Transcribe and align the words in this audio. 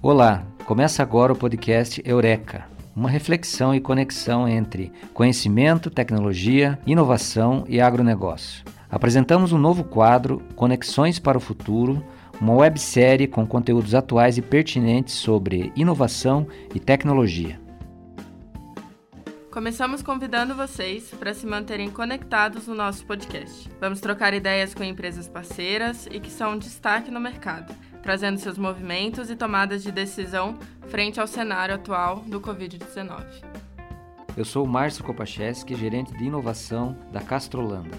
Olá, 0.00 0.46
começa 0.64 1.02
agora 1.02 1.32
o 1.32 1.36
podcast 1.36 2.00
Eureka, 2.04 2.68
uma 2.94 3.10
reflexão 3.10 3.74
e 3.74 3.80
conexão 3.80 4.48
entre 4.48 4.92
conhecimento, 5.12 5.90
tecnologia, 5.90 6.78
inovação 6.86 7.64
e 7.68 7.80
agronegócio. 7.80 8.64
Apresentamos 8.88 9.52
um 9.52 9.58
novo 9.58 9.82
quadro, 9.82 10.40
Conexões 10.54 11.18
para 11.18 11.36
o 11.36 11.40
Futuro, 11.40 12.00
uma 12.40 12.54
websérie 12.54 13.26
com 13.26 13.44
conteúdos 13.44 13.92
atuais 13.92 14.38
e 14.38 14.42
pertinentes 14.42 15.14
sobre 15.14 15.72
inovação 15.74 16.46
e 16.72 16.78
tecnologia. 16.78 17.60
Começamos 19.50 20.00
convidando 20.00 20.54
vocês 20.54 21.10
para 21.18 21.34
se 21.34 21.44
manterem 21.44 21.90
conectados 21.90 22.68
no 22.68 22.74
nosso 22.76 23.04
podcast. 23.04 23.68
Vamos 23.80 24.00
trocar 24.00 24.32
ideias 24.32 24.72
com 24.74 24.84
empresas 24.84 25.26
parceiras 25.26 26.06
e 26.08 26.20
que 26.20 26.30
são 26.30 26.56
destaque 26.56 27.10
no 27.10 27.18
mercado 27.18 27.74
trazendo 28.08 28.38
seus 28.38 28.56
movimentos 28.56 29.28
e 29.28 29.36
tomadas 29.36 29.82
de 29.82 29.92
decisão 29.92 30.58
frente 30.88 31.20
ao 31.20 31.26
cenário 31.26 31.74
atual 31.74 32.20
do 32.20 32.40
Covid-19. 32.40 33.22
Eu 34.34 34.46
sou 34.46 34.64
o 34.64 34.66
Márcio 34.66 35.04
Kopacheski, 35.04 35.74
gerente 35.74 36.16
de 36.16 36.24
inovação 36.24 36.96
da 37.12 37.20
Castrolanda. 37.20 37.94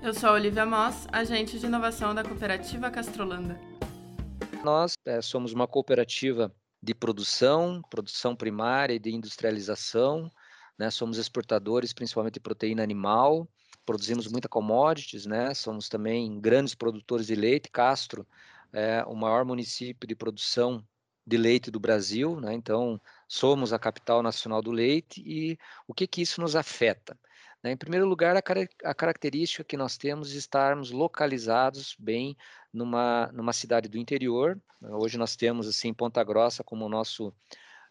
Eu 0.00 0.14
sou 0.14 0.28
a 0.28 0.34
Olivia 0.34 0.64
Moss, 0.64 1.08
agente 1.10 1.58
de 1.58 1.66
inovação 1.66 2.14
da 2.14 2.22
cooperativa 2.22 2.88
Castrolanda. 2.88 3.60
Nós 4.62 4.96
é, 5.04 5.20
somos 5.20 5.52
uma 5.52 5.66
cooperativa 5.66 6.54
de 6.80 6.94
produção, 6.94 7.82
produção 7.90 8.36
primária 8.36 8.94
e 8.94 8.98
de 9.00 9.12
industrialização. 9.12 10.30
Né? 10.78 10.88
Somos 10.88 11.18
exportadores, 11.18 11.92
principalmente 11.92 12.34
de 12.34 12.40
proteína 12.40 12.84
animal. 12.84 13.48
Produzimos 13.84 14.28
muita 14.28 14.48
commodities, 14.48 15.26
né? 15.26 15.52
Somos 15.52 15.88
também 15.88 16.38
grandes 16.40 16.76
produtores 16.76 17.26
de 17.26 17.34
leite. 17.34 17.68
Castro 17.72 18.24
é 18.72 19.02
o 19.04 19.14
maior 19.14 19.44
município 19.44 20.06
de 20.06 20.14
produção 20.14 20.84
de 21.26 21.36
leite 21.36 21.70
do 21.70 21.78
Brasil, 21.78 22.40
né? 22.40 22.54
então 22.54 23.00
somos 23.28 23.72
a 23.72 23.78
capital 23.78 24.22
nacional 24.22 24.62
do 24.62 24.70
leite 24.70 25.22
e 25.24 25.58
o 25.86 25.92
que, 25.92 26.06
que 26.06 26.22
isso 26.22 26.40
nos 26.40 26.56
afeta? 26.56 27.18
Né? 27.62 27.72
Em 27.72 27.76
primeiro 27.76 28.06
lugar, 28.06 28.36
a, 28.36 28.42
car 28.42 28.56
a, 28.84 28.94
característica 28.94 29.64
que 29.64 29.76
nós 29.76 29.98
temos 29.98 30.30
de 30.30 30.38
estarmos 30.38 30.90
localizados 30.90 31.94
bem 31.98 32.36
numa, 32.72 33.30
numa 33.32 33.52
cidade 33.52 33.88
do 33.88 33.98
interior. 33.98 34.58
Hoje 34.80 35.18
nós 35.18 35.36
temos 35.36 35.68
assim 35.68 35.92
Ponta 35.92 36.22
Grossa 36.24 36.64
como 36.64 36.88
nosso 36.88 37.34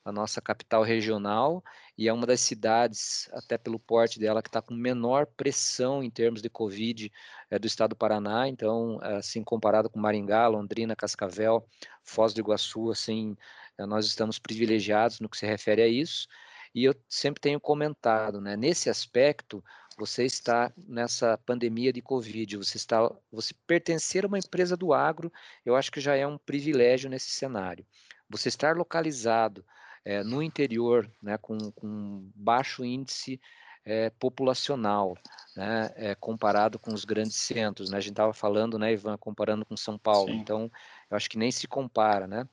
a 0.08 0.11
nossa 0.11 0.41
capital 0.41 0.83
regional 0.83 1.61
e 1.97 2.08
é 2.08 2.13
uma 2.13 2.25
das 2.25 2.39
cidades, 2.39 3.30
até 3.33 3.58
pelo 3.58 3.77
porte 3.77 4.19
dela, 4.19 4.41
que 4.41 4.47
está 4.47 4.61
com 4.61 4.73
menor 4.73 5.25
pressão 5.25 6.02
em 6.02 6.09
termos 6.09 6.41
de 6.41 6.50
Covid 6.50 7.11
é, 7.50 7.59
do 7.59 7.67
estado 7.67 7.89
do 7.89 7.95
Paraná. 7.97 8.47
Então, 8.47 9.00
assim, 9.02 9.44
comparado 9.44 9.89
com 9.89 10.00
Maringá, 10.00 10.47
Londrina, 10.47 10.95
Cascavel, 10.95 11.67
Foz 12.03 12.33
do 12.33 12.39
Iguaçu, 12.39 12.89
assim, 12.89 13.35
eh, 13.78 13.85
nós 13.85 14.05
estamos 14.05 14.39
privilegiados 14.39 15.19
no 15.19 15.28
que 15.28 15.38
se 15.38 15.45
refere 15.45 15.81
a 15.81 15.88
isso. 15.88 16.28
E 16.73 16.85
eu 16.85 16.95
sempre 17.09 17.41
tenho 17.41 17.59
comentado, 17.59 18.39
né, 18.39 18.55
nesse 18.55 18.89
aspecto, 18.89 19.63
você 19.97 20.23
está 20.23 20.72
nessa 20.78 21.38
pandemia 21.39 21.91
de 21.91 22.02
Covid, 22.02 22.58
você 22.58 22.78
está, 22.78 23.11
você 23.31 23.53
pertencer 23.66 24.23
a 24.23 24.28
uma 24.28 24.38
empresa 24.39 24.78
do 24.78 24.94
agro, 24.94 25.33
eu 25.66 25.75
acho 25.75 25.91
que 25.91 26.00
já 26.00 26.16
é 26.16 26.25
um 26.25 26.38
privilégio 26.38 27.09
nesse 27.09 27.31
cenário. 27.31 27.85
Você 28.30 28.50
estar 28.50 28.78
localizado 28.78 29.66
é, 30.08 30.23
no 30.23 30.41
interior, 30.41 31.11
né, 31.22 31.38
com, 31.38 31.69
com 31.69 32.31
baixo 32.33 32.86
índice 32.86 33.41
é, 33.83 34.09
populacional, 34.11 35.17
né, 35.53 35.91
é, 35.97 36.16
comparado 36.16 36.80
com 36.80 36.94
os 36.94 37.03
grandes 37.03 37.36
centros. 37.36 37.89
Né? 37.89 37.97
A 37.97 38.00
gente 38.00 38.13
estava 38.13 38.31
falando, 38.31 38.80
né, 38.80 38.94
Ivan, 38.94 39.17
comparando 39.17 39.66
com 39.66 39.75
São 39.75 39.97
Paulo. 39.97 40.30
Sim. 40.30 40.38
Então, 40.38 40.72
eu 41.11 41.17
acho 41.17 41.30
que 41.30 41.38
nem 41.38 41.52
se 41.52 41.67
compara, 41.67 42.25
né? 42.25 42.47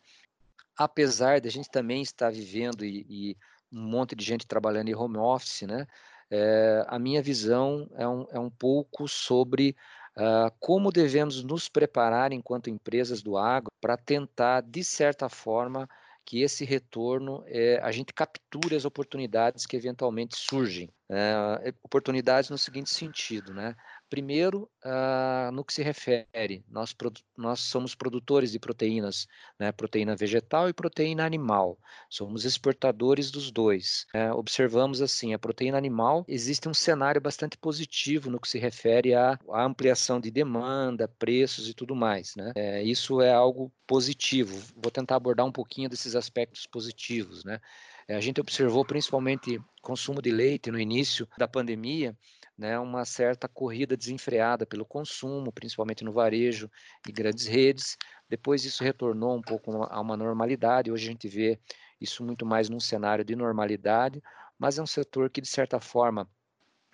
Apesar 0.76 1.40
de 1.40 1.46
a 1.46 1.50
gente 1.50 1.70
também 1.70 2.02
estar 2.02 2.32
vivendo 2.32 2.84
e, 2.84 3.06
e 3.08 3.36
um 3.72 3.82
monte 3.82 4.16
de 4.16 4.24
gente 4.24 4.48
trabalhando 4.48 4.88
em 4.88 4.94
home 4.96 5.18
office, 5.18 5.62
né? 5.62 5.86
É, 6.28 6.84
a 6.88 6.98
minha 6.98 7.22
visão 7.22 7.88
é 7.94 8.08
um, 8.08 8.26
é 8.32 8.38
um 8.40 8.50
pouco 8.50 9.06
sobre 9.06 9.76
uh, 10.16 10.52
como 10.58 10.90
devemos 10.90 11.44
nos 11.44 11.68
preparar 11.68 12.32
enquanto 12.32 12.68
empresas 12.68 13.22
do 13.22 13.36
agro 13.36 13.70
para 13.80 13.96
tentar, 13.96 14.62
de 14.62 14.82
certa 14.82 15.28
forma, 15.28 15.88
que 16.24 16.42
esse 16.42 16.64
retorno 16.64 17.44
é, 17.46 17.78
a 17.82 17.92
gente 17.92 18.12
capture 18.12 18.74
as 18.74 18.84
oportunidades 18.84 19.66
que 19.66 19.76
eventualmente 19.76 20.36
surgem. 20.36 20.90
É, 21.10 21.72
oportunidades 21.82 22.50
no 22.50 22.56
seguinte 22.56 22.90
sentido, 22.90 23.52
né? 23.52 23.74
Primeiro, 24.08 24.70
uh, 24.84 25.50
no 25.52 25.64
que 25.64 25.72
se 25.72 25.82
refere, 25.82 26.64
nós, 26.68 26.94
nós 27.36 27.60
somos 27.60 27.94
produtores 27.94 28.52
de 28.52 28.58
proteínas, 28.58 29.26
né, 29.58 29.72
proteína 29.72 30.14
vegetal 30.14 30.68
e 30.68 30.72
proteína 30.72 31.24
animal. 31.24 31.78
Somos 32.08 32.44
exportadores 32.44 33.30
dos 33.30 33.50
dois. 33.50 34.06
É, 34.14 34.32
observamos 34.32 35.00
assim, 35.02 35.34
a 35.34 35.38
proteína 35.38 35.78
animal 35.78 36.24
existe 36.28 36.68
um 36.68 36.74
cenário 36.74 37.20
bastante 37.20 37.56
positivo 37.56 38.30
no 38.30 38.40
que 38.40 38.48
se 38.48 38.58
refere 38.58 39.14
à, 39.14 39.38
à 39.50 39.64
ampliação 39.64 40.20
de 40.20 40.30
demanda, 40.30 41.08
preços 41.08 41.68
e 41.68 41.74
tudo 41.74 41.96
mais. 41.96 42.34
Né? 42.36 42.52
É, 42.54 42.82
isso 42.82 43.20
é 43.20 43.32
algo 43.32 43.72
positivo. 43.86 44.62
Vou 44.76 44.90
tentar 44.90 45.16
abordar 45.16 45.46
um 45.46 45.52
pouquinho 45.52 45.88
desses 45.88 46.14
aspectos 46.14 46.66
positivos. 46.66 47.44
Né? 47.44 47.60
É, 48.08 48.14
a 48.14 48.20
gente 48.20 48.40
observou 48.40 48.84
principalmente 48.84 49.60
consumo 49.80 50.20
de 50.20 50.30
leite 50.30 50.70
no 50.70 50.78
início 50.78 51.28
da 51.38 51.48
pandemia, 51.48 52.16
né, 52.56 52.78
uma 52.78 53.04
certa 53.04 53.48
corrida 53.48 53.96
desenfreada 53.96 54.64
pelo 54.64 54.84
consumo, 54.84 55.52
principalmente 55.52 56.04
no 56.04 56.12
varejo 56.12 56.70
e 57.06 57.12
grandes 57.12 57.46
redes. 57.46 57.96
Depois 58.28 58.64
isso 58.64 58.84
retornou 58.84 59.36
um 59.36 59.42
pouco 59.42 59.82
a 59.84 60.00
uma 60.00 60.16
normalidade. 60.16 60.90
Hoje 60.90 61.08
a 61.08 61.10
gente 61.10 61.28
vê 61.28 61.58
isso 62.00 62.24
muito 62.24 62.46
mais 62.46 62.68
num 62.68 62.80
cenário 62.80 63.24
de 63.24 63.34
normalidade, 63.34 64.22
mas 64.58 64.78
é 64.78 64.82
um 64.82 64.86
setor 64.86 65.30
que 65.30 65.40
de 65.40 65.48
certa 65.48 65.80
forma 65.80 66.28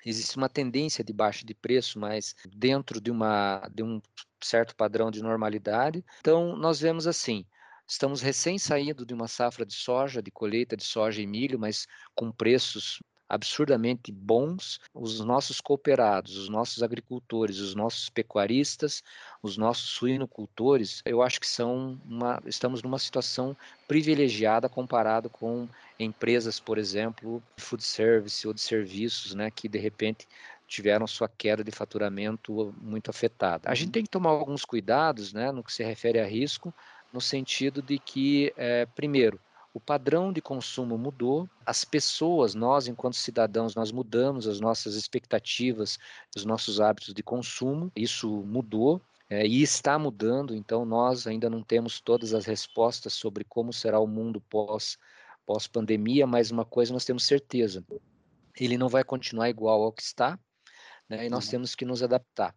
existe 0.04 0.36
uma 0.36 0.48
tendência 0.48 1.04
de 1.04 1.12
baixa 1.12 1.44
de 1.44 1.54
preço, 1.54 1.98
mas 1.98 2.34
dentro 2.54 3.00
de 3.00 3.10
uma 3.10 3.68
de 3.72 3.82
um 3.82 4.00
certo 4.42 4.74
padrão 4.74 5.10
de 5.10 5.22
normalidade. 5.22 6.02
Então 6.20 6.56
nós 6.56 6.80
vemos 6.80 7.06
assim, 7.06 7.44
Estamos 7.90 8.22
recém 8.22 8.56
saindo 8.56 9.04
de 9.04 9.12
uma 9.12 9.26
safra 9.26 9.66
de 9.66 9.74
soja, 9.74 10.22
de 10.22 10.30
colheita 10.30 10.76
de 10.76 10.84
soja 10.84 11.20
e 11.20 11.26
milho, 11.26 11.58
mas 11.58 11.88
com 12.14 12.30
preços 12.30 13.02
absurdamente 13.28 14.12
bons, 14.12 14.78
os 14.94 15.18
nossos 15.18 15.60
cooperados, 15.60 16.36
os 16.36 16.48
nossos 16.48 16.84
agricultores, 16.84 17.58
os 17.58 17.74
nossos 17.74 18.08
pecuaristas, 18.08 19.02
os 19.42 19.56
nossos 19.56 19.90
suinocultores, 19.90 21.02
eu 21.04 21.20
acho 21.20 21.40
que 21.40 21.48
são 21.48 22.00
uma, 22.04 22.40
estamos 22.46 22.80
numa 22.80 22.98
situação 22.98 23.56
privilegiada 23.88 24.68
comparado 24.68 25.28
com 25.28 25.68
empresas, 25.98 26.60
por 26.60 26.78
exemplo, 26.78 27.42
de 27.56 27.62
food 27.62 27.82
service 27.82 28.46
ou 28.46 28.54
de 28.54 28.60
serviços, 28.60 29.34
né, 29.34 29.50
que 29.50 29.68
de 29.68 29.80
repente 29.80 30.28
tiveram 30.68 31.08
sua 31.08 31.28
queda 31.28 31.64
de 31.64 31.72
faturamento 31.72 32.72
muito 32.80 33.10
afetada. 33.10 33.68
A 33.68 33.74
gente 33.74 33.86
uhum. 33.86 33.92
tem 33.92 34.04
que 34.04 34.10
tomar 34.10 34.30
alguns 34.30 34.64
cuidados, 34.64 35.32
né, 35.32 35.50
no 35.50 35.64
que 35.64 35.72
se 35.72 35.82
refere 35.82 36.20
a 36.20 36.26
risco, 36.26 36.72
no 37.12 37.20
sentido 37.20 37.82
de 37.82 37.98
que, 37.98 38.52
é, 38.56 38.86
primeiro, 38.86 39.40
o 39.72 39.80
padrão 39.80 40.32
de 40.32 40.42
consumo 40.42 40.98
mudou, 40.98 41.48
as 41.64 41.84
pessoas, 41.84 42.54
nós 42.54 42.88
enquanto 42.88 43.14
cidadãos, 43.14 43.74
nós 43.74 43.92
mudamos 43.92 44.48
as 44.48 44.60
nossas 44.60 44.94
expectativas, 44.96 45.98
os 46.36 46.44
nossos 46.44 46.80
hábitos 46.80 47.14
de 47.14 47.22
consumo, 47.22 47.90
isso 47.94 48.28
mudou 48.28 49.00
é, 49.28 49.46
e 49.46 49.62
está 49.62 49.96
mudando, 49.98 50.56
então 50.56 50.84
nós 50.84 51.26
ainda 51.26 51.48
não 51.48 51.62
temos 51.62 52.00
todas 52.00 52.34
as 52.34 52.46
respostas 52.46 53.12
sobre 53.12 53.44
como 53.44 53.72
será 53.72 54.00
o 54.00 54.08
mundo 54.08 54.40
pós, 54.40 54.98
pós 55.46 55.68
pandemia, 55.68 56.26
mas 56.26 56.50
uma 56.50 56.64
coisa 56.64 56.92
nós 56.92 57.04
temos 57.04 57.24
certeza, 57.24 57.84
ele 58.58 58.76
não 58.76 58.88
vai 58.88 59.04
continuar 59.04 59.48
igual 59.48 59.82
ao 59.82 59.92
que 59.92 60.02
está, 60.02 60.36
né, 61.08 61.26
e 61.26 61.30
nós 61.30 61.44
uhum. 61.44 61.50
temos 61.52 61.74
que 61.76 61.84
nos 61.84 62.02
adaptar 62.02 62.54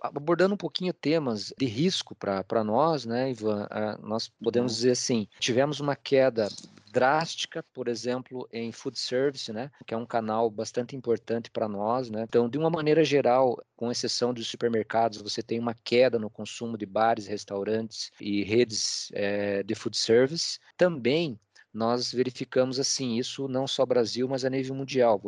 abordando 0.00 0.54
um 0.54 0.58
pouquinho 0.58 0.92
temas 0.92 1.52
de 1.58 1.66
risco 1.66 2.14
para 2.14 2.64
nós, 2.64 3.04
né, 3.04 3.30
Ivan, 3.30 3.64
uh, 3.64 4.06
nós 4.06 4.28
podemos 4.42 4.72
uhum. 4.72 4.76
dizer 4.76 4.90
assim, 4.92 5.28
tivemos 5.38 5.80
uma 5.80 5.94
queda 5.94 6.48
drástica, 6.90 7.62
por 7.74 7.88
exemplo, 7.88 8.48
em 8.50 8.72
food 8.72 8.98
service, 8.98 9.52
né, 9.52 9.70
que 9.86 9.92
é 9.92 9.96
um 9.96 10.06
canal 10.06 10.50
bastante 10.50 10.96
importante 10.96 11.50
para 11.50 11.68
nós, 11.68 12.08
né. 12.10 12.22
Então, 12.22 12.48
de 12.48 12.56
uma 12.56 12.70
maneira 12.70 13.04
geral, 13.04 13.62
com 13.76 13.90
exceção 13.90 14.32
dos 14.32 14.46
supermercados, 14.48 15.20
você 15.20 15.42
tem 15.42 15.58
uma 15.58 15.74
queda 15.74 16.18
no 16.18 16.30
consumo 16.30 16.78
de 16.78 16.86
bares, 16.86 17.26
restaurantes 17.26 18.10
e 18.20 18.42
redes 18.42 19.10
é, 19.12 19.62
de 19.62 19.74
food 19.74 19.96
service. 19.96 20.58
Também 20.76 21.38
nós 21.76 22.10
verificamos 22.10 22.80
assim 22.80 23.18
isso 23.18 23.46
não 23.48 23.66
só 23.66 23.84
Brasil, 23.84 24.26
mas 24.26 24.46
a 24.46 24.50
nível 24.50 24.74
mundial. 24.74 25.20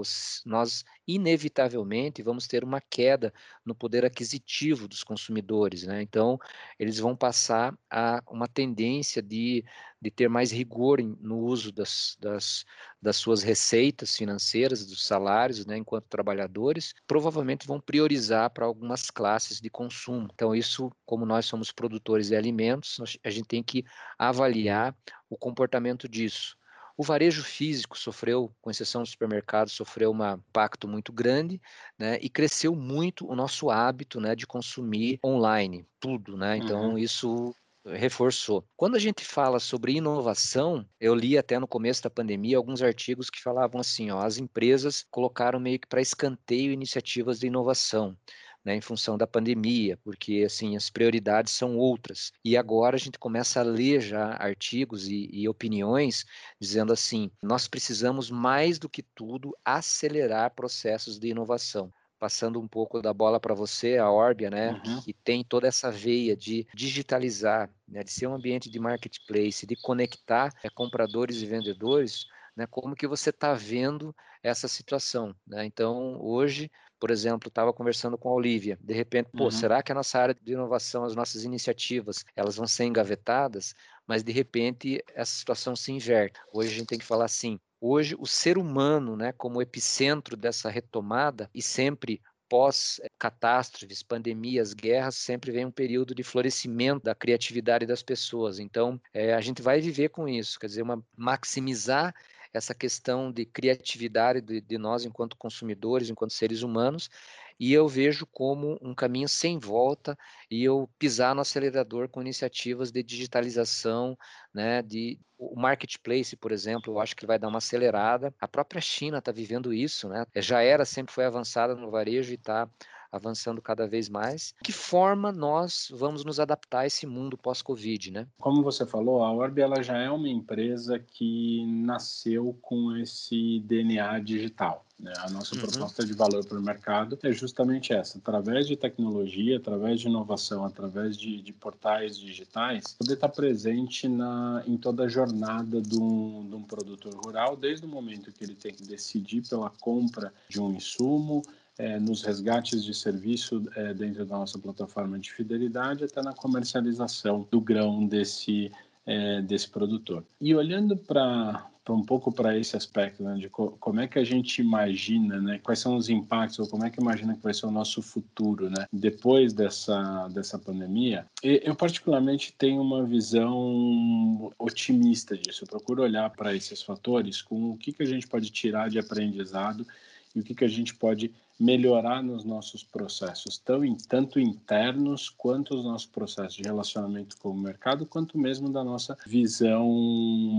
Nós 0.47 0.83
inevitavelmente 1.07 2.23
vamos 2.23 2.47
ter 2.47 2.65
uma 2.65 2.81
queda 2.81 3.35
no 3.65 3.75
poder 3.75 4.03
aquisitivo 4.05 4.89
dos 4.89 5.05
consumidores, 5.05 5.83
né? 5.83 6.01
Então 6.01 6.39
eles 6.79 6.99
vão 6.99 7.15
passar 7.15 7.79
a 7.91 8.23
uma 8.27 8.49
tendência 8.49 9.21
de 9.21 9.63
de 10.01 10.11
ter 10.11 10.29
mais 10.29 10.51
rigor 10.51 11.01
em, 11.01 11.17
no 11.21 11.39
uso 11.39 11.73
das, 11.73 12.17
das, 12.21 12.65
das 13.01 13.17
suas 13.17 13.43
receitas 13.43 14.17
financeiras, 14.17 14.87
dos 14.87 15.05
salários, 15.05 15.67
né, 15.67 15.77
enquanto 15.77 16.07
trabalhadores, 16.07 16.95
provavelmente 17.07 17.67
vão 17.67 17.81
priorizar 17.81 18.51
para 18.51 18.65
algumas 18.65 19.11
classes 19.11 19.61
de 19.61 19.69
consumo. 19.69 20.29
Então, 20.33 20.55
isso, 20.55 20.91
como 21.05 21.27
nós 21.27 21.47
somos 21.47 21.73
produtores 21.73 22.29
de 22.29 22.37
alimentos, 22.37 23.01
a 23.25 23.31
gente 23.31 23.47
tem 23.47 23.63
que 23.63 23.85
avaliar 24.19 24.95
o 25.29 25.37
comportamento 25.37 26.09
disso. 26.09 26.57
O 26.97 27.05
varejo 27.05 27.45
físico 27.45 27.97
sofreu, 27.97 28.53
com 28.61 28.73
exceção 28.73 29.05
do 29.05 29.09
supermercado, 29.09 29.71
sofreu 29.71 30.11
um 30.11 30.35
impacto 30.35 30.89
muito 30.89 31.13
grande, 31.13 31.61
né? 31.97 32.19
E 32.21 32.29
cresceu 32.29 32.75
muito 32.75 33.25
o 33.31 33.37
nosso 33.37 33.71
hábito, 33.71 34.21
né, 34.21 34.35
de 34.35 34.45
consumir 34.49 35.21
online, 35.25 35.87
tudo, 36.01 36.37
né? 36.37 36.57
Então 36.57 36.91
uhum. 36.91 36.99
isso 36.99 37.55
reforçou. 37.95 38.65
Quando 38.77 38.97
a 38.97 38.99
gente 38.99 39.25
fala 39.25 39.59
sobre 39.59 39.93
inovação, 39.93 40.87
eu 41.01 41.15
li 41.15 41.39
até 41.39 41.59
no 41.59 41.67
começo 41.67 42.03
da 42.03 42.11
pandemia 42.11 42.57
alguns 42.57 42.83
artigos 42.83 43.31
que 43.31 43.43
falavam 43.43 43.81
assim, 43.81 44.11
ó, 44.11 44.21
as 44.21 44.39
empresas 44.39 45.07
colocaram 45.11 45.61
meio 45.61 45.79
que 45.79 45.87
para 45.87 46.01
escanteio 46.01 46.73
iniciativas 46.73 47.39
de 47.39 47.47
inovação 47.47 48.17
né, 48.65 48.77
em 48.77 48.81
função 48.81 49.17
da 49.17 49.27
pandemia, 49.27 49.99
porque 50.05 50.43
assim 50.45 50.77
as 50.77 50.91
prioridades 50.91 51.53
são 51.53 51.77
outras. 51.77 52.33
E 52.45 52.57
agora 52.57 52.97
a 52.97 52.99
gente 52.99 53.19
começa 53.19 53.61
a 53.61 53.63
ler 53.63 54.01
já 54.01 54.37
artigos 54.39 55.09
e, 55.09 55.29
e 55.33 55.49
opiniões 55.49 56.27
dizendo 56.61 56.93
assim: 56.93 57.31
nós 57.43 57.67
precisamos 57.67 58.31
mais 58.31 58.79
do 58.79 58.89
que 58.89 59.03
tudo 59.03 59.57
acelerar 59.65 60.55
processos 60.55 61.19
de 61.19 61.29
inovação 61.29 61.93
passando 62.19 62.61
um 62.61 62.67
pouco 62.67 63.01
da 63.01 63.15
bola 63.15 63.39
para 63.39 63.55
você, 63.55 63.97
a 63.97 64.11
Orbia, 64.11 64.51
né, 64.51 64.73
uhum. 64.85 65.01
que 65.01 65.13
tem 65.13 65.45
toda 65.45 65.69
essa 65.69 65.89
veia 65.89 66.37
de 66.37 66.67
digitalizar, 66.75 67.71
né, 67.89 68.03
de 68.03 68.11
ser 68.11 68.27
um 68.27 68.35
ambiente 68.35 68.71
de 68.71 68.79
marketplace, 68.79 69.67
de 69.67 69.77
conectar 69.77 70.53
é, 70.63 70.69
compradores 70.71 71.43
e 71.43 71.47
vendedores, 71.47 72.27
né, 72.57 72.67
como 72.67 72.95
que 72.95 73.07
você 73.07 73.31
está 73.31 73.55
vendo 73.55 74.15
essa 74.43 74.69
situação, 74.69 75.35
né? 75.47 75.65
Então, 75.65 76.21
hoje 76.21 76.71
por 76.99 77.11
exemplo, 77.11 77.49
estava 77.49 77.73
conversando 77.73 78.19
com 78.19 78.29
a 78.29 78.33
Olivia, 78.33 78.79
de 78.81 78.93
repente, 78.93 79.31
pô, 79.31 79.45
uhum. 79.45 79.51
será 79.51 79.83
que 79.83 79.93
a 79.93 79.95
nossa 79.95 80.19
área 80.19 80.35
de 80.35 80.53
inovação, 80.53 81.05
as 81.05 81.15
nossas 81.15 81.45
iniciativas, 81.45 82.25
elas 82.35 82.57
vão 82.57 82.67
ser 82.67 82.85
engavetadas? 82.85 83.75
Mas 84.07 84.25
de 84.25 84.33
repente 84.33 85.03
essa 85.15 85.33
situação 85.33 85.77
se 85.77 85.93
inverte. 85.93 86.41
Hoje 86.53 86.71
a 86.71 86.75
gente 86.75 86.89
tem 86.89 86.99
que 86.99 87.05
falar 87.05 87.27
assim, 87.27 87.61
hoje 87.81 88.17
o 88.19 88.27
ser 88.27 88.59
humano, 88.59 89.17
né, 89.17 89.33
como 89.33 89.63
epicentro 89.63 90.37
dessa 90.37 90.69
retomada 90.69 91.49
e 91.55 91.63
sempre 91.63 92.21
pós 92.49 93.01
catástrofes, 93.19 94.03
pandemias, 94.03 94.73
guerras, 94.73 95.17
sempre 95.17 95.53
vem 95.53 95.67
um 95.67 95.71
período 95.71 96.15
de 96.15 96.23
florescimento 96.23 97.05
da 97.05 97.15
criatividade 97.15 97.87
das 97.87 98.03
pessoas. 98.03 98.59
Então, 98.59 99.01
é, 99.13 99.35
a 99.35 99.41
gente 99.41 99.63
vai 99.63 99.81
viver 99.81 100.09
com 100.09 100.29
isso, 100.29 100.59
quer 100.59 100.67
dizer, 100.67 100.83
uma, 100.83 101.03
maximizar 101.17 102.15
essa 102.53 102.75
questão 102.75 103.31
de 103.31 103.45
criatividade 103.45 104.41
de, 104.41 104.61
de 104.61 104.79
nós 104.79 105.05
enquanto 105.05 105.37
consumidores, 105.37 106.09
enquanto 106.09 106.33
seres 106.33 106.63
humanos, 106.63 107.11
e 107.59 107.73
eu 107.73 107.89
vejo 107.89 108.27
como 108.27 108.79
um 108.81 108.95
caminho 108.95 109.29
sem 109.29 109.59
volta 109.59 110.17
e 110.51 110.63
eu 110.65 110.89
pisar 110.99 111.35
no 111.35 111.41
acelerador 111.41 112.09
com 112.09 112.21
iniciativas 112.21 112.91
de 112.93 113.03
digitalização, 113.03 114.17
né, 114.53 114.83
de 114.83 115.21
o 115.39 115.55
marketplace, 115.55 116.37
por 116.37 116.51
exemplo, 116.51 116.93
eu 116.93 117.01
acho 117.01 117.15
que 117.15 117.25
vai 117.27 117.39
dar 117.39 117.49
uma 117.49 117.59
acelerada. 117.59 118.35
A 118.41 118.49
própria 118.49 118.81
China 118.81 119.19
está 119.19 119.31
vivendo 119.31 119.73
isso, 119.73 120.09
né? 120.09 120.27
Já 120.37 120.63
era, 120.63 120.85
sempre 120.85 121.15
foi 121.15 121.25
avançada 121.25 121.77
no 121.77 121.91
varejo 121.93 122.33
e 122.33 122.35
está 122.35 122.69
avançando 123.11 123.63
cada 123.63 123.87
vez 123.87 124.09
mais. 124.09 124.55
Que 124.63 124.73
forma 124.73 125.33
nós 125.33 125.89
vamos 125.91 126.25
nos 126.25 126.41
adaptar 126.41 126.81
a 126.81 126.87
esse 126.87 127.07
mundo 127.07 127.37
pós-Covid, 127.37 128.11
né? 128.11 128.27
Como 128.39 128.63
você 128.63 128.87
falou, 128.87 129.23
a 129.23 129.33
Orb 129.33 129.61
ela 129.61 129.83
já 129.83 129.99
é 129.99 130.11
uma 130.11 130.29
empresa 130.29 130.99
que 130.99 131.65
nasceu 131.67 132.57
com 132.61 132.97
esse 132.97 133.61
DNA 133.61 134.19
digital. 134.21 134.85
Né? 134.99 135.13
A 135.19 135.31
nossa 135.31 135.55
uhum. 135.55 135.61
proposta 135.61 136.05
de 136.05 136.13
valor 136.13 136.45
para 136.45 136.59
o 136.59 136.63
mercado 136.63 137.17
é 137.23 137.31
justamente 137.31 137.93
essa: 137.93 138.19
através 138.19 138.67
de 138.67 138.77
tecnologia, 138.77 139.57
através 139.57 140.01
de 140.01 140.09
inovação, 140.09 140.65
através 140.65 141.17
de, 141.17 141.41
de 141.41 141.53
portais 141.53 142.19
digitais, 142.19 142.97
poder 142.99 143.15
estar 143.15 143.29
presente 143.29 144.09
na, 144.09 144.63
em 144.67 144.77
toda 144.77 145.05
a 145.05 145.09
jornada 145.09 145.81
de 145.81 145.97
um, 145.97 146.49
de 146.49 146.55
um 146.55 146.63
produtor 146.63 147.15
rural, 147.15 147.57
desde 147.57 147.87
o 147.87 147.89
momento 147.89 148.33
que 148.33 148.43
ele 148.43 148.57
tem 148.57 148.75
que 148.75 148.83
decidir 148.83 149.49
pela 149.49 149.71
compra 149.81 150.33
de 150.49 150.61
um 150.61 150.73
insumo, 150.73 151.43
é, 151.79 151.99
nos 152.01 152.23
resgates 152.23 152.85
de 152.85 152.93
serviço 152.93 153.63
é, 153.77 153.95
dentro 153.95 154.27
da 154.27 154.37
nossa 154.37 154.59
plataforma 154.59 155.19
de 155.19 155.33
fidelidade 155.33 156.05
até 156.05 156.21
na 156.21 156.33
comercialização 156.33 157.47
do 157.51 157.61
grão 157.61 158.05
desse, 158.05 158.73
é, 159.07 159.41
desse 159.43 159.71
produtor. 159.71 160.25
E 160.41 160.55
olhando 160.55 160.97
para 160.97 161.71
um 161.89 162.03
pouco 162.03 162.31
para 162.31 162.59
esse 162.59 162.77
aspecto 162.77 163.23
né, 163.23 163.37
de 163.37 163.49
co 163.49 163.71
como 163.81 164.01
é 164.01 164.09
que 164.09 164.19
a 164.19 164.25
gente 164.25 164.61
imagina, 164.61 165.41
né, 165.41 165.59
quais 165.63 165.79
são 165.79 165.97
os 165.97 166.11
impactos, 166.11 166.59
ou 166.59 166.69
como 166.69 166.85
é 166.85 166.91
que 166.91 167.01
imagina 167.01 167.35
que 167.35 167.43
vai 167.43 167.55
ser 167.55 167.65
o 167.65 167.71
nosso 167.71 168.03
futuro 168.03 168.69
né, 168.69 168.87
depois 168.93 169.55
dessa, 169.55 170.29
dessa 170.29 170.59
pandemia, 170.59 171.25
eu 171.43 171.75
particularmente 171.75 172.53
tenho 172.59 172.83
uma 172.83 173.05
visão 173.05 174.53
otimista 174.59 175.37
disso. 175.37 175.65
Eu 175.65 175.69
procuro 175.69 176.03
olhar 176.03 176.29
para 176.31 176.55
esses 176.55 176.83
fatores 176.83 177.41
com 177.41 177.71
o 177.71 177.77
que, 177.77 177.93
que 177.93 178.03
a 178.03 178.07
gente 178.07 178.27
pode 178.27 178.51
tirar 178.51 178.91
de 178.91 178.99
aprendizado 178.99 179.87
e 180.35 180.41
o 180.41 180.43
que, 180.43 180.55
que 180.55 180.65
a 180.65 180.69
gente 180.69 180.95
pode 180.95 181.33
melhorar 181.59 182.23
nos 182.23 182.45
nossos 182.45 182.85
processos, 182.85 183.61
tanto 184.09 184.39
internos 184.39 185.29
quanto 185.29 185.75
os 185.75 185.85
nossos 185.85 186.07
processos 186.07 186.55
de 186.55 186.63
relacionamento 186.63 187.37
com 187.39 187.51
o 187.51 187.59
mercado, 187.59 188.07
quanto 188.07 188.39
mesmo 188.39 188.71
da 188.71 188.85
nossa 188.85 189.17
visão 189.27 189.89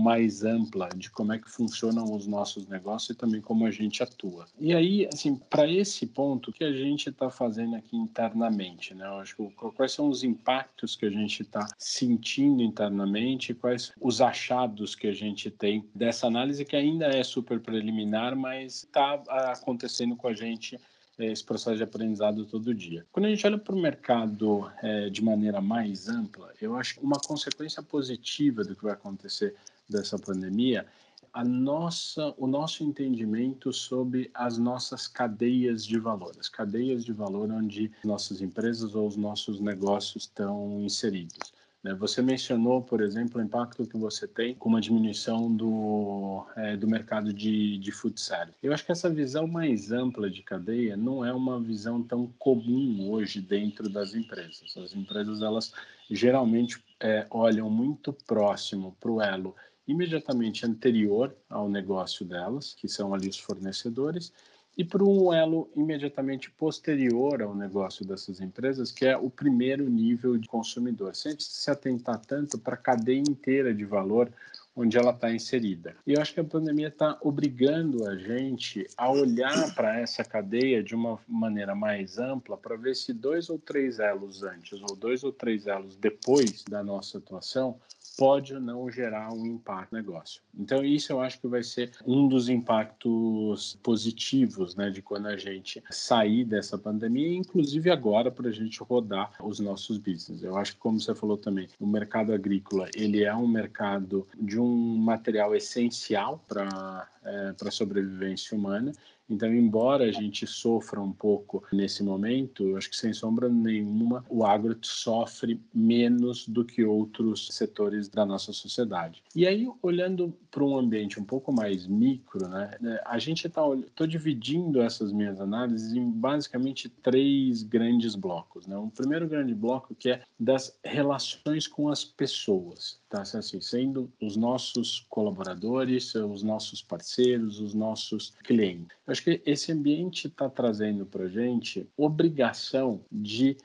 mais 0.04 0.44
ampla 0.44 0.88
de 0.94 1.10
como 1.10 1.32
é 1.32 1.38
que 1.38 1.50
funcionam 1.50 2.04
os 2.14 2.26
nossos 2.26 2.66
negócios 2.66 3.10
e 3.10 3.14
também 3.14 3.40
como 3.40 3.66
a 3.66 3.70
gente 3.70 4.02
atua. 4.02 4.46
E 4.58 4.74
aí, 4.74 5.08
assim, 5.12 5.36
para 5.36 5.66
esse 5.66 6.06
ponto, 6.06 6.50
o 6.50 6.52
que 6.52 6.64
a 6.64 6.72
gente 6.72 7.08
está 7.08 7.30
fazendo 7.30 7.76
aqui 7.76 7.96
internamente, 7.96 8.94
né? 8.94 9.06
Eu 9.06 9.20
acho 9.20 9.36
que 9.36 9.48
quais 9.74 9.92
são 9.92 10.08
os 10.08 10.22
impactos 10.22 10.96
que 10.96 11.06
a 11.06 11.10
gente 11.10 11.42
está 11.42 11.66
sentindo 11.78 12.62
internamente, 12.62 13.54
quais 13.54 13.92
os 14.00 14.20
achados 14.20 14.94
que 14.94 15.06
a 15.06 15.12
gente 15.12 15.50
tem 15.50 15.84
dessa 15.94 16.26
análise 16.26 16.64
que 16.64 16.76
ainda 16.76 17.06
é 17.06 17.22
super 17.22 17.60
preliminar, 17.60 18.36
mas 18.36 18.84
está 18.84 19.14
acontecendo 19.52 20.16
com 20.16 20.28
a 20.28 20.34
gente 20.34 20.78
esse 21.26 21.44
processo 21.44 21.76
de 21.76 21.82
aprendizado 21.82 22.44
todo 22.46 22.74
dia. 22.74 23.06
Quando 23.12 23.26
a 23.26 23.28
gente 23.28 23.46
olha 23.46 23.58
para 23.58 23.74
o 23.74 23.80
mercado 23.80 24.70
é, 24.82 25.10
de 25.10 25.22
maneira 25.22 25.60
mais 25.60 26.08
ampla, 26.08 26.52
eu 26.60 26.76
acho 26.76 26.94
que 26.94 27.04
uma 27.04 27.18
consequência 27.18 27.82
positiva 27.82 28.64
do 28.64 28.74
que 28.74 28.84
vai 28.84 28.92
acontecer 28.92 29.54
dessa 29.88 30.18
pandemia 30.18 30.86
a 31.32 31.44
nossa, 31.44 32.34
o 32.36 32.46
nosso 32.46 32.82
entendimento 32.82 33.72
sobre 33.72 34.30
as 34.34 34.58
nossas 34.58 35.06
cadeias 35.06 35.86
de 35.86 35.98
valor, 35.98 36.32
as 36.38 36.48
cadeias 36.48 37.04
de 37.04 37.12
valor 37.12 37.50
onde 37.50 37.92
nossas 38.04 38.40
empresas 38.40 38.94
ou 38.94 39.06
os 39.06 39.16
nossos 39.16 39.60
negócios 39.60 40.24
estão 40.24 40.80
inseridos. 40.82 41.52
Né? 41.82 41.94
Você 41.94 42.20
mencionou, 42.20 42.82
por 42.82 43.00
exemplo, 43.00 43.40
o 43.40 43.44
impacto 43.44 43.86
que 43.86 43.96
você 43.96 44.26
tem 44.28 44.54
com 44.54 44.68
uma 44.68 44.80
diminuição 44.80 45.54
do, 45.54 46.46
é, 46.56 46.76
do 46.76 46.86
mercado 46.86 47.32
de, 47.32 47.78
de 47.78 47.92
food. 47.92 48.20
Eu 48.62 48.72
acho 48.72 48.84
que 48.84 48.92
essa 48.92 49.08
visão 49.08 49.46
mais 49.46 49.90
ampla 49.90 50.30
de 50.30 50.42
cadeia 50.42 50.96
não 50.96 51.24
é 51.24 51.32
uma 51.32 51.60
visão 51.60 52.02
tão 52.02 52.26
comum 52.38 53.10
hoje 53.10 53.40
dentro 53.40 53.88
das 53.88 54.14
empresas. 54.14 54.76
As 54.76 54.94
empresas, 54.94 55.42
elas 55.42 55.72
geralmente 56.10 56.82
é, 57.00 57.26
olham 57.30 57.70
muito 57.70 58.12
próximo 58.12 58.96
para 59.00 59.10
o 59.10 59.22
elo 59.22 59.54
imediatamente 59.88 60.64
anterior 60.64 61.34
ao 61.48 61.68
negócio 61.68 62.24
delas, 62.24 62.74
que 62.74 62.86
são 62.86 63.12
ali 63.12 63.28
os 63.28 63.38
fornecedores, 63.38 64.32
e 64.76 64.84
para 64.84 65.04
um 65.04 65.32
elo 65.32 65.70
imediatamente 65.76 66.50
posterior 66.50 67.42
ao 67.42 67.54
negócio 67.54 68.04
dessas 68.04 68.40
empresas, 68.40 68.90
que 68.90 69.04
é 69.04 69.16
o 69.16 69.28
primeiro 69.28 69.88
nível 69.88 70.36
de 70.36 70.48
consumidor, 70.48 71.14
sem 71.14 71.34
se 71.38 71.70
atentar 71.70 72.18
tanto 72.20 72.58
para 72.58 72.74
a 72.74 72.78
cadeia 72.78 73.18
inteira 73.18 73.74
de 73.74 73.84
valor 73.84 74.30
onde 74.74 74.96
ela 74.96 75.10
está 75.10 75.32
inserida. 75.32 75.96
E 76.06 76.14
eu 76.14 76.20
acho 76.20 76.32
que 76.32 76.40
a 76.40 76.44
pandemia 76.44 76.88
está 76.88 77.18
obrigando 77.20 78.06
a 78.06 78.16
gente 78.16 78.86
a 78.96 79.10
olhar 79.10 79.74
para 79.74 79.98
essa 79.98 80.24
cadeia 80.24 80.82
de 80.82 80.94
uma 80.94 81.18
maneira 81.28 81.74
mais 81.74 82.18
ampla 82.18 82.56
para 82.56 82.76
ver 82.76 82.94
se 82.94 83.12
dois 83.12 83.50
ou 83.50 83.58
três 83.58 83.98
elos 83.98 84.42
antes 84.42 84.80
ou 84.80 84.96
dois 84.96 85.24
ou 85.24 85.32
três 85.32 85.66
elos 85.66 85.96
depois 85.96 86.64
da 86.64 86.82
nossa 86.82 87.18
atuação 87.18 87.78
pode 88.20 88.52
ou 88.52 88.60
não 88.60 88.90
gerar 88.90 89.32
um 89.32 89.46
impacto 89.46 89.92
no 89.92 89.98
negócio. 89.98 90.42
Então, 90.54 90.84
isso 90.84 91.10
eu 91.10 91.22
acho 91.22 91.40
que 91.40 91.48
vai 91.48 91.62
ser 91.62 91.90
um 92.06 92.28
dos 92.28 92.50
impactos 92.50 93.78
positivos 93.82 94.76
né, 94.76 94.90
de 94.90 95.00
quando 95.00 95.28
a 95.28 95.38
gente 95.38 95.82
sair 95.90 96.44
dessa 96.44 96.76
pandemia, 96.76 97.34
inclusive 97.34 97.90
agora 97.90 98.30
para 98.30 98.50
a 98.50 98.52
gente 98.52 98.78
rodar 98.82 99.32
os 99.42 99.58
nossos 99.58 99.96
business. 99.96 100.42
Eu 100.42 100.58
acho 100.58 100.74
que, 100.74 100.78
como 100.78 101.00
você 101.00 101.14
falou 101.14 101.38
também, 101.38 101.66
o 101.80 101.86
mercado 101.86 102.34
agrícola 102.34 102.90
ele 102.94 103.24
é 103.24 103.34
um 103.34 103.48
mercado 103.48 104.28
de 104.38 104.60
um 104.60 104.98
material 104.98 105.54
essencial 105.54 106.44
para 106.46 107.08
é, 107.24 107.54
a 107.58 107.70
sobrevivência 107.70 108.54
humana 108.54 108.92
Então, 109.30 109.54
embora 109.54 110.04
a 110.04 110.12
gente 110.12 110.46
sofra 110.46 111.00
um 111.00 111.12
pouco 111.12 111.62
nesse 111.72 112.02
momento, 112.02 112.76
acho 112.76 112.90
que 112.90 112.96
sem 112.96 113.12
sombra 113.12 113.48
nenhuma 113.48 114.24
o 114.28 114.44
agro 114.44 114.76
sofre 114.82 115.60
menos 115.72 116.48
do 116.48 116.64
que 116.64 116.84
outros 116.84 117.48
setores 117.52 118.08
da 118.08 118.26
nossa 118.26 118.52
sociedade. 118.52 119.22
E 119.34 119.46
aí, 119.46 119.68
olhando 119.82 120.34
para 120.50 120.64
um 120.64 120.76
ambiente 120.76 121.20
um 121.20 121.24
pouco 121.24 121.52
mais 121.52 121.86
micro, 121.86 122.48
né, 122.48 122.70
a 123.04 123.18
gente 123.18 123.46
está 123.46 123.62
tô 123.94 124.06
dividindo 124.06 124.82
essas 124.82 125.12
minhas 125.12 125.40
análises 125.40 125.92
em 125.92 126.10
basicamente 126.10 126.88
três 126.88 127.62
grandes 127.62 128.14
blocos. 128.14 128.66
Né? 128.66 128.76
Um 128.76 128.90
primeiro 128.90 129.28
grande 129.28 129.54
bloco 129.54 129.94
que 129.94 130.10
é 130.10 130.22
das 130.38 130.76
relações 130.84 131.68
com 131.68 131.88
as 131.88 132.04
pessoas, 132.04 132.98
tá? 133.08 133.22
Assim, 133.22 133.60
sendo 133.60 134.10
os 134.20 134.36
nossos 134.36 135.06
colaboradores, 135.08 136.14
os 136.14 136.42
nossos 136.42 136.82
parceiros, 136.82 137.60
os 137.60 137.74
nossos 137.74 138.34
clientes. 138.42 138.96
Eu 139.06 139.12
acho 139.20 139.24
que 139.24 139.42
esse 139.44 139.70
ambiente 139.70 140.28
está 140.28 140.48
trazendo 140.48 141.04
para 141.04 141.24
a 141.24 141.28
gente 141.28 141.86
obrigação 141.96 143.04
de 143.12 143.56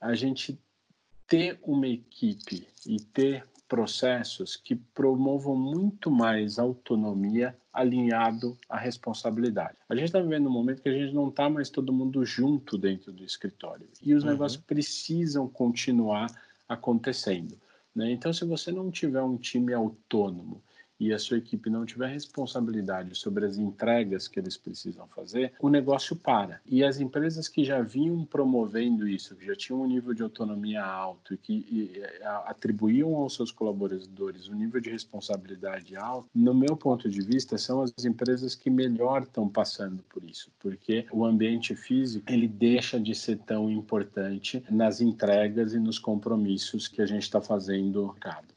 a 0.00 0.14
gente 0.14 0.58
ter 1.26 1.58
uma 1.62 1.86
equipe 1.86 2.66
e 2.86 2.98
ter 3.00 3.46
processos 3.68 4.56
que 4.56 4.76
promovam 4.76 5.56
muito 5.56 6.10
mais 6.10 6.58
autonomia 6.58 7.56
alinhado 7.72 8.56
à 8.68 8.78
responsabilidade. 8.78 9.76
A 9.88 9.94
gente 9.94 10.06
está 10.06 10.20
vivendo 10.20 10.48
um 10.48 10.52
momento 10.52 10.80
que 10.80 10.88
a 10.88 10.92
gente 10.92 11.12
não 11.12 11.28
está 11.28 11.50
mais 11.50 11.68
todo 11.68 11.92
mundo 11.92 12.24
junto 12.24 12.78
dentro 12.78 13.12
do 13.12 13.24
escritório 13.24 13.88
e 14.00 14.14
os 14.14 14.22
uhum. 14.22 14.30
negócios 14.30 14.62
precisam 14.62 15.48
continuar 15.48 16.28
acontecendo. 16.68 17.58
Né? 17.94 18.12
Então, 18.12 18.32
se 18.32 18.44
você 18.44 18.70
não 18.70 18.90
tiver 18.90 19.22
um 19.22 19.36
time 19.36 19.74
autônomo 19.74 20.62
e 20.98 21.12
a 21.12 21.18
sua 21.18 21.38
equipe 21.38 21.70
não 21.70 21.84
tiver 21.84 22.08
responsabilidade 22.08 23.16
sobre 23.16 23.44
as 23.44 23.58
entregas 23.58 24.28
que 24.28 24.38
eles 24.38 24.56
precisam 24.56 25.06
fazer, 25.08 25.52
o 25.60 25.68
negócio 25.68 26.16
para. 26.16 26.60
E 26.66 26.84
as 26.84 27.00
empresas 27.00 27.48
que 27.48 27.64
já 27.64 27.80
vinham 27.82 28.24
promovendo 28.24 29.08
isso, 29.08 29.36
que 29.36 29.46
já 29.46 29.54
tinham 29.54 29.82
um 29.82 29.86
nível 29.86 30.14
de 30.14 30.22
autonomia 30.22 30.84
alto 30.84 31.34
e 31.34 31.36
que 31.36 31.52
e, 31.70 32.02
atribuíam 32.46 33.14
aos 33.16 33.34
seus 33.34 33.50
colaboradores 33.50 34.48
um 34.48 34.54
nível 34.54 34.80
de 34.80 34.90
responsabilidade 34.90 35.96
alto, 35.96 36.28
no 36.34 36.54
meu 36.54 36.76
ponto 36.76 37.08
de 37.08 37.20
vista, 37.20 37.58
são 37.58 37.82
as 37.82 38.04
empresas 38.04 38.54
que 38.54 38.70
melhor 38.70 39.22
estão 39.22 39.48
passando 39.48 40.02
por 40.08 40.24
isso, 40.24 40.50
porque 40.58 41.06
o 41.12 41.24
ambiente 41.24 41.74
físico 41.74 42.30
ele 42.30 42.48
deixa 42.48 42.98
de 42.98 43.14
ser 43.14 43.38
tão 43.38 43.70
importante 43.70 44.62
nas 44.70 45.00
entregas 45.00 45.74
e 45.74 45.78
nos 45.78 45.98
compromissos 45.98 46.88
que 46.88 47.02
a 47.02 47.06
gente 47.06 47.22
está 47.22 47.40
fazendo 47.40 48.02
no 48.02 48.12
mercado. 48.26 48.55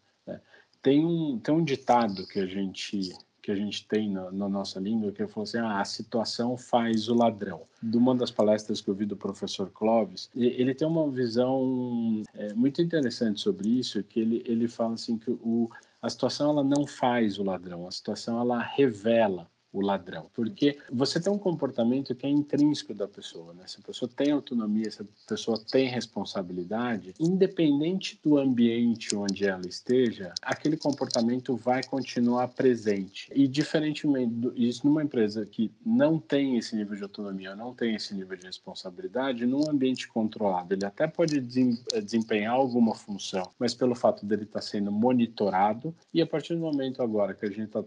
Tem 0.82 1.06
um, 1.06 1.40
tem 1.40 1.54
um 1.54 1.64
ditado 1.64 2.26
que 2.28 2.40
a 2.40 2.46
gente 2.46 3.12
que 3.42 3.52
a 3.52 3.56
gente 3.56 3.88
tem 3.88 4.12
na, 4.12 4.32
na 4.32 4.50
nossa 4.50 4.80
língua 4.80 5.12
que 5.12 5.26
falou 5.28 5.44
assim: 5.44 5.58
ah, 5.58 5.80
a 5.80 5.86
situação 5.86 6.58
faz 6.58 7.08
o 7.08 7.16
ladrão. 7.16 7.62
De 7.82 7.98
uma 7.98 8.14
das 8.14 8.30
palestras 8.30 8.82
que 8.82 8.90
eu 8.90 8.94
vi 8.94 9.06
do 9.06 9.16
professor 9.16 9.72
Clóvis, 9.72 10.30
ele 10.36 10.76
tem 10.76 10.88
uma 10.88 11.10
visão 11.10 12.22
é, 12.34 12.54
muito 12.54 12.82
interessante 12.82 13.40
sobre 13.40 13.70
isso, 13.70 14.04
que 14.04 14.20
ele, 14.20 14.44
ele 14.46 14.68
fala 14.68 14.94
assim 14.94 15.18
que 15.18 15.32
o, 15.32 15.70
a 16.02 16.10
situação 16.10 16.52
ela 16.52 16.64
não 16.64 16.86
faz 16.86 17.40
o 17.40 17.44
ladrão, 17.44 17.88
a 17.88 17.92
situação 17.92 18.40
ela 18.40 18.62
revela 18.62 19.50
o 19.72 19.82
ladrão. 19.82 20.30
Porque 20.34 20.78
você 20.92 21.20
tem 21.20 21.32
um 21.32 21.38
comportamento 21.38 22.16
que 22.16 22.26
é 22.26 22.30
intrínseco 22.30 22.94
da 22.94 23.08
pessoa, 23.08 23.54
né? 23.54 23.64
Se 23.68 23.80
a 23.80 23.86
pessoa 23.86 24.10
tem 24.14 24.32
autonomia, 24.32 24.90
se 24.90 25.02
a 25.02 25.06
pessoa 25.28 25.62
tem 25.72 25.88
responsabilidade, 25.88 27.14
independente 27.20 28.20
do 28.24 28.38
ambiente 28.38 29.16
onde 29.16 29.46
ela 29.46 29.68
esteja, 29.68 30.34
aquele 30.42 30.78
comportamento 30.78 31.56
vai 31.56 31.84
continuar 31.84 32.48
presente. 32.50 33.30
E 33.34 33.48
diferentemente 33.48 34.34
isso 34.56 34.86
numa 34.86 35.04
empresa 35.04 35.46
que 35.46 35.72
não 35.86 36.20
tem 36.20 36.58
esse 36.58 36.76
nível 36.76 36.96
de 36.96 37.04
autonomia, 37.04 37.56
não 37.56 37.74
tem 37.74 37.96
esse 37.96 38.14
nível 38.14 38.38
de 38.38 38.46
responsabilidade, 38.46 39.46
num 39.46 39.70
ambiente 39.70 40.08
controlado, 40.08 40.74
ele 40.74 40.86
até 40.86 41.08
pode 41.08 41.40
desempenhar 41.40 42.54
alguma 42.54 42.96
função, 42.96 43.50
mas 43.60 43.74
pelo 43.74 43.96
fato 43.96 44.26
dele 44.26 44.44
estar 44.44 44.62
sendo 44.62 44.92
monitorado 44.92 45.94
e 46.14 46.22
a 46.22 46.28
partir 46.28 46.56
do 46.56 46.62
momento 46.62 47.02
agora 47.02 47.34
que 47.34 47.46
a 47.46 47.50
gente 47.50 47.64
está 47.64 47.84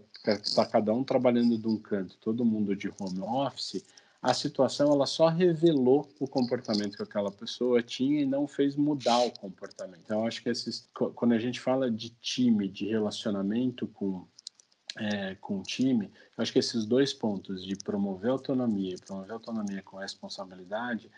tá 0.55 0.65
cada 0.65 0.93
um 0.93 1.03
trabalhando 1.03 1.57
do 1.57 1.72
canto, 1.77 2.17
todo 2.17 2.45
mundo 2.45 2.75
de 2.75 2.89
home 2.99 3.21
office, 3.21 3.83
a 4.21 4.33
situação 4.33 4.91
ela 4.93 5.05
só 5.05 5.27
revelou 5.27 6.09
o 6.19 6.27
comportamento 6.27 6.95
que 6.95 7.03
aquela 7.03 7.31
pessoa 7.31 7.83
tinha 7.83 8.21
e 8.21 8.25
não 8.25 8.47
fez 8.47 8.75
mudar 8.75 9.19
o 9.19 9.31
comportamento. 9.31 9.99
Então, 10.05 10.25
acho 10.25 10.41
que 10.41 10.49
esses, 10.49 10.89
quando 10.93 11.33
a 11.33 11.39
gente 11.39 11.59
fala 11.59 11.91
de 11.91 12.09
time, 12.21 12.69
de 12.69 12.87
relacionamento 12.87 13.85
com 13.87 14.25
é, 14.95 15.35
com 15.35 15.59
o 15.59 15.63
time, 15.63 16.11
acho 16.37 16.53
que 16.53 16.59
esses 16.59 16.85
dois 16.85 17.13
pontos 17.13 17.65
de 17.65 17.75
promover 17.75 18.29
autonomia, 18.29 18.95
promover 19.05 19.31
autonomia 19.31 19.81
com 19.81 19.97
responsabilidade, 19.97 21.09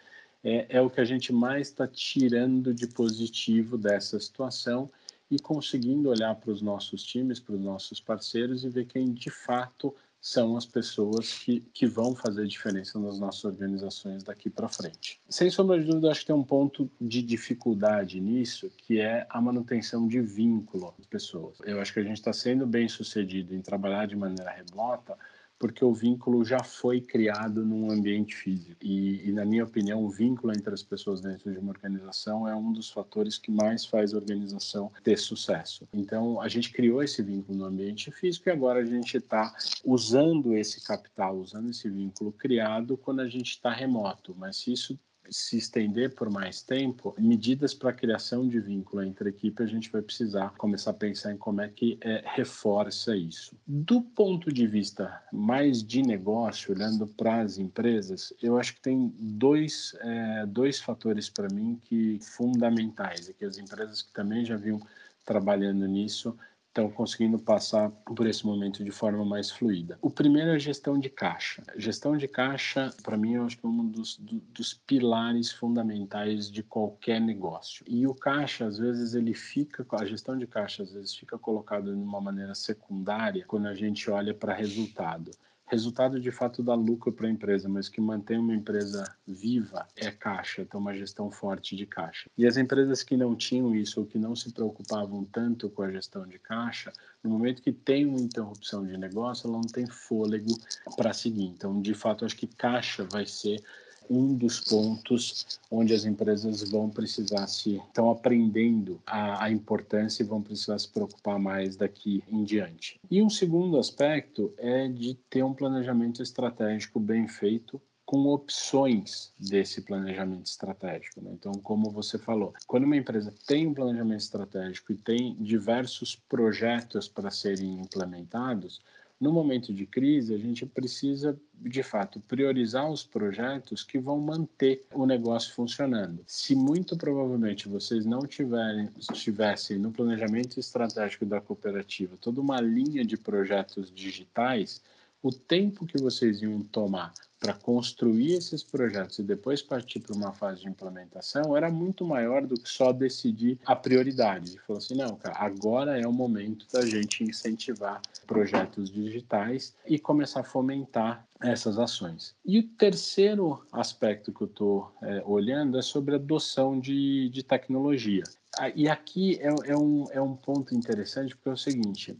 é, 0.44 0.78
é 0.78 0.82
o 0.82 0.90
que 0.90 1.02
a 1.02 1.06
gente 1.06 1.34
mais 1.34 1.70
está 1.70 1.88
tirando 1.88 2.74
de 2.74 2.88
positivo 2.88 3.78
dessa 3.78 4.20
situação 4.20 4.90
e 5.30 5.40
conseguindo 5.40 6.10
olhar 6.10 6.36
para 6.36 6.52
os 6.52 6.62
nossos 6.62 7.04
times, 7.04 7.40
para 7.40 7.56
os 7.56 7.62
nossos 7.62 8.00
parceiros 8.00 8.64
e 8.64 8.70
ver 8.70 8.86
quem 8.86 9.12
de 9.12 9.30
fato 9.30 9.94
são 10.26 10.58
as 10.58 10.66
pessoas 10.66 11.38
que, 11.38 11.60
que 11.72 11.86
vão 11.86 12.16
fazer 12.16 12.48
diferença 12.48 12.98
nas 13.00 13.20
nossas 13.20 13.46
organizações 13.46 14.24
daqui 14.24 14.50
para 14.50 14.68
frente. 14.68 15.22
Sem 15.30 15.52
sombra 15.52 15.80
de 15.80 15.86
dúvida, 15.86 16.10
acho 16.10 16.22
que 16.22 16.26
tem 16.26 16.36
um 16.36 16.44
ponto 16.44 16.90
de 17.00 17.22
dificuldade 17.22 18.20
nisso, 18.20 18.72
que 18.76 19.00
é 19.00 19.28
a 19.30 19.40
manutenção 19.40 20.08
de 20.08 20.20
vínculo 20.20 20.96
das 20.98 21.06
pessoas. 21.06 21.60
Eu 21.64 21.80
acho 21.80 21.94
que 21.94 22.00
a 22.00 22.04
gente 22.04 22.18
está 22.18 22.34
sendo 22.34 22.66
bem 22.66 22.90
sucedido 22.90 23.54
em 23.54 23.62
trabalhar 23.62 24.08
de 24.08 24.16
maneira 24.16 24.50
remota, 24.50 25.16
porque 25.58 25.84
o 25.84 25.94
vínculo 25.94 26.44
já 26.44 26.64
foi 26.64 27.00
criado 27.00 27.66
num 27.66 27.92
ambiente 27.92 28.36
físico. 28.36 28.78
E, 28.82 29.30
e, 29.30 29.32
na 29.32 29.46
minha 29.46 29.64
opinião, 29.64 30.04
o 30.04 30.10
vínculo 30.10 30.52
entre 30.52 30.74
as 30.74 30.84
pessoas 30.84 31.22
dentro 31.22 31.52
de 31.52 31.58
uma 31.58 31.72
organização 31.72 32.48
é 32.48 32.56
um 32.56 32.74
dos 32.74 32.90
fatores 32.90 33.38
que 33.38 33.52
mais 33.52 33.86
faz 33.86 34.14
a 34.14 34.18
organização 34.18 34.92
ter 35.04 35.18
sucesso. 35.18 35.88
Então, 35.94 36.42
a 36.42 36.48
gente 36.48 36.72
criou 36.72 37.02
esse 37.02 37.22
vínculo 37.24 37.58
no 37.58 37.66
ambiente 37.66 38.12
físico 38.12 38.50
e 38.50 38.52
agora 38.52 38.82
a 38.82 38.86
gente 38.86 39.18
está 39.18 39.54
usando 39.84 40.54
esse 40.56 40.84
capital, 40.84 41.38
usando 41.38 41.70
esse 41.70 41.90
vínculo 41.90 42.32
criado 42.32 42.98
quando 42.98 43.22
a 43.22 43.28
gente 43.28 43.52
está 43.52 43.72
remoto. 43.72 44.36
Mas 44.38 44.58
se 44.58 44.74
isso 44.74 45.00
se 45.30 45.58
estender 45.58 46.14
por 46.16 46.30
mais 46.30 46.62
tempo, 46.62 47.16
medidas 47.18 47.74
para 47.74 47.94
criação 47.94 48.48
de 48.48 48.60
vínculo 48.60 49.04
entre 49.04 49.30
a 49.30 49.32
equipe, 49.32 49.62
a 49.62 49.66
gente 49.66 49.92
vai 49.92 50.02
precisar 50.02 50.54
começar 50.58 50.92
a 50.92 50.94
pensar 50.94 51.34
em 51.34 51.38
como 51.38 51.62
é 51.62 51.70
que 51.70 51.98
é, 52.02 52.24
reforça 52.26 53.16
isso. 53.16 53.56
Do 53.66 54.02
ponto 54.02 54.52
de 54.52 54.68
vista 54.68 55.22
mais 55.32 55.84
de 55.84 56.02
negócio, 56.02 56.74
olhando 56.74 57.08
para 57.08 57.42
as 57.42 57.58
empresas, 57.58 58.34
eu 58.42 58.58
acho 58.58 58.76
que 58.76 58.82
tem 58.82 59.14
dois, 59.18 59.96
é, 60.02 60.46
dois 60.46 60.80
fatores 60.80 61.30
para 61.30 61.48
mim 61.50 61.80
que 61.84 62.20
fundamentais, 62.22 63.30
e 63.30 63.34
que 63.34 63.46
as 63.46 63.58
empresas 63.58 64.02
que 64.02 64.14
também 64.14 64.46
já 64.46 64.56
vinham 64.56 64.80
trabalhando 65.26 65.88
nisso 65.88 66.38
estão 66.76 66.90
conseguindo 66.90 67.40
passar 67.40 67.90
por 67.90 68.28
esse 68.28 68.46
momento 68.46 68.84
de 68.84 68.92
forma 68.92 69.24
mais 69.24 69.50
fluida. 69.50 69.98
O 70.02 70.10
primeiro 70.10 70.50
é 70.50 70.56
a 70.56 70.60
gestão 70.60 71.00
de 71.00 71.10
caixa. 71.10 71.64
Gestão 71.78 72.18
de 72.18 72.28
caixa, 72.28 72.94
para 73.02 73.16
mim, 73.16 73.36
eu 73.36 73.46
acho 73.46 73.58
que 73.58 73.66
é 73.66 73.70
um 73.70 73.88
dos, 73.88 74.18
do, 74.18 74.42
dos 74.52 74.74
pilares 74.74 75.54
fundamentais 75.54 76.52
de 76.52 76.62
qualquer 76.62 77.22
negócio. 77.22 77.86
E 77.88 78.06
o 78.06 78.14
caixa, 78.14 78.66
às 78.66 78.78
vezes, 78.78 79.16
ele 79.16 79.34
fica, 79.34 79.86
a 79.92 80.06
gestão 80.06 80.38
de 80.38 80.46
caixa, 80.46 80.84
às 80.84 80.92
vezes, 80.92 81.16
fica 81.16 81.38
colocado 81.38 81.96
de 81.96 82.02
uma 82.02 82.20
maneira 82.20 82.54
secundária 82.54 83.46
quando 83.48 83.68
a 83.68 83.74
gente 83.74 84.12
olha 84.12 84.34
para 84.34 84.54
resultado 84.54 85.32
resultado 85.68 86.20
de 86.20 86.32
fato 86.32 86.62
dá 86.62 86.76
lucro 86.76 87.12
para 87.12 87.28
a 87.28 87.32
empresa, 87.32 87.68
mas 87.68 87.90
que 87.90 88.00
mantém 88.00 88.38
uma 88.38 88.54
empresa 88.54 89.04
viva 89.28 89.88
é 89.96 90.12
caixa, 90.12 90.62
então 90.62 90.80
uma 90.80 90.94
gestão 90.94 91.32
forte 91.32 91.76
de 91.76 91.86
caixa. 91.86 92.30
E 92.38 92.46
as 92.46 92.58
empresas 92.58 93.04
que 93.04 93.18
não 93.18 93.36
tinham 93.36 93.76
isso 93.76 94.00
ou 94.00 94.06
que 94.06 94.18
não 94.18 94.36
se 94.36 94.52
preocupavam 94.52 95.26
tanto 95.26 95.70
com 95.70 95.82
a 95.82 95.92
gestão 95.92 96.28
de 96.28 96.38
caixa, 96.38 96.94
no 97.24 97.30
momento 97.32 97.62
que 97.62 97.72
tem 97.72 98.06
uma 98.06 98.20
interrupção 98.20 98.86
de 98.86 98.98
negócio, 98.98 99.48
ela 99.48 99.58
não 99.58 99.68
tem 99.68 99.88
fôlego 99.88 100.52
para 100.96 101.14
seguir. 101.14 101.46
Então, 101.46 101.82
de 101.82 101.94
fato, 101.94 102.26
acho 102.26 102.38
que 102.38 102.48
caixa 102.48 103.04
vai 103.04 103.26
ser 103.26 103.64
um 104.10 104.34
dos 104.34 104.60
pontos 104.60 105.60
onde 105.70 105.94
as 105.94 106.06
empresas 106.06 106.70
vão 106.70 106.90
precisar 106.90 107.48
se 107.48 107.78
estão 107.78 108.10
aprendendo 108.10 109.00
a, 109.06 109.46
a, 109.46 109.52
importância 109.52 110.24
e 110.24 110.26
vão 110.26 110.42
precisar 110.42 110.80
se 110.80 110.88
preocupar 110.88 111.40
mais 111.40 111.76
daqui 111.76 112.24
em 112.28 112.44
diante. 112.44 113.00
E 113.10 113.22
um 113.22 113.30
segundo 113.30 113.78
aspecto 113.78 114.54
é 114.58 114.88
de 114.88 115.16
ter 115.30 115.44
um 115.44 115.54
planejamento 115.54 116.22
estratégico 116.22 117.00
bem 117.00 117.28
feito 117.28 117.82
com 118.06 118.28
opções 118.28 119.34
desse 119.40 119.82
planejamento 119.82 120.46
estratégico. 120.46 121.22
Né? 121.22 121.32
Então, 121.34 121.52
como 121.54 121.90
você 121.90 122.20
falou, 122.20 122.54
quando 122.68 122.84
uma 122.84 122.96
empresa 122.96 123.34
tem 123.48 123.66
um 123.66 123.74
planejamento 123.74 124.20
estratégico 124.20 124.92
e 124.92 124.96
tem 124.96 125.36
diversos 125.40 126.16
projetos 126.16 127.08
para 127.08 127.32
serem 127.32 127.80
implementados, 127.80 128.80
no 129.20 129.32
momento 129.32 129.74
de 129.74 129.86
crise, 129.86 130.34
a 130.34 130.38
gente 130.38 130.66
precisa, 130.66 131.40
de 131.54 131.82
fato, 131.82 132.20
priorizar 132.20 132.90
os 132.92 133.04
projetos 133.04 133.82
que 133.82 133.98
vão 133.98 134.20
manter 134.20 134.86
o 134.94 135.06
negócio 135.06 135.54
funcionando. 135.54 136.22
Se 136.28 136.54
muito 136.54 136.98
provavelmente 136.98 137.70
vocês 137.70 138.06
não 138.06 138.20
tiverem, 138.28 138.90
tivessem 139.14 139.78
no 139.78 139.92
planejamento 139.92 140.60
estratégico 140.60 141.26
da 141.26 141.40
cooperativa 141.40 142.18
toda 142.20 142.42
uma 142.42 142.60
linha 142.60 143.06
de 143.06 143.18
projetos 143.18 143.92
digitais, 143.94 144.82
o 145.24 145.32
tempo 145.32 145.86
que 145.86 145.98
vocês 145.98 146.42
iam 146.42 146.62
tomar 146.62 147.14
para 147.40 147.54
construir 147.54 148.34
esses 148.34 148.64
projetos 148.64 149.20
e 149.20 149.24
depois 149.24 149.62
partir 149.62 150.00
para 150.00 150.16
uma 150.16 150.32
fase 150.32 150.62
de 150.62 150.70
implementação 150.70 151.56
era 151.56 151.70
muito 151.70 152.06
maior 152.06 152.46
do 152.46 152.56
que 152.56 152.68
só 152.68 152.92
decidir 152.92 153.60
a 153.66 153.76
prioridade. 153.76 154.60
Falou 154.66 154.78
assim, 154.78 154.96
não, 154.96 155.16
cara, 155.16 155.36
agora 155.38 156.00
é 156.00 156.08
o 156.08 156.14
momento 156.14 156.66
da 156.72 156.86
gente 156.86 157.24
incentivar 157.24 158.02
projetos 158.26 158.90
digitais 158.90 159.76
e 159.86 160.00
começar 160.00 160.42
a 160.42 160.44
fomentar 160.44 161.28
essas 161.42 161.78
ações. 161.78 162.36
E 162.46 162.60
o 162.60 162.64
terceiro 162.64 163.66
aspecto 163.72 164.32
que 164.32 164.42
eu 164.42 164.48
estou 164.48 164.92
é, 165.02 165.22
olhando 165.26 165.78
é 165.78 165.82
sobre 165.82 166.16
adoção 166.16 166.80
de, 166.80 167.30
de 167.30 167.44
tecnologia. 167.44 168.24
Ah, 168.58 168.72
e 168.74 168.88
aqui 168.88 169.38
é, 169.42 169.72
é, 169.72 169.78
um, 169.78 170.06
é 170.12 170.22
um 170.22 170.36
ponto 170.36 170.74
interessante 170.74 171.36
porque 171.36 171.50
é 171.50 171.54
o 171.54 171.58
seguinte: 171.58 172.18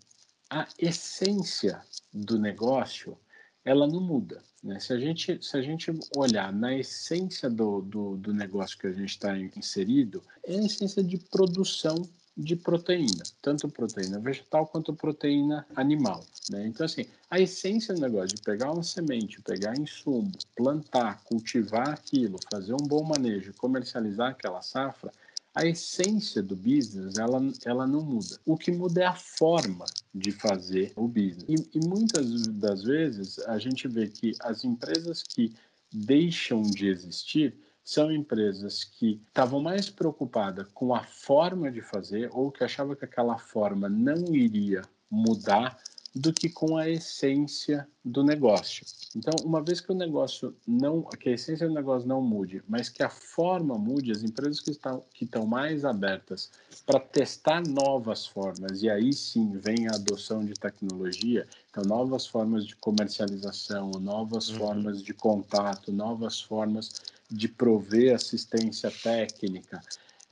a 0.50 0.68
essência 0.78 1.82
do 2.14 2.38
negócio 2.38 3.18
ela 3.66 3.88
não 3.88 4.00
muda. 4.00 4.42
Né? 4.64 4.80
Se, 4.80 4.94
a 4.94 5.00
gente, 5.00 5.44
se 5.44 5.58
a 5.58 5.62
gente 5.62 5.92
olhar 6.16 6.54
na 6.54 6.76
essência 6.78 7.50
do, 7.50 7.82
do, 7.82 8.16
do 8.18 8.34
negócio 8.34 8.78
que 8.78 8.88
a 8.88 8.94
gente 8.94 9.10
está 9.10 9.36
inserido, 9.38 10.24
é 10.46 10.56
a 10.56 10.64
essência 10.64 11.04
de 11.04 11.18
produção 11.18 11.96
de 12.38 12.56
proteína, 12.56 13.24
tanto 13.42 13.70
proteína 13.70 14.20
vegetal 14.20 14.68
quanto 14.68 14.94
proteína 14.94 15.66
animal. 15.76 16.24
Né? 16.50 16.68
Então, 16.68 16.86
assim, 16.86 17.06
a 17.30 17.40
essência 17.40 17.94
do 17.94 18.02
negócio 18.02 18.36
de 18.36 18.42
pegar 18.42 18.72
uma 18.72 18.84
semente, 18.84 19.42
pegar 19.42 19.78
insumo, 19.80 20.32
plantar, 20.56 21.24
cultivar 21.24 21.90
aquilo, 21.90 22.38
fazer 22.52 22.74
um 22.74 22.86
bom 22.86 23.04
manejo, 23.04 23.54
comercializar 23.54 24.32
aquela 24.32 24.62
safra, 24.62 25.12
a 25.56 25.66
essência 25.66 26.44
do 26.44 26.56
business 26.56 27.18
ela, 27.18 27.42
ela 27.64 27.88
não 27.88 28.02
muda. 28.02 28.38
O 28.46 28.58
que 28.58 28.72
muda 28.72 29.04
é 29.04 29.06
a 29.06 29.16
forma 29.16 29.86
de 30.14 30.32
fazer 30.32 30.92
o 30.98 31.08
business. 31.08 31.46
E, 31.48 31.78
e 31.78 31.88
muitas 31.88 32.46
das 32.48 32.84
vezes 32.84 33.40
a 33.40 33.58
gente 33.58 33.88
vê 33.88 34.08
que 34.08 34.34
as 34.42 34.66
empresas 34.66 35.24
que 35.24 35.56
deixam 35.92 36.62
de 36.62 36.90
existir 36.90 37.58
são 37.86 38.12
empresas 38.12 38.84
que 38.84 39.22
estavam 39.28 39.62
mais 39.62 39.90
preocupadas 39.90 40.68
com 40.74 40.94
a 40.94 41.04
forma 41.04 41.72
de 41.72 41.82
fazer 41.82 42.30
ou 42.34 42.52
que 42.52 42.64
achavam 42.64 42.96
que 42.96 43.06
aquela 43.06 43.38
forma 43.38 43.88
não 43.88 44.36
iria 44.36 44.82
mudar 45.10 45.80
do 46.16 46.32
que 46.32 46.48
com 46.48 46.78
a 46.78 46.90
essência 46.90 47.86
do 48.04 48.24
negócio. 48.24 48.86
Então, 49.14 49.34
uma 49.44 49.62
vez 49.62 49.82
que 49.82 49.92
o 49.92 49.96
negócio 49.96 50.56
não, 50.66 51.04
que 51.04 51.28
a 51.28 51.34
essência 51.34 51.68
do 51.68 51.74
negócio 51.74 52.08
não 52.08 52.22
mude, 52.22 52.64
mas 52.70 52.88
que 52.88 53.04
a 53.04 53.10
forma 53.10 53.78
mude, 53.78 54.14
as 54.14 54.24
empresas 54.24 54.62
que 54.62 54.72
estão 54.72 55.04
que 55.14 55.26
estão 55.26 55.46
mais 55.46 55.84
abertas 55.84 56.50
para 56.86 57.02
testar 57.02 57.62
novas 57.68 58.26
formas 58.26 58.82
e 58.82 58.90
aí 58.90 59.12
sim 59.12 59.58
vem 59.58 59.88
a 59.88 59.96
adoção 59.96 60.46
de 60.46 60.54
tecnologia, 60.54 61.46
então 61.70 61.84
novas 61.84 62.26
formas 62.26 62.66
de 62.66 62.76
comercialização, 62.78 63.92
novas 64.00 64.48
uhum. 64.50 64.58
formas 64.58 65.04
de 65.04 65.14
contato, 65.14 65.92
novas 65.92 66.40
formas 66.40 66.94
de 67.30 67.50
prover 67.50 68.16
assistência 68.16 68.90
técnica, 68.90 69.82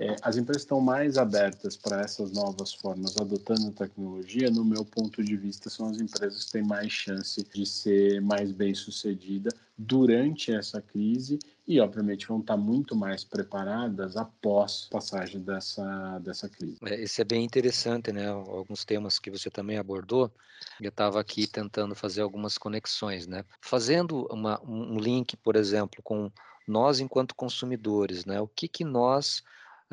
é, 0.03 0.15
as 0.21 0.35
empresas 0.35 0.63
estão 0.63 0.81
mais 0.81 1.17
abertas 1.17 1.77
para 1.77 2.01
essas 2.01 2.31
novas 2.31 2.73
formas, 2.73 3.15
adotando 3.17 3.71
tecnologia, 3.71 4.49
no 4.51 4.65
meu 4.65 4.83
ponto 4.83 5.23
de 5.23 5.37
vista, 5.37 5.69
são 5.69 5.87
as 5.87 5.97
empresas 5.97 6.45
que 6.45 6.51
têm 6.51 6.63
mais 6.63 6.91
chance 6.91 7.41
de 7.53 7.65
ser 7.65 8.21
mais 8.21 8.51
bem 8.51 8.75
sucedida 8.75 9.49
durante 9.77 10.53
essa 10.53 10.81
crise 10.81 11.39
e, 11.65 11.79
obviamente, 11.79 12.27
vão 12.27 12.39
estar 12.39 12.57
muito 12.57 12.95
mais 12.95 13.23
preparadas 13.23 14.17
após 14.17 14.87
a 14.89 14.93
passagem 14.93 15.41
dessa, 15.41 16.19
dessa 16.19 16.49
crise. 16.49 16.77
É, 16.83 17.01
isso 17.01 17.21
é 17.21 17.23
bem 17.23 17.43
interessante, 17.43 18.11
né? 18.11 18.27
Alguns 18.27 18.83
temas 18.83 19.17
que 19.17 19.31
você 19.31 19.49
também 19.49 19.77
abordou, 19.77 20.31
eu 20.81 20.89
estava 20.89 21.19
aqui 21.19 21.47
tentando 21.47 21.95
fazer 21.95 22.21
algumas 22.21 22.57
conexões, 22.57 23.25
né? 23.25 23.45
Fazendo 23.61 24.27
uma, 24.29 24.61
um 24.63 24.99
link, 24.99 25.37
por 25.37 25.55
exemplo, 25.55 26.01
com 26.03 26.29
nós 26.67 26.99
enquanto 26.99 27.35
consumidores, 27.35 28.25
né? 28.25 28.39
O 28.41 28.47
que 28.47 28.67
que 28.67 28.83
nós 28.83 29.41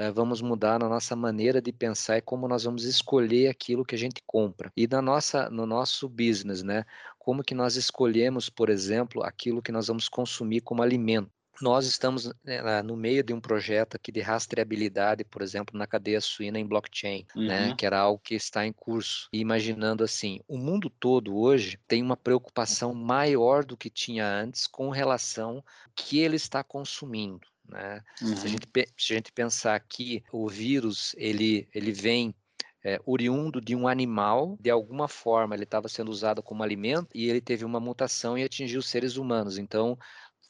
vamos 0.08 0.40
mudar 0.40 0.78
na 0.78 0.88
nossa 0.88 1.16
maneira 1.16 1.60
de 1.60 1.72
pensar 1.72 2.18
e 2.18 2.22
como 2.22 2.48
nós 2.48 2.64
vamos 2.64 2.84
escolher 2.84 3.48
aquilo 3.48 3.84
que 3.84 3.94
a 3.94 3.98
gente 3.98 4.22
compra. 4.26 4.72
E 4.76 4.86
na 4.86 5.02
nossa, 5.02 5.50
no 5.50 5.66
nosso 5.66 6.08
business, 6.08 6.62
né? 6.62 6.84
Como 7.18 7.42
que 7.42 7.54
nós 7.54 7.76
escolhemos, 7.76 8.48
por 8.48 8.70
exemplo, 8.70 9.22
aquilo 9.22 9.60
que 9.60 9.72
nós 9.72 9.88
vamos 9.88 10.08
consumir 10.08 10.60
como 10.60 10.82
alimento. 10.82 11.30
Nós 11.60 11.84
estamos 11.84 12.32
né, 12.42 12.82
no 12.82 12.96
meio 12.96 13.22
de 13.22 13.34
um 13.34 13.40
projeto 13.40 13.94
aqui 13.94 14.10
de 14.10 14.20
rastreabilidade, 14.20 15.24
por 15.24 15.42
exemplo, 15.42 15.78
na 15.78 15.86
cadeia 15.86 16.20
suína 16.20 16.58
em 16.58 16.66
blockchain, 16.66 17.26
né, 17.36 17.40
uhum. 17.40 17.46
né, 17.46 17.74
que 17.76 17.84
era 17.84 17.98
algo 17.98 18.20
que 18.22 18.34
está 18.34 18.66
em 18.66 18.72
curso. 18.72 19.28
E 19.30 19.40
imaginando 19.40 20.02
assim, 20.02 20.40
o 20.48 20.56
mundo 20.56 20.88
todo 20.88 21.36
hoje 21.36 21.78
tem 21.86 22.02
uma 22.02 22.16
preocupação 22.16 22.94
maior 22.94 23.64
do 23.64 23.76
que 23.76 23.90
tinha 23.90 24.26
antes 24.26 24.66
com 24.66 24.88
relação 24.88 25.56
ao 25.56 25.64
que 25.94 26.20
ele 26.20 26.36
está 26.36 26.64
consumindo. 26.64 27.46
Né? 27.70 28.02
Uhum. 28.22 28.36
Se, 28.36 28.46
a 28.46 28.50
gente, 28.50 28.66
se 28.96 29.12
a 29.12 29.16
gente 29.16 29.32
pensar 29.32 29.78
que 29.80 30.22
o 30.32 30.48
vírus 30.48 31.14
ele, 31.16 31.68
ele 31.74 31.92
vem 31.92 32.34
é, 32.84 33.00
oriundo 33.04 33.60
de 33.60 33.76
um 33.76 33.86
animal, 33.86 34.56
de 34.60 34.70
alguma 34.70 35.06
forma 35.08 35.54
ele 35.54 35.64
estava 35.64 35.88
sendo 35.88 36.10
usado 36.10 36.42
como 36.42 36.62
alimento 36.62 37.08
e 37.14 37.28
ele 37.28 37.40
teve 37.40 37.64
uma 37.64 37.80
mutação 37.80 38.36
e 38.36 38.42
atingiu 38.42 38.80
os 38.80 38.88
seres 38.88 39.16
humanos. 39.16 39.58
Então, 39.58 39.98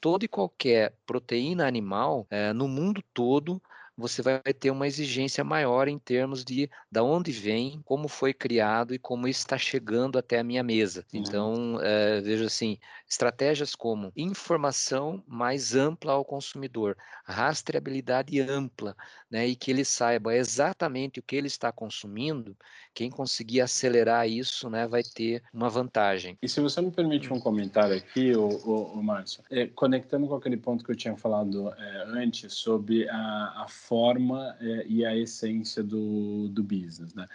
toda 0.01 0.25
e 0.25 0.29
qualquer 0.29 0.95
proteína 1.05 1.67
animal 1.67 2.27
é, 2.31 2.53
no 2.53 2.67
mundo 2.69 3.03
todo 3.13 3.63
você 4.01 4.23
vai 4.23 4.41
ter 4.59 4.71
uma 4.71 4.87
exigência 4.87 5.45
maior 5.45 5.87
em 5.87 5.99
termos 5.99 6.45
de 6.45 6.69
da 6.91 7.03
onde 7.03 7.31
vem, 7.31 7.81
como 7.85 8.09
foi 8.09 8.33
criado 8.33 8.95
e 8.95 8.99
como 8.99 9.29
está 9.29 9.57
chegando 9.57 10.19
até 10.19 10.39
a 10.39 10.45
minha 10.45 10.63
mesa. 10.63 11.05
Uhum. 11.13 11.21
Então, 11.21 11.79
é, 11.83 12.21
veja 12.21 12.47
assim, 12.47 12.79
estratégias 13.09 13.75
como 13.75 14.13
informação 14.17 15.23
mais 15.27 15.75
ampla 15.75 16.13
ao 16.13 16.25
consumidor, 16.25 16.97
rastreabilidade 17.25 18.41
ampla, 18.41 18.97
né, 19.31 19.47
e 19.47 19.55
que 19.55 19.71
ele 19.71 19.85
saiba 19.85 20.35
exatamente 20.35 21.21
o 21.21 21.23
que 21.23 21.37
ele 21.37 21.47
está 21.47 21.71
consumindo, 21.71 22.57
quem 22.95 23.11
conseguir 23.11 23.61
acelerar 23.61 24.29
isso, 24.29 24.69
né, 24.69 24.87
vai 24.87 25.03
ter 25.03 25.43
uma 25.53 25.69
vantagem. 25.69 26.39
E 26.43 26.49
se 26.49 26.61
você 26.61 26.81
me 26.81 26.91
permite 26.91 27.33
um 27.33 27.39
comentário 27.39 27.97
aqui, 27.97 28.33
o, 28.33 28.49
o, 28.49 28.85
o 28.95 29.03
Márcio, 29.03 29.43
é, 29.51 29.67
conectando 29.67 30.27
com 30.27 30.35
aquele 30.35 30.57
ponto 30.57 30.85
que 30.85 30.91
eu 30.91 30.97
tinha 30.97 31.17
falado 31.17 31.73
é, 31.75 32.05
antes 32.09 32.55
sobre 32.55 33.09
a, 33.09 33.65
a 33.65 33.67
forma 33.91 34.57
é, 34.61 34.87
e 34.87 35.05
a 35.05 35.17
essência 35.17 35.83
do, 35.83 36.49
do 36.49 36.63
business, 36.63 37.13
né? 37.13 37.27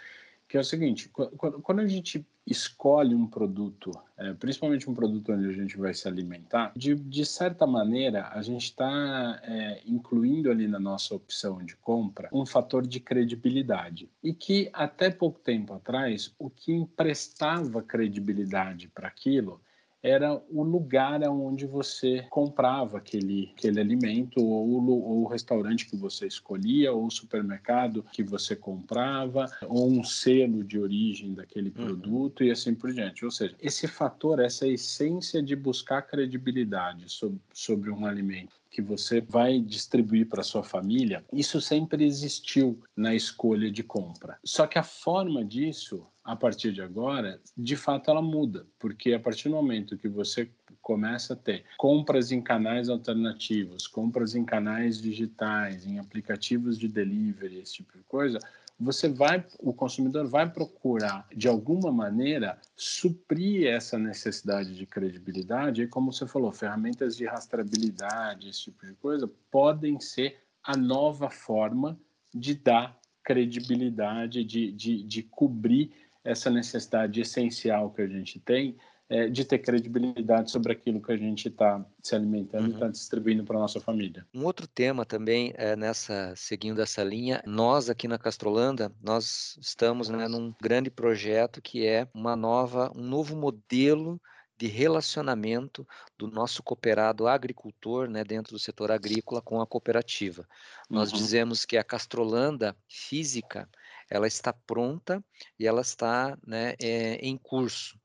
Que 0.48 0.56
é 0.56 0.60
o 0.60 0.64
seguinte, 0.64 1.10
quando, 1.10 1.60
quando 1.60 1.80
a 1.80 1.86
gente 1.86 2.24
escolhe 2.46 3.14
um 3.14 3.26
produto, 3.26 3.90
é, 4.16 4.32
principalmente 4.32 4.88
um 4.88 4.94
produto 4.94 5.32
onde 5.32 5.48
a 5.48 5.52
gente 5.52 5.76
vai 5.76 5.92
se 5.92 6.08
alimentar, 6.08 6.72
de, 6.74 6.94
de 6.94 7.26
certa 7.26 7.66
maneira 7.66 8.28
a 8.28 8.40
gente 8.40 8.66
está 8.66 9.38
é, 9.42 9.82
incluindo 9.84 10.50
ali 10.50 10.66
na 10.66 10.78
nossa 10.78 11.14
opção 11.14 11.58
de 11.62 11.76
compra 11.76 12.30
um 12.32 12.46
fator 12.46 12.86
de 12.86 13.00
credibilidade. 13.00 14.08
E 14.22 14.32
que 14.32 14.70
até 14.72 15.10
pouco 15.10 15.40
tempo 15.40 15.74
atrás, 15.74 16.32
o 16.38 16.48
que 16.48 16.72
emprestava 16.72 17.82
credibilidade 17.82 18.88
para 18.88 19.08
aquilo 19.08 19.60
era 20.06 20.40
o 20.50 20.62
lugar 20.62 21.20
onde 21.28 21.66
você 21.66 22.24
comprava 22.30 22.98
aquele, 22.98 23.52
aquele 23.56 23.80
alimento, 23.80 24.40
ou, 24.40 24.86
ou 24.86 25.22
o 25.24 25.26
restaurante 25.26 25.86
que 25.86 25.96
você 25.96 26.26
escolhia, 26.26 26.92
ou 26.92 27.06
o 27.06 27.10
supermercado 27.10 28.04
que 28.12 28.22
você 28.22 28.54
comprava, 28.54 29.46
ou 29.62 29.90
um 29.90 30.04
selo 30.04 30.62
de 30.62 30.78
origem 30.78 31.34
daquele 31.34 31.72
uhum. 31.76 31.84
produto 31.84 32.40
uhum. 32.40 32.46
e 32.46 32.50
assim 32.50 32.74
por 32.74 32.92
diante. 32.92 33.24
Ou 33.24 33.30
seja, 33.30 33.54
esse 33.60 33.88
fator, 33.88 34.38
essa 34.38 34.66
essência 34.66 35.42
de 35.42 35.56
buscar 35.56 36.02
credibilidade 36.02 37.10
sobre, 37.10 37.40
sobre 37.52 37.90
um 37.90 38.06
alimento 38.06 38.54
que 38.70 38.82
você 38.82 39.22
vai 39.22 39.58
distribuir 39.58 40.28
para 40.28 40.42
sua 40.42 40.62
família, 40.62 41.24
isso 41.32 41.62
sempre 41.62 42.04
existiu 42.04 42.78
na 42.94 43.14
escolha 43.14 43.70
de 43.70 43.82
compra. 43.82 44.38
Só 44.44 44.66
que 44.66 44.78
a 44.78 44.82
forma 44.82 45.42
disso, 45.42 46.06
a 46.26 46.34
partir 46.34 46.72
de 46.72 46.82
agora, 46.82 47.40
de 47.56 47.76
fato 47.76 48.10
ela 48.10 48.20
muda, 48.20 48.66
porque 48.80 49.12
a 49.12 49.20
partir 49.20 49.48
do 49.48 49.54
momento 49.54 49.96
que 49.96 50.08
você 50.08 50.50
começa 50.82 51.34
a 51.34 51.36
ter 51.36 51.64
compras 51.78 52.32
em 52.32 52.42
canais 52.42 52.88
alternativos, 52.88 53.86
compras 53.86 54.34
em 54.34 54.44
canais 54.44 55.00
digitais, 55.00 55.86
em 55.86 56.00
aplicativos 56.00 56.78
de 56.78 56.88
delivery, 56.88 57.60
esse 57.60 57.74
tipo 57.74 57.96
de 57.96 58.02
coisa, 58.04 58.40
você 58.78 59.08
vai, 59.08 59.44
o 59.60 59.72
consumidor 59.72 60.26
vai 60.26 60.50
procurar 60.50 61.26
de 61.34 61.48
alguma 61.48 61.90
maneira 61.92 62.58
suprir 62.76 63.68
essa 63.68 63.98
necessidade 63.98 64.74
de 64.74 64.84
credibilidade. 64.84 65.82
E 65.82 65.88
como 65.88 66.12
você 66.12 66.26
falou, 66.26 66.52
ferramentas 66.52 67.16
de 67.16 67.24
rastreabilidade, 67.24 68.48
esse 68.48 68.64
tipo 68.64 68.84
de 68.84 68.92
coisa, 68.94 69.30
podem 69.50 69.98
ser 69.98 70.38
a 70.62 70.76
nova 70.76 71.30
forma 71.30 71.98
de 72.34 72.54
dar 72.54 72.98
credibilidade, 73.24 74.44
de, 74.44 74.70
de, 74.70 75.02
de 75.02 75.22
cobrir 75.22 75.90
essa 76.26 76.50
necessidade 76.50 77.20
essencial 77.20 77.90
que 77.90 78.02
a 78.02 78.06
gente 78.06 78.38
tem 78.40 78.76
é, 79.08 79.28
de 79.28 79.44
ter 79.44 79.58
credibilidade 79.58 80.50
sobre 80.50 80.72
aquilo 80.72 81.00
que 81.00 81.12
a 81.12 81.16
gente 81.16 81.48
está 81.48 81.84
se 82.02 82.14
alimentando 82.14 82.64
uhum. 82.64 82.70
e 82.70 82.74
está 82.74 82.88
distribuindo 82.88 83.44
para 83.44 83.58
nossa 83.58 83.80
família. 83.80 84.26
Um 84.34 84.44
outro 84.44 84.66
tema 84.66 85.04
também 85.04 85.54
é 85.56 85.76
nessa 85.76 86.34
seguindo 86.34 86.82
essa 86.82 87.04
linha, 87.04 87.40
nós 87.46 87.88
aqui 87.88 88.08
na 88.08 88.18
Castrolanda 88.18 88.90
nós 89.00 89.56
estamos 89.60 90.08
né, 90.08 90.26
num 90.26 90.52
grande 90.60 90.90
projeto 90.90 91.62
que 91.62 91.86
é 91.86 92.08
uma 92.12 92.34
nova 92.34 92.90
um 92.96 93.02
novo 93.02 93.36
modelo 93.36 94.20
de 94.58 94.66
relacionamento 94.66 95.86
do 96.16 96.28
nosso 96.28 96.62
cooperado 96.62 97.28
agricultor, 97.28 98.08
né, 98.08 98.24
dentro 98.24 98.54
do 98.54 98.58
setor 98.58 98.90
agrícola, 98.90 99.42
com 99.42 99.60
a 99.60 99.66
cooperativa. 99.66 100.48
Uhum. 100.88 100.96
Nós 100.96 101.12
dizemos 101.12 101.64
que 101.64 101.76
a 101.76 101.84
Castrolanda 101.84 102.74
física, 102.88 103.68
ela 104.10 104.26
está 104.26 104.52
pronta 104.52 105.24
e 105.58 105.66
ela 105.66 105.80
está 105.80 106.36
né, 106.46 106.74
é, 106.80 107.16
em 107.16 107.36
curso 107.36 107.98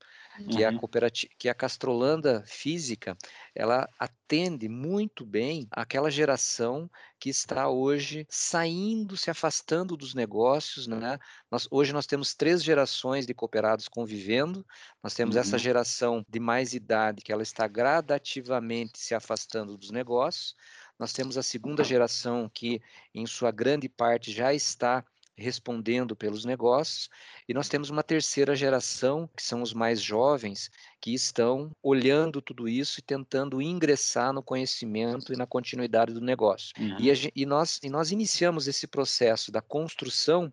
que, 0.48 0.62
é 0.62 0.66
a 0.66 0.70
uhum. 0.70 0.78
cooperativa, 0.78 1.32
que 1.38 1.48
a 1.48 1.54
Castrolanda 1.54 2.42
Física, 2.46 3.16
ela 3.54 3.88
atende 3.98 4.68
muito 4.68 5.26
bem 5.26 5.68
aquela 5.70 6.10
geração 6.10 6.90
que 7.18 7.28
está 7.28 7.68
hoje 7.68 8.26
saindo, 8.28 9.16
se 9.16 9.30
afastando 9.30 9.96
dos 9.96 10.14
negócios, 10.14 10.86
né? 10.86 11.18
Nós, 11.50 11.68
hoje 11.70 11.92
nós 11.92 12.06
temos 12.06 12.34
três 12.34 12.62
gerações 12.62 13.26
de 13.26 13.34
cooperados 13.34 13.88
convivendo, 13.88 14.66
nós 15.02 15.14
temos 15.14 15.34
uhum. 15.34 15.42
essa 15.42 15.58
geração 15.58 16.24
de 16.28 16.40
mais 16.40 16.72
idade 16.72 17.22
que 17.22 17.32
ela 17.32 17.42
está 17.42 17.68
gradativamente 17.68 18.98
se 18.98 19.14
afastando 19.14 19.76
dos 19.76 19.90
negócios, 19.90 20.56
nós 20.98 21.12
temos 21.12 21.36
a 21.36 21.42
segunda 21.42 21.84
geração 21.84 22.50
que, 22.52 22.80
em 23.14 23.26
sua 23.26 23.50
grande 23.50 23.88
parte, 23.88 24.32
já 24.32 24.54
está 24.54 25.04
respondendo 25.36 26.14
pelos 26.14 26.44
negócios, 26.44 27.08
e 27.48 27.54
nós 27.54 27.68
temos 27.68 27.90
uma 27.90 28.02
terceira 28.02 28.54
geração, 28.54 29.28
que 29.36 29.42
são 29.42 29.62
os 29.62 29.72
mais 29.72 30.00
jovens, 30.00 30.70
que 31.00 31.14
estão 31.14 31.70
olhando 31.82 32.42
tudo 32.42 32.68
isso 32.68 33.00
e 33.00 33.02
tentando 33.02 33.62
ingressar 33.62 34.32
no 34.32 34.42
conhecimento 34.42 35.32
e 35.32 35.36
na 35.36 35.46
continuidade 35.46 36.12
do 36.12 36.20
negócio. 36.20 36.72
Uhum. 36.78 36.96
E, 36.98 37.10
a, 37.10 37.14
e, 37.34 37.46
nós, 37.46 37.80
e 37.82 37.88
nós 37.88 38.12
iniciamos 38.12 38.68
esse 38.68 38.86
processo 38.86 39.50
da 39.50 39.60
construção 39.60 40.52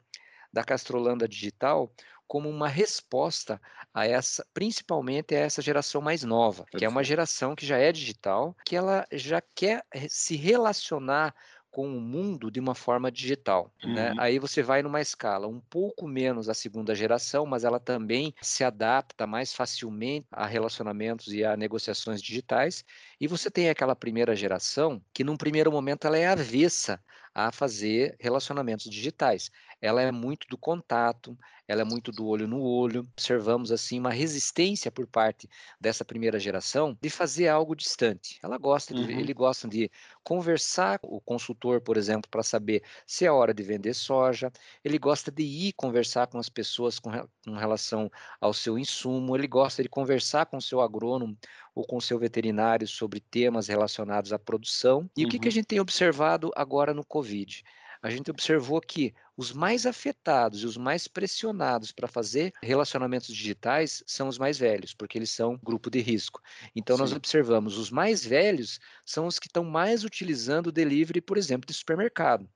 da 0.51 0.63
Castrolanda 0.63 1.27
Digital 1.27 1.91
como 2.29 2.47
uma 2.47 2.67
resposta 2.67 3.59
a 3.91 4.05
essa, 4.05 4.45
principalmente 4.53 5.33
a 5.33 5.39
essa 5.39 5.63
geração 5.63 5.99
mais 5.99 6.23
nova, 6.23 6.63
que 6.77 6.85
é 6.85 6.89
uma 6.89 7.03
geração 7.03 7.55
que 7.55 7.65
já 7.65 7.77
é 7.77 7.91
digital, 7.91 8.55
que 8.63 8.75
ela 8.75 9.07
já 9.11 9.41
quer 9.41 9.83
se 10.07 10.35
relacionar 10.35 11.33
com 11.79 11.87
o 11.87 12.01
mundo 12.01 12.51
de 12.51 12.59
uma 12.59 12.75
forma 12.75 13.09
digital. 13.09 13.71
Né? 13.81 13.87
Uhum. 13.87 13.95
Né? 13.95 14.13
Aí 14.17 14.37
você 14.37 14.61
vai 14.61 14.83
numa 14.83 14.99
escala 14.99 15.47
um 15.47 15.61
pouco 15.61 16.09
menos 16.09 16.49
a 16.49 16.53
segunda 16.53 16.93
geração, 16.93 17.45
mas 17.45 17.63
ela 17.63 17.79
também 17.79 18.33
se 18.41 18.65
adapta 18.65 19.25
mais 19.25 19.53
facilmente 19.53 20.27
a 20.29 20.45
relacionamentos 20.45 21.31
e 21.31 21.41
a 21.41 21.55
negociações 21.55 22.21
digitais. 22.21 22.83
E 23.19 23.27
você 23.27 23.51
tem 23.51 23.69
aquela 23.69 23.95
primeira 23.95 24.35
geração 24.35 25.01
que, 25.13 25.23
num 25.23 25.35
primeiro 25.35 25.71
momento, 25.71 26.07
ela 26.07 26.17
é 26.17 26.27
avessa 26.27 27.03
a 27.33 27.51
fazer 27.51 28.15
relacionamentos 28.19 28.89
digitais. 28.89 29.51
Ela 29.81 30.01
é 30.01 30.11
muito 30.11 30.47
do 30.49 30.57
contato, 30.57 31.37
ela 31.67 31.81
é 31.81 31.83
muito 31.83 32.11
do 32.11 32.25
olho 32.25 32.47
no 32.47 32.61
olho. 32.61 33.01
Observamos 33.11 33.71
assim 33.71 33.99
uma 33.99 34.11
resistência 34.11 34.91
por 34.91 35.07
parte 35.07 35.47
dessa 35.79 36.03
primeira 36.03 36.39
geração 36.39 36.97
de 36.99 37.09
fazer 37.09 37.47
algo 37.47 37.75
distante. 37.75 38.39
Ela 38.41 38.57
gosta 38.57 38.93
de, 38.93 39.01
uhum. 39.01 39.19
ele 39.19 39.33
gostam 39.33 39.69
de 39.69 39.89
conversar 40.23 40.99
com 40.99 41.15
o 41.15 41.21
consultor, 41.21 41.79
por 41.79 41.95
exemplo, 41.95 42.29
para 42.29 42.43
saber 42.43 42.83
se 43.05 43.25
é 43.25 43.31
hora 43.31 43.53
de 43.53 43.63
vender 43.63 43.93
soja. 43.93 44.51
Ele 44.83 44.97
gosta 44.97 45.31
de 45.31 45.43
ir 45.43 45.73
conversar 45.73 46.27
com 46.27 46.39
as 46.39 46.49
pessoas 46.49 46.99
com, 46.99 47.11
com 47.45 47.53
relação 47.53 48.11
ao 48.41 48.53
seu 48.53 48.77
insumo. 48.77 49.35
Ele 49.35 49.47
gosta 49.47 49.83
de 49.83 49.89
conversar 49.89 50.45
com 50.47 50.57
o 50.57 50.61
seu 50.61 50.81
agrônomo 50.81 51.37
ou 51.79 51.85
com 51.85 51.95
o 51.95 52.01
seu 52.01 52.19
veterinário 52.19 52.85
sobre 52.87 53.21
temas 53.21 53.67
relacionados 53.67 54.33
à 54.33 54.37
produção. 54.37 55.09
E 55.15 55.21
uhum. 55.21 55.27
o 55.27 55.31
que, 55.31 55.39
que 55.39 55.47
a 55.47 55.49
uhum. 55.49 55.51
gente 55.51 55.65
tem 55.65 55.79
observado 55.79 56.51
agora 56.55 56.93
no 56.93 57.05
Covid? 57.05 57.63
A 58.01 58.09
gente 58.09 58.29
observou 58.31 58.79
que 58.79 59.13
os 59.35 59.51
mais 59.51 59.85
afetados 59.85 60.61
e 60.61 60.65
os 60.65 60.77
mais 60.77 61.07
pressionados 61.07 61.91
para 61.91 62.07
fazer 62.07 62.53
relacionamentos 62.61 63.33
digitais 63.33 64.03
são 64.05 64.27
os 64.27 64.37
mais 64.37 64.57
velhos, 64.57 64.93
porque 64.93 65.17
eles 65.17 65.31
são 65.31 65.59
grupo 65.63 65.89
de 65.89 65.99
risco. 65.99 66.41
Então, 66.75 66.95
Sim. 66.95 67.01
nós 67.01 67.13
observamos 67.13 67.77
os 67.77 67.89
mais 67.89 68.25
velhos 68.25 68.79
são 69.05 69.25
os 69.25 69.39
que 69.39 69.47
estão 69.47 69.63
mais 69.63 70.03
utilizando 70.03 70.67
o 70.67 70.71
delivery, 70.71 71.21
por 71.21 71.37
exemplo, 71.37 71.67
de 71.67 71.73
supermercado. 71.73 72.49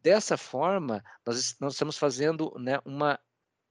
Dessa 0.00 0.36
forma, 0.36 1.02
nós, 1.26 1.56
nós 1.60 1.72
estamos 1.74 1.98
fazendo 1.98 2.52
né, 2.58 2.78
uma 2.84 3.18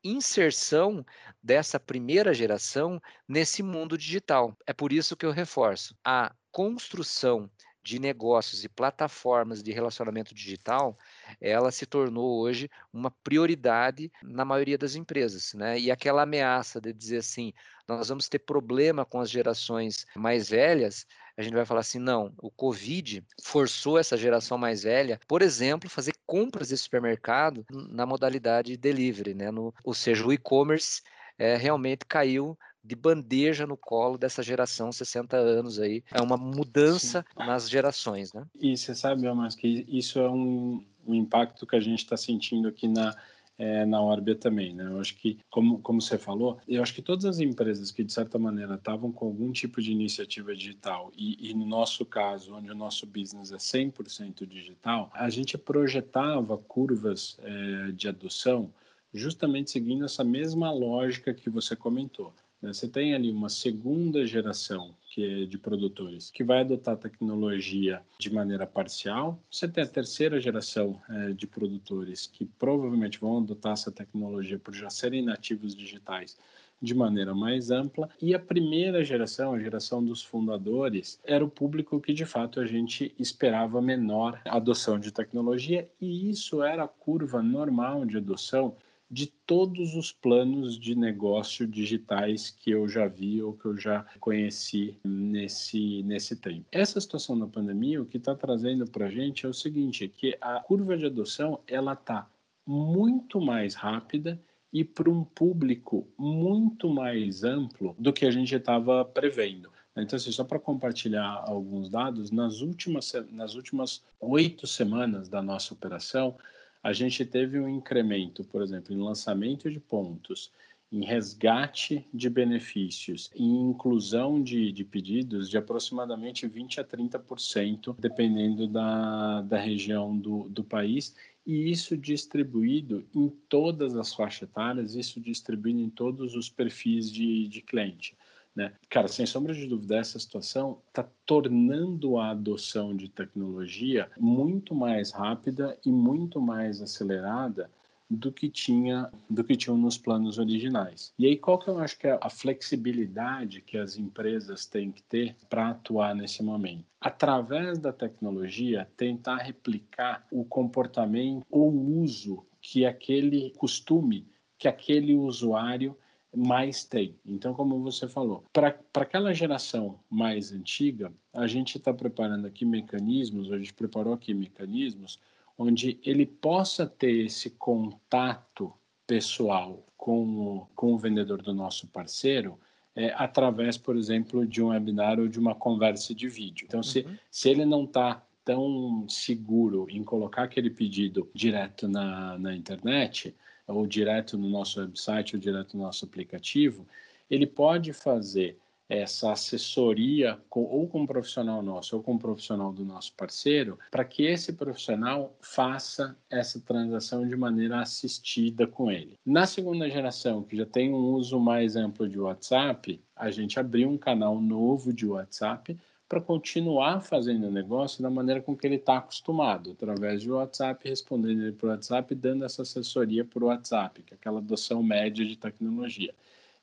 inserção 0.03 1.05
dessa 1.41 1.79
primeira 1.79 2.33
geração 2.33 3.01
nesse 3.27 3.63
mundo 3.63 3.97
digital. 3.97 4.55
É 4.65 4.73
por 4.73 4.91
isso 4.91 5.15
que 5.15 5.25
eu 5.25 5.31
reforço 5.31 5.95
a 6.03 6.33
construção 6.51 7.49
de 7.83 7.99
negócios 7.99 8.63
e 8.63 8.69
plataformas 8.69 9.63
de 9.63 9.71
relacionamento 9.71 10.35
digital, 10.35 10.97
ela 11.39 11.71
se 11.71 11.85
tornou 11.85 12.39
hoje 12.39 12.69
uma 12.93 13.09
prioridade 13.09 14.11
na 14.21 14.45
maioria 14.45 14.77
das 14.77 14.95
empresas, 14.95 15.53
né? 15.53 15.79
E 15.79 15.89
aquela 15.89 16.21
ameaça 16.21 16.79
de 16.79 16.93
dizer 16.93 17.17
assim, 17.17 17.51
nós 17.87 18.09
vamos 18.09 18.29
ter 18.29 18.39
problema 18.39 19.03
com 19.03 19.19
as 19.19 19.29
gerações 19.29 20.05
mais 20.15 20.49
velhas, 20.49 21.07
a 21.37 21.41
gente 21.41 21.53
vai 21.53 21.65
falar 21.65 21.81
assim, 21.81 21.99
não, 21.99 22.33
o 22.41 22.49
Covid 22.49 23.23
forçou 23.41 23.97
essa 23.97 24.17
geração 24.17 24.57
mais 24.57 24.83
velha, 24.83 25.19
por 25.27 25.41
exemplo, 25.41 25.89
fazer 25.89 26.13
compras 26.25 26.69
de 26.69 26.77
supermercado 26.77 27.65
na 27.69 28.05
modalidade 28.05 28.77
delivery, 28.77 29.33
né? 29.33 29.51
No, 29.51 29.73
ou 29.83 29.93
seja, 29.93 30.25
o 30.25 30.33
e-commerce 30.33 31.01
é, 31.37 31.55
realmente 31.55 32.05
caiu 32.05 32.57
de 32.83 32.95
bandeja 32.95 33.67
no 33.67 33.77
colo 33.77 34.17
dessa 34.17 34.41
geração 34.41 34.91
60 34.91 35.37
anos 35.37 35.79
aí. 35.79 36.03
É 36.11 36.21
uma 36.21 36.37
mudança 36.37 37.25
Sim. 37.37 37.45
nas 37.45 37.69
gerações, 37.69 38.33
né? 38.33 38.45
E 38.59 38.75
você 38.75 38.95
sabe, 38.95 39.31
mas 39.33 39.55
que 39.55 39.85
isso 39.87 40.19
é 40.19 40.29
um, 40.29 40.83
um 41.05 41.13
impacto 41.13 41.65
que 41.67 41.75
a 41.75 41.79
gente 41.79 41.99
está 41.99 42.17
sentindo 42.17 42.67
aqui 42.67 42.87
na 42.87 43.15
é, 43.57 43.85
na 43.85 44.01
Orbia 44.01 44.35
também, 44.35 44.73
né? 44.73 44.85
Eu 44.85 44.99
acho 44.99 45.15
que, 45.15 45.39
como, 45.49 45.79
como 45.79 46.01
você 46.01 46.17
falou, 46.17 46.59
eu 46.67 46.81
acho 46.81 46.93
que 46.93 47.01
todas 47.01 47.25
as 47.25 47.39
empresas 47.39 47.91
que, 47.91 48.03
de 48.03 48.11
certa 48.11 48.39
maneira, 48.39 48.75
estavam 48.75 49.11
com 49.11 49.25
algum 49.25 49.51
tipo 49.51 49.81
de 49.81 49.91
iniciativa 49.91 50.55
digital, 50.55 51.11
e, 51.15 51.49
e 51.49 51.53
no 51.53 51.65
nosso 51.65 52.05
caso, 52.05 52.55
onde 52.55 52.71
o 52.71 52.75
nosso 52.75 53.05
business 53.05 53.51
é 53.51 53.57
100% 53.57 54.45
digital, 54.47 55.09
a 55.13 55.29
gente 55.29 55.57
projetava 55.57 56.57
curvas 56.57 57.37
é, 57.41 57.91
de 57.91 58.07
adoção 58.07 58.73
justamente 59.13 59.71
seguindo 59.71 60.05
essa 60.05 60.23
mesma 60.23 60.71
lógica 60.71 61.33
que 61.33 61.49
você 61.49 61.75
comentou. 61.75 62.33
Né? 62.62 62.74
Você 62.74 62.88
tem 62.88 63.13
ali 63.13 63.32
uma 63.32 63.50
segunda 63.50 64.26
geração 64.26 64.93
que 65.10 65.43
é 65.43 65.45
de 65.45 65.58
produtores 65.58 66.30
que 66.30 66.43
vai 66.43 66.62
adotar 66.62 66.95
tecnologia 66.95 68.02
de 68.17 68.32
maneira 68.32 68.65
parcial. 68.65 69.38
Você 69.50 69.67
tem 69.67 69.84
a 69.84 69.88
terceira 69.88 70.39
geração 70.39 71.02
é, 71.10 71.34
de 71.34 71.45
produtores 71.45 72.28
que 72.28 72.45
provavelmente 72.45 73.19
vão 73.19 73.39
adotar 73.39 73.74
essa 73.74 73.91
tecnologia 73.91 74.58
por 74.58 74.74
já 74.74 74.89
serem 74.89 75.21
nativos 75.21 75.76
digitais 75.76 76.38
de 76.82 76.95
maneira 76.95 77.36
mais 77.36 77.69
ampla. 77.69 78.10
E 78.21 78.34
a 78.34 78.39
primeira 78.39 79.04
geração, 79.04 79.54
a 79.54 79.60
geração 79.60 80.04
dos 80.04 80.24
fundadores, 80.24 81.19
era 81.24 81.45
o 81.45 81.50
público 81.50 82.02
que 82.02 82.13
de 82.13 82.26
fato 82.26 82.60
a 82.60 82.65
gente 82.65 83.13
esperava 83.19 83.82
menor 83.82 84.41
adoção 84.45 85.00
de 85.00 85.12
tecnologia, 85.12 85.88
e 86.00 86.30
isso 86.30 86.63
era 86.63 86.84
a 86.84 86.88
curva 86.88 87.43
normal 87.43 88.06
de 88.06 88.17
adoção 88.17 88.76
de 89.12 89.28
todos 89.28 89.93
os 89.93 90.13
planos 90.13 90.80
de 90.80 90.95
negócio 90.95 91.67
digitais 91.67 92.50
que 92.50 92.71
eu 92.71 92.88
já 92.88 93.10
vi 93.10 93.43
ou 93.43 93.52
que 93.52 93.65
eu 93.65 93.78
já 93.78 94.06
conheci 94.21 94.97
nesse, 95.04 96.02
nesse 96.04 96.38
tempo. 96.38 96.65
Essa 96.71 97.02
situação 97.02 97.38
da 97.38 97.45
pandemia, 97.45 98.02
o 98.02 98.06
que 98.06 98.15
está 98.15 98.34
trazendo 98.34 98.89
para 98.89 99.08
a 99.08 99.10
gente 99.10 99.45
é 99.45 99.50
o 99.50 99.54
seguinte, 99.54 100.08
que 100.08 100.38
a 100.39 100.62
curva 100.62 100.97
de 100.97 101.08
adoção 101.08 101.60
ela 101.67 101.91
está 101.91 102.26
muito 102.65 103.41
mais 103.41 103.76
rápida 103.76 104.41
e 104.71 104.86
para 104.86 105.10
um 105.10 105.26
público 105.26 106.08
muito 106.17 106.89
mais 106.89 107.43
amplo 107.43 107.93
do 108.00 108.13
que 108.13 108.26
a 108.26 108.32
gente 108.32 108.56
estava 108.56 109.04
prevendo. 109.04 109.69
Então, 109.97 110.15
assim, 110.15 110.32
só 110.32 110.45
para 110.45 110.58
compartilhar 110.58 111.43
alguns 111.45 111.89
dados, 111.89 112.32
nas 112.32 112.62
últimas, 112.62 113.12
nas 113.30 113.56
últimas 113.56 114.02
oito 114.21 114.65
semanas 114.65 115.28
da 115.28 115.41
nossa 115.41 115.74
operação, 115.74 116.38
a 116.83 116.93
gente 116.93 117.25
teve 117.25 117.59
um 117.59 117.69
incremento, 117.69 118.43
por 118.43 118.61
exemplo, 118.61 118.93
em 118.93 118.99
lançamento 118.99 119.69
de 119.69 119.79
pontos, 119.79 120.51
em 120.91 121.05
resgate 121.05 122.05
de 122.13 122.29
benefícios 122.29 123.31
e 123.33 123.43
inclusão 123.43 124.41
de, 124.41 124.71
de 124.73 124.83
pedidos 124.83 125.49
de 125.49 125.57
aproximadamente 125.57 126.45
20 126.47 126.81
a 126.81 126.83
30%, 126.83 127.95
dependendo 127.97 128.67
da, 128.67 129.41
da 129.41 129.57
região 129.57 130.17
do, 130.17 130.49
do 130.49 130.63
país, 130.63 131.15
e 131.45 131.71
isso 131.71 131.97
distribuído 131.97 133.05
em 133.15 133.29
todas 133.47 133.95
as 133.95 134.13
faixas 134.13 134.49
etárias, 134.49 134.95
isso 134.95 135.19
distribuído 135.19 135.79
em 135.79 135.89
todos 135.89 136.35
os 136.35 136.49
perfis 136.49 137.11
de, 137.11 137.47
de 137.47 137.61
cliente. 137.61 138.15
Né? 138.55 138.73
Cara, 138.89 139.07
sem 139.07 139.25
sombra 139.25 139.53
de 139.53 139.65
dúvida, 139.65 139.97
essa 139.97 140.19
situação 140.19 140.81
está 140.87 141.07
tornando 141.25 142.17
a 142.17 142.31
adoção 142.31 142.95
de 142.95 143.07
tecnologia 143.07 144.09
muito 144.19 144.75
mais 144.75 145.11
rápida 145.11 145.77
e 145.85 145.91
muito 145.91 146.41
mais 146.41 146.81
acelerada 146.81 147.69
do 148.09 148.29
que 148.29 148.49
tinha 148.49 149.09
do 149.29 149.41
que 149.41 149.55
tinham 149.55 149.77
nos 149.77 149.97
planos 149.97 150.37
originais. 150.37 151.13
E 151.17 151.25
aí 151.25 151.37
qual 151.37 151.57
que 151.57 151.69
eu 151.69 151.79
acho 151.79 151.97
que 151.97 152.07
é 152.07 152.19
a 152.21 152.29
flexibilidade 152.29 153.61
que 153.61 153.77
as 153.77 153.97
empresas 153.97 154.65
têm 154.65 154.91
que 154.91 155.01
ter 155.01 155.33
para 155.49 155.69
atuar 155.69 156.13
nesse 156.13 156.43
momento? 156.43 156.83
Através 156.99 157.79
da 157.79 157.93
tecnologia, 157.93 158.85
tentar 158.97 159.37
replicar 159.37 160.27
o 160.29 160.43
comportamento 160.43 161.45
ou 161.49 161.71
uso 161.71 162.45
que 162.59 162.85
aquele 162.85 163.51
costume 163.51 164.27
que 164.57 164.67
aquele 164.67 165.15
usuário 165.15 165.97
mais 166.35 166.83
tem. 166.83 167.15
Então, 167.25 167.53
como 167.53 167.81
você 167.81 168.07
falou, 168.07 168.45
para 168.53 168.75
aquela 168.95 169.33
geração 169.33 169.99
mais 170.09 170.51
antiga, 170.51 171.11
a 171.33 171.45
gente 171.47 171.77
está 171.77 171.93
preparando 171.93 172.47
aqui 172.47 172.63
mecanismos, 172.63 173.51
a 173.51 173.57
gente 173.57 173.73
preparou 173.73 174.13
aqui 174.13 174.33
mecanismos 174.33 175.19
onde 175.57 175.99
ele 176.03 176.25
possa 176.25 176.87
ter 176.87 177.25
esse 177.25 177.49
contato 177.51 178.73
pessoal 179.05 179.85
com 179.97 180.23
o, 180.23 180.67
com 180.73 180.93
o 180.93 180.97
vendedor 180.97 181.41
do 181.41 181.53
nosso 181.53 181.87
parceiro 181.87 182.57
é, 182.95 183.13
através, 183.15 183.77
por 183.77 183.95
exemplo, 183.95 184.45
de 184.45 184.61
um 184.61 184.69
webinar 184.69 185.19
ou 185.19 185.27
de 185.27 185.39
uma 185.39 185.53
conversa 185.53 186.13
de 186.15 186.27
vídeo. 186.27 186.65
Então, 186.67 186.81
se, 186.81 187.01
uhum. 187.01 187.15
se 187.29 187.49
ele 187.49 187.65
não 187.65 187.83
está 187.83 188.25
tão 188.43 189.07
seguro 189.07 189.87
em 189.89 190.03
colocar 190.03 190.43
aquele 190.43 190.69
pedido 190.69 191.29
direto 191.33 191.87
na, 191.87 192.37
na 192.37 192.55
internet, 192.55 193.35
ou 193.71 193.88
direto 193.88 194.38
no 194.38 194.49
nosso 194.49 194.79
website, 194.79 195.36
ou 195.36 195.41
direto 195.41 195.77
no 195.77 195.84
nosso 195.84 196.05
aplicativo, 196.05 196.88
ele 197.29 197.47
pode 197.47 197.93
fazer 197.93 198.57
essa 198.91 199.31
assessoria 199.31 200.38
com, 200.49 200.63
ou 200.63 200.86
com 200.86 201.03
um 201.03 201.05
profissional 201.05 201.62
nosso 201.62 201.95
ou 201.95 202.03
com 202.03 202.15
um 202.15 202.17
profissional 202.17 202.73
do 202.73 202.84
nosso 202.84 203.13
parceiro, 203.15 203.79
para 203.89 204.03
que 204.03 204.23
esse 204.23 204.51
profissional 204.51 205.34
faça 205.39 206.17
essa 206.29 206.60
transação 206.60 207.25
de 207.25 207.34
maneira 207.38 207.79
assistida 207.79 208.67
com 208.67 208.91
ele. 208.91 209.17
Na 209.25 209.45
segunda 209.45 209.89
geração, 209.89 210.43
que 210.43 210.57
já 210.57 210.65
tem 210.65 210.93
um 210.93 211.13
uso 211.13 211.39
mais 211.39 211.77
amplo 211.77 212.07
de 212.07 212.19
WhatsApp, 212.19 213.01
a 213.15 213.31
gente 213.31 213.57
abriu 213.57 213.89
um 213.89 213.97
canal 213.97 214.41
novo 214.41 214.91
de 214.91 215.05
WhatsApp 215.05 215.79
para 216.12 216.19
continuar 216.19 217.00
fazendo 217.00 217.47
o 217.47 217.52
negócio 217.52 218.04
da 218.04 218.10
maneira 218.10 218.41
com 218.41 218.54
que 218.54 218.67
ele 218.67 218.76
está 218.76 218.97
acostumado, 218.97 219.71
através 219.71 220.21
de 220.21 220.30
WhatsApp, 220.30 220.89
respondendo 220.89 221.41
ele 221.41 221.54
por 221.54 221.69
WhatsApp, 221.69 222.13
dando 222.13 222.43
essa 222.43 222.63
assessoria 222.63 223.24
por 223.24 223.45
WhatsApp, 223.45 224.04
que 224.04 224.13
é 224.13 224.17
aquela 224.17 224.39
adoção 224.39 224.84
média 224.84 225.26
de 225.26 225.38
tecnologia. 225.38 226.13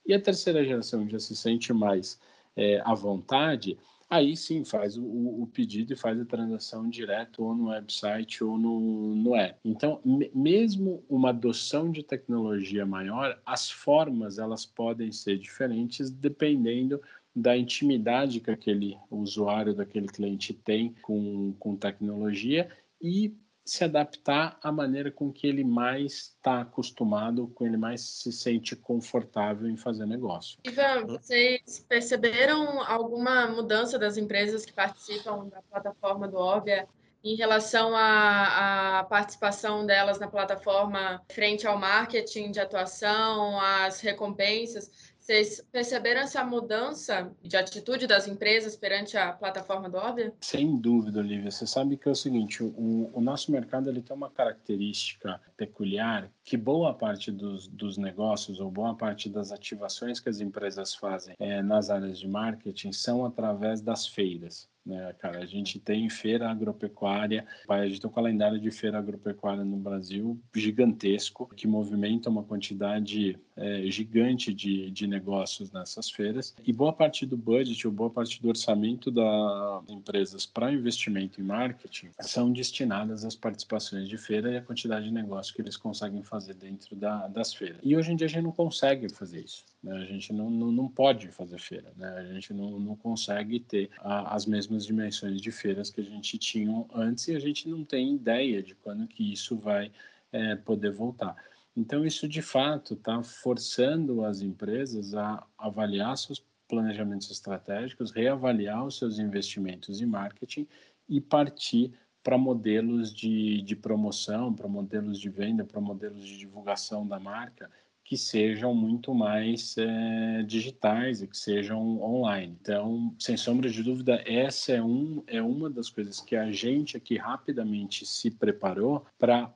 E 0.07 0.13
a 0.13 0.21
terceira 0.21 0.63
geração 0.63 1.09
já 1.09 1.19
se 1.19 1.35
sente 1.35 1.73
mais 1.73 2.21
é, 2.55 2.83
à 2.85 2.93
vontade, 2.93 3.79
aí 4.11 4.37
sim 4.37 4.67
faz 4.67 4.99
o, 4.99 5.03
o, 5.05 5.49
pedido 5.51 5.95
e 5.95 5.97
faz 5.97 6.21
a 6.21 6.27
transação 6.27 6.87
direto 6.87 7.43
ou 7.43 7.55
no 7.55 7.69
website 7.69 8.45
ou 8.45 8.59
no, 8.59 9.15
no 9.15 9.35
app. 9.35 9.59
Então, 9.65 9.99
mesmo 10.35 11.03
uma 11.09 11.31
adoção 11.31 11.91
de 11.91 12.03
tecnologia 12.03 12.85
maior, 12.85 13.41
as 13.47 13.71
formas 13.71 14.39
elas 14.39 14.67
podem 14.67 15.11
ser 15.11 15.39
diferentes 15.39 16.11
dependendo 16.11 17.01
da 17.39 17.57
intimidade 17.57 18.41
que 18.41 18.51
aquele 18.51 18.99
usuário, 19.11 19.75
daquele 19.75 20.09
cliente 20.09 20.53
tem 20.53 20.95
com, 21.03 21.55
com 21.59 21.77
tecnologia 21.77 22.69
e 23.01 23.35
se 23.65 23.85
adaptar 23.85 24.59
à 24.63 24.73
maneira 24.73 25.11
com 25.11 25.31
que 25.31 25.47
ele 25.47 25.63
mais 25.63 26.13
está 26.13 26.63
acostumado, 26.63 27.49
com 27.49 27.67
ele 27.67 27.77
mais 27.77 28.01
se 28.01 28.33
sente 28.33 28.75
confortável 28.75 29.69
em 29.69 29.77
fazer 29.77 30.07
negócio. 30.07 30.59
Ivan, 30.65 31.07
vocês 31.07 31.85
perceberam 31.87 32.83
alguma 32.83 33.47
mudança 33.47 33.99
das 33.99 34.17
empresas 34.17 34.65
que 34.65 34.73
participam 34.73 35.49
da 35.49 35.61
plataforma 35.63 36.27
do 36.27 36.39
Óbvia 36.39 36.89
em 37.23 37.35
relação 37.37 37.95
à, 37.95 39.01
à, 39.01 39.05
participação 39.05 39.85
delas 39.85 40.19
na 40.19 40.29
plataforma 40.29 41.23
frente 41.31 41.67
ao 41.67 41.77
marketing 41.77 42.51
de 42.51 42.61
atuação, 42.61 43.61
às 43.61 44.01
recompensas? 44.01 44.91
Vocês 45.29 45.63
perceberam 45.71 46.23
essa 46.23 46.43
mudança 46.43 47.31
de 47.43 47.55
atitude 47.55 48.07
das 48.07 48.27
empresas 48.27 48.75
perante 48.75 49.15
a 49.19 49.31
plataforma 49.31 49.87
do 49.87 49.99
Óbvio? 49.99 50.33
Sem 50.41 50.81
dúvida, 50.81 51.19
Olivia. 51.19 51.51
Você 51.51 51.67
sabe 51.67 51.99
que 51.99 52.09
é 52.09 52.13
o 52.13 52.15
seguinte, 52.15 52.63
o, 52.63 53.11
o 53.13 53.21
nosso 53.21 53.53
mercado 53.53 53.91
ele 53.91 54.01
tem 54.01 54.17
uma 54.17 54.31
característica 54.31 55.39
peculiar 55.59 56.33
que 56.45 56.57
boa 56.57 56.95
parte 56.95 57.33
dos, 57.33 57.67
dos 57.67 57.99
negócios 57.99 58.61
ou 58.61 58.71
boa 58.71 58.95
parte 58.95 59.29
das 59.29 59.51
ativações 59.51 60.21
que 60.21 60.29
as 60.29 60.41
empresas 60.41 60.95
fazem 60.95 61.35
é, 61.39 61.61
nas 61.61 61.91
áreas 61.91 62.19
de 62.21 62.29
marketing 62.29 62.93
são 62.93 63.27
através 63.27 63.83
das 63.83 64.07
feiras 64.07 64.71
né, 64.89 65.15
cara? 65.19 65.41
A 65.41 65.47
gente 65.47 65.79
tem 65.79 66.09
feira 66.09 66.51
agropecuária, 66.51 67.47
a 67.69 67.87
gente 67.87 68.01
tem 68.01 68.11
um 68.11 68.13
calendário 68.13 68.59
de 68.59 68.71
feira 68.71 68.99
agropecuária 68.99 69.63
no 69.63 69.77
Brasil 69.77 70.41
gigantesco, 70.55 71.47
que 71.55 71.69
movimenta 71.69 72.31
uma 72.31 72.43
quantidade 72.43 73.39
é, 73.55 73.83
gigante 73.91 74.53
de, 74.55 74.91
de 74.91 75.07
negócios 75.07 75.71
nessas 75.71 76.11
feiras. 76.11 76.57
E 76.65 76.73
boa 76.73 76.93
parte 76.93 77.27
do 77.27 77.37
budget, 77.37 77.87
ou 77.87 77.93
boa 77.93 78.09
parte 78.09 78.41
do 78.41 78.49
orçamento 78.49 79.11
das 79.11 79.89
empresas 79.91 80.47
para 80.47 80.73
investimento 80.73 81.41
em 81.41 81.45
marketing 81.45 82.09
são 82.21 82.51
destinadas 82.51 83.25
às 83.27 83.37
participações 83.37 84.09
de 84.09 84.17
feira 84.17 84.51
e 84.53 84.57
a 84.57 84.63
quantidade 84.63 85.05
de 85.05 85.13
negócio 85.49 85.55
que 85.55 85.61
eles 85.61 85.77
conseguem 85.77 86.23
fazer 86.23 86.55
dentro 86.55 86.95
da, 86.95 87.27
das 87.29 87.55
feiras. 87.55 87.81
E 87.83 87.97
hoje 87.97 88.13
em 88.13 88.17
dia 88.17 88.27
a 88.27 88.31
gente 88.31 88.43
não 88.43 88.53
consegue 88.53 89.09
fazer 89.09 89.41
isso. 89.41 89.65
Né? 89.83 89.97
A 89.97 90.05
gente 90.05 90.33
não, 90.33 90.51
não, 90.51 90.71
não 90.71 90.89
pode 90.89 91.29
fazer 91.29 91.59
feira, 91.59 91.93
né? 91.97 92.09
a 92.19 92.25
gente 92.25 92.53
não, 92.53 92.79
não 92.79 92.97
consegue 92.97 93.61
ter 93.61 93.91
a, 93.99 94.35
as 94.35 94.47
mesmas 94.47 94.87
dimensões 94.87 95.41
de 95.41 95.51
feiras 95.51 95.91
que 95.91 96.01
a 96.01 96.05
gente 96.05 96.39
tinha 96.39 96.85
antes 96.95 97.29
e 97.29 97.37
a 97.37 97.41
gente 97.41 97.69
não 97.69 97.85
tem 97.85 98.15
ideia 98.15 98.63
de 98.63 98.75
quando 98.75 99.07
que 99.07 99.33
isso 99.33 99.57
vai 99.57 99.91
é, 100.33 100.57
poder 100.57 100.93
voltar. 100.93 101.35
Então, 101.77 102.05
isso 102.05 102.29
de 102.29 102.43
fato 102.43 102.95
está 102.95 103.23
forçando 103.23 104.25
as 104.25 104.41
empresas 104.41 105.15
a 105.15 105.47
avaliar 105.57 106.17
seus 106.19 106.45
planejamentos 106.69 107.31
estratégicos, 107.31 108.11
reavaliar 108.11 108.85
os 108.85 108.99
seus 108.99 109.19
investimentos 109.19 110.01
em 110.01 110.07
marketing 110.07 110.67
e 111.09 111.21
partir 111.21 111.93
para 112.23 112.37
modelos 112.37 113.15
de, 113.15 113.63
de 113.63 113.77
promoção, 113.77 114.53
para 114.53 114.69
modelos 114.69 115.19
de 115.19 115.31
venda, 115.31 115.65
para 115.65 115.81
modelos 115.81 116.25
de 116.25 116.39
divulgação 116.39 117.07
da 117.07 117.19
marca 117.19 117.71
que 118.09 118.17
sejam 118.17 118.75
muito 118.75 119.13
mais 119.13 119.77
é, 119.77 120.43
digitais 120.43 121.21
e 121.21 121.27
que 121.27 121.37
sejam 121.37 122.01
online. 122.01 122.57
Então, 122.59 123.15
sem 123.19 123.37
sombra 123.37 123.69
de 123.69 123.83
dúvida, 123.83 124.23
essa 124.25 124.73
é, 124.73 124.83
um, 124.83 125.23
é 125.27 125.43
uma 125.43 125.69
das 125.69 125.91
coisas 125.91 126.19
que 126.19 126.35
a 126.35 126.51
gente 126.51 126.97
aqui 126.97 127.19
rapidamente 127.19 128.07
se 128.07 128.31
preparou 128.31 129.05
para 129.19 129.55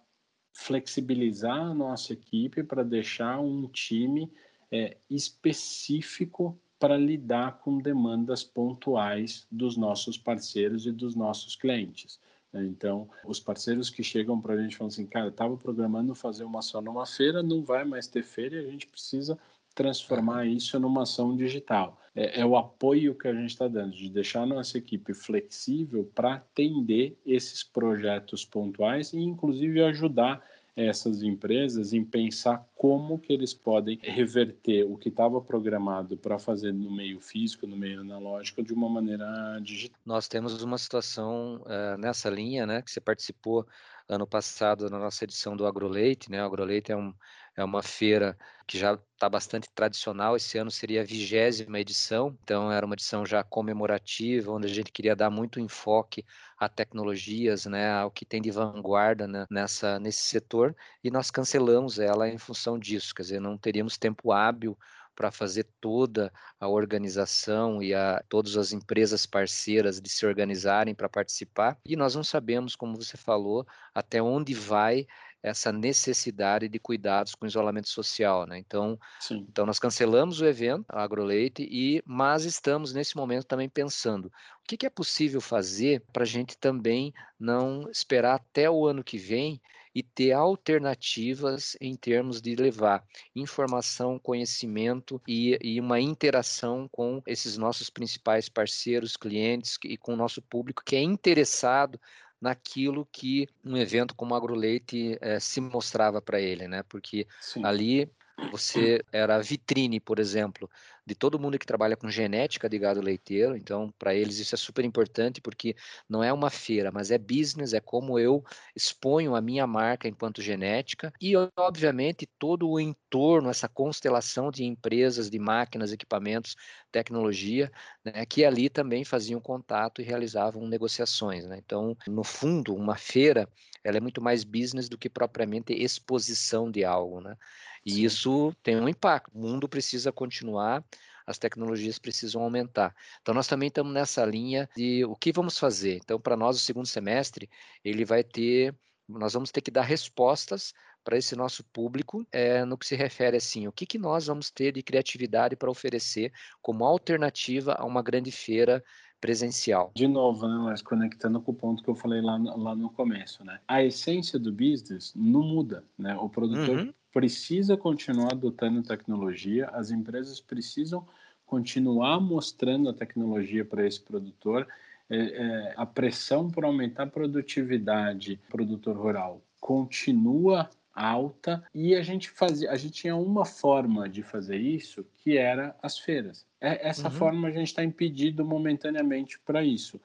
flexibilizar 0.52 1.62
a 1.62 1.72
nossa 1.72 2.12
equipe, 2.12 2.62
para 2.62 2.82
deixar 2.82 3.40
um 3.40 3.66
time 3.68 4.30
é, 4.70 4.98
específico 5.08 6.60
para 6.78 6.98
lidar 6.98 7.58
com 7.60 7.78
demandas 7.78 8.44
pontuais 8.44 9.46
dos 9.50 9.78
nossos 9.78 10.18
parceiros 10.18 10.84
e 10.84 10.92
dos 10.92 11.14
nossos 11.14 11.56
clientes. 11.56 12.20
Né? 12.52 12.64
Então, 12.64 13.08
os 13.24 13.40
parceiros 13.40 13.88
que 13.88 14.02
chegam 14.02 14.40
para 14.40 14.54
a 14.54 14.62
gente 14.62 14.76
falam 14.76 14.88
assim, 14.88 15.06
cara, 15.06 15.28
estava 15.28 15.56
programando 15.56 16.14
fazer 16.14 16.44
uma 16.44 16.58
ação 16.58 16.82
numa 16.82 17.06
feira, 17.06 17.42
não 17.42 17.62
vai 17.62 17.84
mais 17.84 18.06
ter 18.06 18.22
feira 18.22 18.56
e 18.56 18.66
a 18.66 18.70
gente 18.70 18.86
precisa 18.86 19.38
transformar 19.74 20.46
isso 20.46 20.78
numa 20.78 21.02
ação 21.02 21.34
digital. 21.36 21.98
É, 22.14 22.40
é 22.40 22.46
o 22.46 22.56
apoio 22.56 23.14
que 23.14 23.26
a 23.26 23.32
gente 23.32 23.50
está 23.50 23.66
dando, 23.66 23.96
de 23.96 24.10
deixar 24.10 24.42
a 24.42 24.46
nossa 24.46 24.76
equipe 24.76 25.14
flexível 25.14 26.10
para 26.14 26.34
atender 26.34 27.18
esses 27.24 27.62
projetos 27.62 28.44
pontuais 28.44 29.12
e, 29.12 29.18
inclusive, 29.18 29.82
ajudar 29.82 30.44
essas 30.74 31.22
empresas 31.22 31.92
em 31.92 32.04
pensar 32.04 32.66
como 32.74 33.18
que 33.18 33.32
eles 33.32 33.52
podem 33.52 33.98
reverter 34.02 34.84
o 34.84 34.96
que 34.96 35.08
estava 35.08 35.40
programado 35.40 36.16
para 36.16 36.38
fazer 36.38 36.72
no 36.72 36.90
meio 36.90 37.20
físico, 37.20 37.66
no 37.66 37.76
meio 37.76 38.00
analógico, 38.00 38.62
de 38.62 38.72
uma 38.72 38.88
maneira 38.88 39.58
digital. 39.62 39.98
Nós 40.04 40.28
temos 40.28 40.62
uma 40.62 40.78
situação 40.78 41.62
uh, 41.62 41.98
nessa 41.98 42.30
linha, 42.30 42.66
né, 42.66 42.80
que 42.80 42.90
você 42.90 43.00
participou 43.00 43.66
ano 44.08 44.26
passado 44.26 44.90
na 44.90 44.98
nossa 44.98 45.24
edição 45.24 45.56
do 45.56 45.66
AgroLeite, 45.66 46.30
né? 46.30 46.42
O 46.42 46.46
AgroLeite 46.46 46.92
é, 46.92 46.96
um, 46.96 47.14
é 47.56 47.62
uma 47.64 47.82
feira 47.82 48.36
que 48.66 48.78
já 48.78 48.98
está 49.14 49.28
bastante 49.28 49.68
tradicional. 49.74 50.36
Esse 50.36 50.56
ano 50.56 50.70
seria 50.70 51.02
a 51.02 51.04
vigésima 51.04 51.78
edição, 51.78 52.36
então 52.42 52.72
era 52.72 52.86
uma 52.86 52.94
edição 52.94 53.26
já 53.26 53.42
comemorativa, 53.44 54.50
onde 54.50 54.66
a 54.66 54.72
gente 54.72 54.90
queria 54.92 55.14
dar 55.14 55.30
muito 55.30 55.60
enfoque 55.60 56.24
a 56.58 56.68
tecnologias, 56.68 57.66
né, 57.66 57.92
ao 57.92 58.10
que 58.10 58.24
tem 58.24 58.40
de 58.40 58.50
vanguarda 58.50 59.26
né, 59.26 59.46
nessa 59.50 59.98
nesse 59.98 60.22
setor. 60.22 60.74
E 61.04 61.10
nós 61.10 61.30
cancelamos 61.30 61.98
ela 61.98 62.28
em 62.28 62.38
função 62.38 62.78
disso, 62.78 63.14
quer 63.14 63.22
dizer, 63.22 63.40
não 63.40 63.58
teríamos 63.58 63.98
tempo 63.98 64.32
hábil 64.32 64.76
para 65.14 65.30
fazer 65.30 65.66
toda 65.80 66.32
a 66.58 66.68
organização 66.68 67.82
e 67.82 67.94
a 67.94 68.22
todas 68.28 68.56
as 68.56 68.72
empresas 68.72 69.26
parceiras 69.26 70.00
de 70.00 70.08
se 70.08 70.24
organizarem 70.26 70.94
para 70.94 71.08
participar. 71.08 71.78
E 71.84 71.96
nós 71.96 72.14
não 72.14 72.24
sabemos, 72.24 72.74
como 72.74 72.96
você 72.96 73.16
falou, 73.16 73.66
até 73.94 74.22
onde 74.22 74.54
vai 74.54 75.06
essa 75.42 75.72
necessidade 75.72 76.68
de 76.68 76.78
cuidados 76.78 77.34
com 77.34 77.46
isolamento 77.46 77.88
social, 77.88 78.46
né? 78.46 78.58
Então, 78.58 78.98
Sim. 79.18 79.46
então 79.48 79.66
nós 79.66 79.78
cancelamos 79.78 80.40
o 80.40 80.46
evento, 80.46 80.84
a 80.88 81.02
AgroLeite, 81.02 81.62
e 81.70 82.02
mas 82.06 82.44
estamos 82.44 82.92
nesse 82.92 83.16
momento 83.16 83.46
também 83.46 83.68
pensando 83.68 84.26
o 84.26 84.68
que, 84.68 84.76
que 84.76 84.86
é 84.86 84.90
possível 84.90 85.40
fazer 85.40 86.02
para 86.12 86.22
a 86.22 86.26
gente 86.26 86.56
também 86.56 87.12
não 87.38 87.90
esperar 87.90 88.36
até 88.36 88.70
o 88.70 88.86
ano 88.86 89.02
que 89.02 89.18
vem 89.18 89.60
e 89.94 90.02
ter 90.02 90.32
alternativas 90.32 91.76
em 91.80 91.94
termos 91.94 92.40
de 92.40 92.56
levar 92.56 93.04
informação, 93.34 94.18
conhecimento 94.18 95.20
e, 95.26 95.58
e 95.62 95.78
uma 95.80 96.00
interação 96.00 96.88
com 96.90 97.22
esses 97.26 97.58
nossos 97.58 97.90
principais 97.90 98.48
parceiros, 98.48 99.16
clientes 99.16 99.78
e 99.84 99.96
com 99.96 100.14
o 100.14 100.16
nosso 100.16 100.40
público 100.40 100.82
que 100.84 100.96
é 100.96 101.02
interessado 101.02 102.00
naquilo 102.42 103.06
que 103.12 103.48
um 103.64 103.76
evento 103.76 104.14
como 104.16 104.34
AgroLeite 104.34 105.16
eh, 105.20 105.38
se 105.38 105.60
mostrava 105.60 106.20
para 106.20 106.40
ele, 106.40 106.66
né? 106.66 106.82
Porque 106.82 107.26
Sim. 107.40 107.64
ali 107.64 108.12
você 108.50 109.02
era 109.12 109.36
a 109.36 109.38
vitrine, 109.38 110.00
por 110.00 110.18
exemplo, 110.18 110.68
de 111.06 111.14
todo 111.14 111.38
mundo 111.38 111.58
que 111.58 111.66
trabalha 111.66 111.96
com 111.96 112.08
genética 112.08 112.68
de 112.68 112.78
gado 112.78 113.00
leiteiro. 113.00 113.56
Então, 113.56 113.92
para 113.98 114.14
eles 114.14 114.38
isso 114.38 114.54
é 114.54 114.58
super 114.58 114.84
importante 114.84 115.40
porque 115.40 115.74
não 116.08 116.22
é 116.22 116.32
uma 116.32 116.50
feira, 116.50 116.90
mas 116.92 117.10
é 117.10 117.18
business, 117.18 117.72
é 117.72 117.80
como 117.80 118.18
eu 118.18 118.42
exponho 118.74 119.34
a 119.34 119.40
minha 119.40 119.66
marca 119.66 120.08
enquanto 120.08 120.42
genética 120.42 121.12
e, 121.20 121.34
obviamente, 121.56 122.26
todo 122.38 122.68
o 122.68 122.80
entorno, 122.80 123.50
essa 123.50 123.68
constelação 123.68 124.50
de 124.50 124.64
empresas, 124.64 125.28
de 125.30 125.38
máquinas, 125.38 125.92
equipamentos, 125.92 126.54
tecnologia, 126.90 127.70
né, 128.04 128.24
que 128.26 128.44
ali 128.44 128.68
também 128.68 129.04
faziam 129.04 129.40
contato 129.40 130.00
e 130.00 130.04
realizavam 130.04 130.66
negociações. 130.66 131.46
Né? 131.46 131.58
Então, 131.58 131.96
no 132.06 132.24
fundo, 132.24 132.74
uma 132.74 132.96
feira 132.96 133.48
ela 133.84 133.96
é 133.96 134.00
muito 134.00 134.22
mais 134.22 134.44
business 134.44 134.88
do 134.88 134.98
que 134.98 135.08
propriamente 135.08 135.72
exposição 135.72 136.70
de 136.70 136.84
algo, 136.84 137.20
né? 137.20 137.36
E 137.84 137.90
Sim. 137.90 138.04
isso 138.04 138.54
tem 138.62 138.76
um 138.76 138.88
impacto. 138.88 139.30
O 139.34 139.40
mundo 139.40 139.68
precisa 139.68 140.12
continuar, 140.12 140.84
as 141.26 141.38
tecnologias 141.38 141.98
precisam 141.98 142.42
aumentar. 142.42 142.94
Então 143.20 143.34
nós 143.34 143.46
também 143.46 143.68
estamos 143.68 143.92
nessa 143.92 144.24
linha 144.24 144.68
de 144.76 145.04
o 145.04 145.16
que 145.16 145.32
vamos 145.32 145.58
fazer. 145.58 145.96
Então 145.96 146.20
para 146.20 146.36
nós 146.36 146.56
o 146.56 146.60
segundo 146.60 146.86
semestre 146.86 147.48
ele 147.84 148.04
vai 148.04 148.22
ter, 148.22 148.74
nós 149.08 149.32
vamos 149.32 149.50
ter 149.50 149.60
que 149.60 149.70
dar 149.70 149.82
respostas 149.82 150.72
para 151.04 151.16
esse 151.16 151.34
nosso 151.34 151.64
público 151.64 152.26
é, 152.30 152.64
no 152.64 152.78
que 152.78 152.86
se 152.86 152.94
refere 152.94 153.36
assim, 153.36 153.66
o 153.66 153.72
que, 153.72 153.84
que 153.84 153.98
nós 153.98 154.26
vamos 154.26 154.50
ter 154.50 154.72
de 154.72 154.82
criatividade 154.82 155.56
para 155.56 155.70
oferecer 155.70 156.32
como 156.60 156.84
alternativa 156.84 157.74
a 157.74 157.84
uma 157.84 158.02
grande 158.02 158.30
feira 158.30 158.82
presencial. 159.20 159.92
De 159.94 160.08
novo, 160.08 160.48
né, 160.48 160.54
mas 160.64 160.82
conectando 160.82 161.40
com 161.40 161.52
o 161.52 161.54
ponto 161.54 161.82
que 161.82 161.88
eu 161.88 161.94
falei 161.94 162.20
lá, 162.20 162.36
lá 162.36 162.74
no 162.74 162.90
começo, 162.90 163.44
né? 163.44 163.60
A 163.68 163.82
essência 163.82 164.36
do 164.36 164.52
business 164.52 165.12
não 165.14 165.42
muda, 165.42 165.84
né? 165.96 166.16
O 166.16 166.28
produtor 166.28 166.76
uhum. 166.76 166.94
Precisa 167.12 167.76
continuar 167.76 168.32
adotando 168.32 168.82
tecnologia, 168.82 169.68
as 169.72 169.90
empresas 169.90 170.40
precisam 170.40 171.06
continuar 171.46 172.18
mostrando 172.20 172.88
a 172.88 172.94
tecnologia 172.94 173.64
para 173.64 173.86
esse 173.86 174.00
produtor. 174.00 174.66
É, 175.10 175.16
é, 175.16 175.74
a 175.76 175.84
pressão 175.84 176.50
por 176.50 176.64
aumentar 176.64 177.02
a 177.02 177.06
produtividade 177.06 178.40
produtor 178.48 178.96
rural 178.96 179.42
continua 179.60 180.70
alta 180.94 181.62
e 181.74 181.94
a 181.94 182.02
gente 182.02 182.30
fazia, 182.30 182.70
a 182.70 182.76
gente 182.76 182.94
tinha 182.94 183.16
uma 183.16 183.44
forma 183.44 184.08
de 184.08 184.22
fazer 184.22 184.56
isso 184.56 185.04
que 185.18 185.36
era 185.36 185.76
as 185.82 185.98
feiras. 185.98 186.46
É, 186.60 186.88
essa 186.88 187.08
uhum. 187.08 187.14
forma 187.14 187.48
a 187.48 187.50
gente 187.50 187.68
está 187.68 187.84
impedido 187.84 188.44
momentaneamente 188.44 189.38
para 189.40 189.62
isso. 189.62 190.00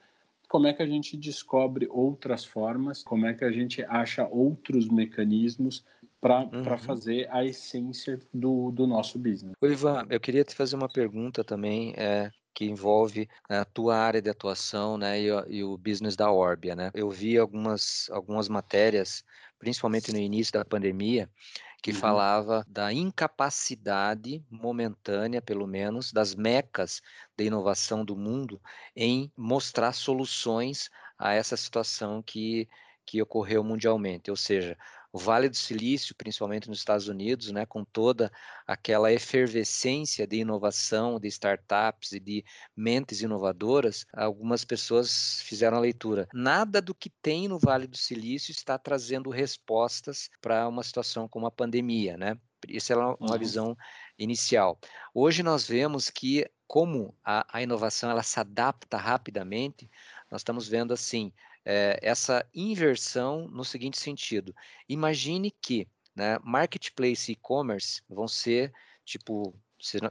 Como 0.48 0.66
é 0.66 0.72
que 0.72 0.82
a 0.82 0.86
gente 0.86 1.16
descobre 1.16 1.86
outras 1.90 2.44
formas? 2.44 3.02
Como 3.02 3.26
é 3.26 3.34
que 3.34 3.44
a 3.44 3.52
gente 3.52 3.82
acha 3.84 4.26
outros 4.26 4.88
mecanismos 4.88 5.84
para 6.20 6.48
uhum. 6.52 6.78
fazer 6.78 7.28
a 7.30 7.44
essência 7.44 8.18
do, 8.32 8.70
do 8.70 8.86
nosso 8.86 9.18
business? 9.18 9.54
Ivan, 9.62 10.06
eu 10.10 10.20
queria 10.20 10.44
te 10.44 10.54
fazer 10.54 10.76
uma 10.76 10.88
pergunta 10.88 11.44
também. 11.44 11.94
É, 11.96 12.30
que 12.54 12.64
envolve 12.64 13.28
né, 13.48 13.60
a 13.60 13.64
tua 13.64 13.96
área 13.96 14.20
de 14.20 14.28
atuação 14.28 14.98
né, 14.98 15.20
e, 15.20 15.28
e, 15.48 15.62
o 15.62 15.78
business 15.78 16.16
da 16.16 16.28
Orbia. 16.28 16.74
Né? 16.74 16.90
Eu 16.92 17.08
vi 17.08 17.38
algumas, 17.38 18.10
algumas 18.10 18.48
matérias 18.48 19.22
principalmente 19.58 20.12
no 20.12 20.18
início 20.18 20.52
da 20.52 20.64
pandemia, 20.64 21.28
que 21.82 21.90
uhum. 21.90 21.96
falava 21.96 22.64
da 22.68 22.92
incapacidade 22.92 24.44
momentânea, 24.50 25.40
pelo 25.40 25.66
menos, 25.66 26.12
das 26.12 26.34
mecas 26.34 27.00
da 27.36 27.44
inovação 27.44 28.04
do 28.04 28.16
mundo 28.16 28.60
em 28.96 29.30
mostrar 29.36 29.92
soluções 29.92 30.90
a 31.18 31.34
essa 31.34 31.56
situação 31.56 32.22
que, 32.22 32.68
que 33.06 33.22
ocorreu 33.22 33.62
mundialmente. 33.62 34.30
Ou 34.30 34.36
seja, 34.36 34.76
o 35.12 35.18
Vale 35.18 35.48
do 35.48 35.56
Silício, 35.56 36.14
principalmente 36.14 36.68
nos 36.68 36.78
Estados 36.78 37.08
Unidos, 37.08 37.50
né, 37.50 37.64
com 37.64 37.84
toda 37.84 38.30
aquela 38.66 39.12
efervescência 39.12 40.26
de 40.26 40.36
inovação, 40.36 41.18
de 41.18 41.28
startups 41.28 42.12
e 42.12 42.20
de 42.20 42.44
mentes 42.76 43.22
inovadoras, 43.22 44.06
algumas 44.12 44.64
pessoas 44.64 45.40
fizeram 45.42 45.78
a 45.78 45.80
leitura. 45.80 46.28
Nada 46.32 46.80
do 46.82 46.94
que 46.94 47.10
tem 47.10 47.48
no 47.48 47.58
Vale 47.58 47.86
do 47.86 47.96
Silício 47.96 48.52
está 48.52 48.78
trazendo 48.78 49.30
respostas 49.30 50.28
para 50.40 50.68
uma 50.68 50.82
situação 50.82 51.28
como 51.28 51.46
a 51.46 51.50
pandemia, 51.50 52.16
né? 52.16 52.36
Isso 52.68 52.92
é 52.92 52.96
uma 52.96 53.16
uhum. 53.20 53.38
visão 53.38 53.76
inicial. 54.18 54.78
Hoje 55.14 55.42
nós 55.42 55.66
vemos 55.66 56.10
que 56.10 56.44
como 56.66 57.16
a, 57.24 57.46
a 57.50 57.62
inovação 57.62 58.10
ela 58.10 58.22
se 58.22 58.38
adapta 58.38 58.96
rapidamente, 58.96 59.88
nós 60.30 60.40
estamos 60.40 60.68
vendo 60.68 60.92
assim 60.92 61.32
é, 61.68 61.98
essa 62.00 62.48
inversão 62.54 63.46
no 63.48 63.62
seguinte 63.62 64.00
sentido: 64.00 64.54
imagine 64.88 65.50
que 65.50 65.86
né, 66.16 66.38
marketplace 66.42 67.30
e 67.30 67.34
e-commerce 67.34 68.02
vão 68.08 68.26
ser 68.26 68.72
tipo 69.04 69.54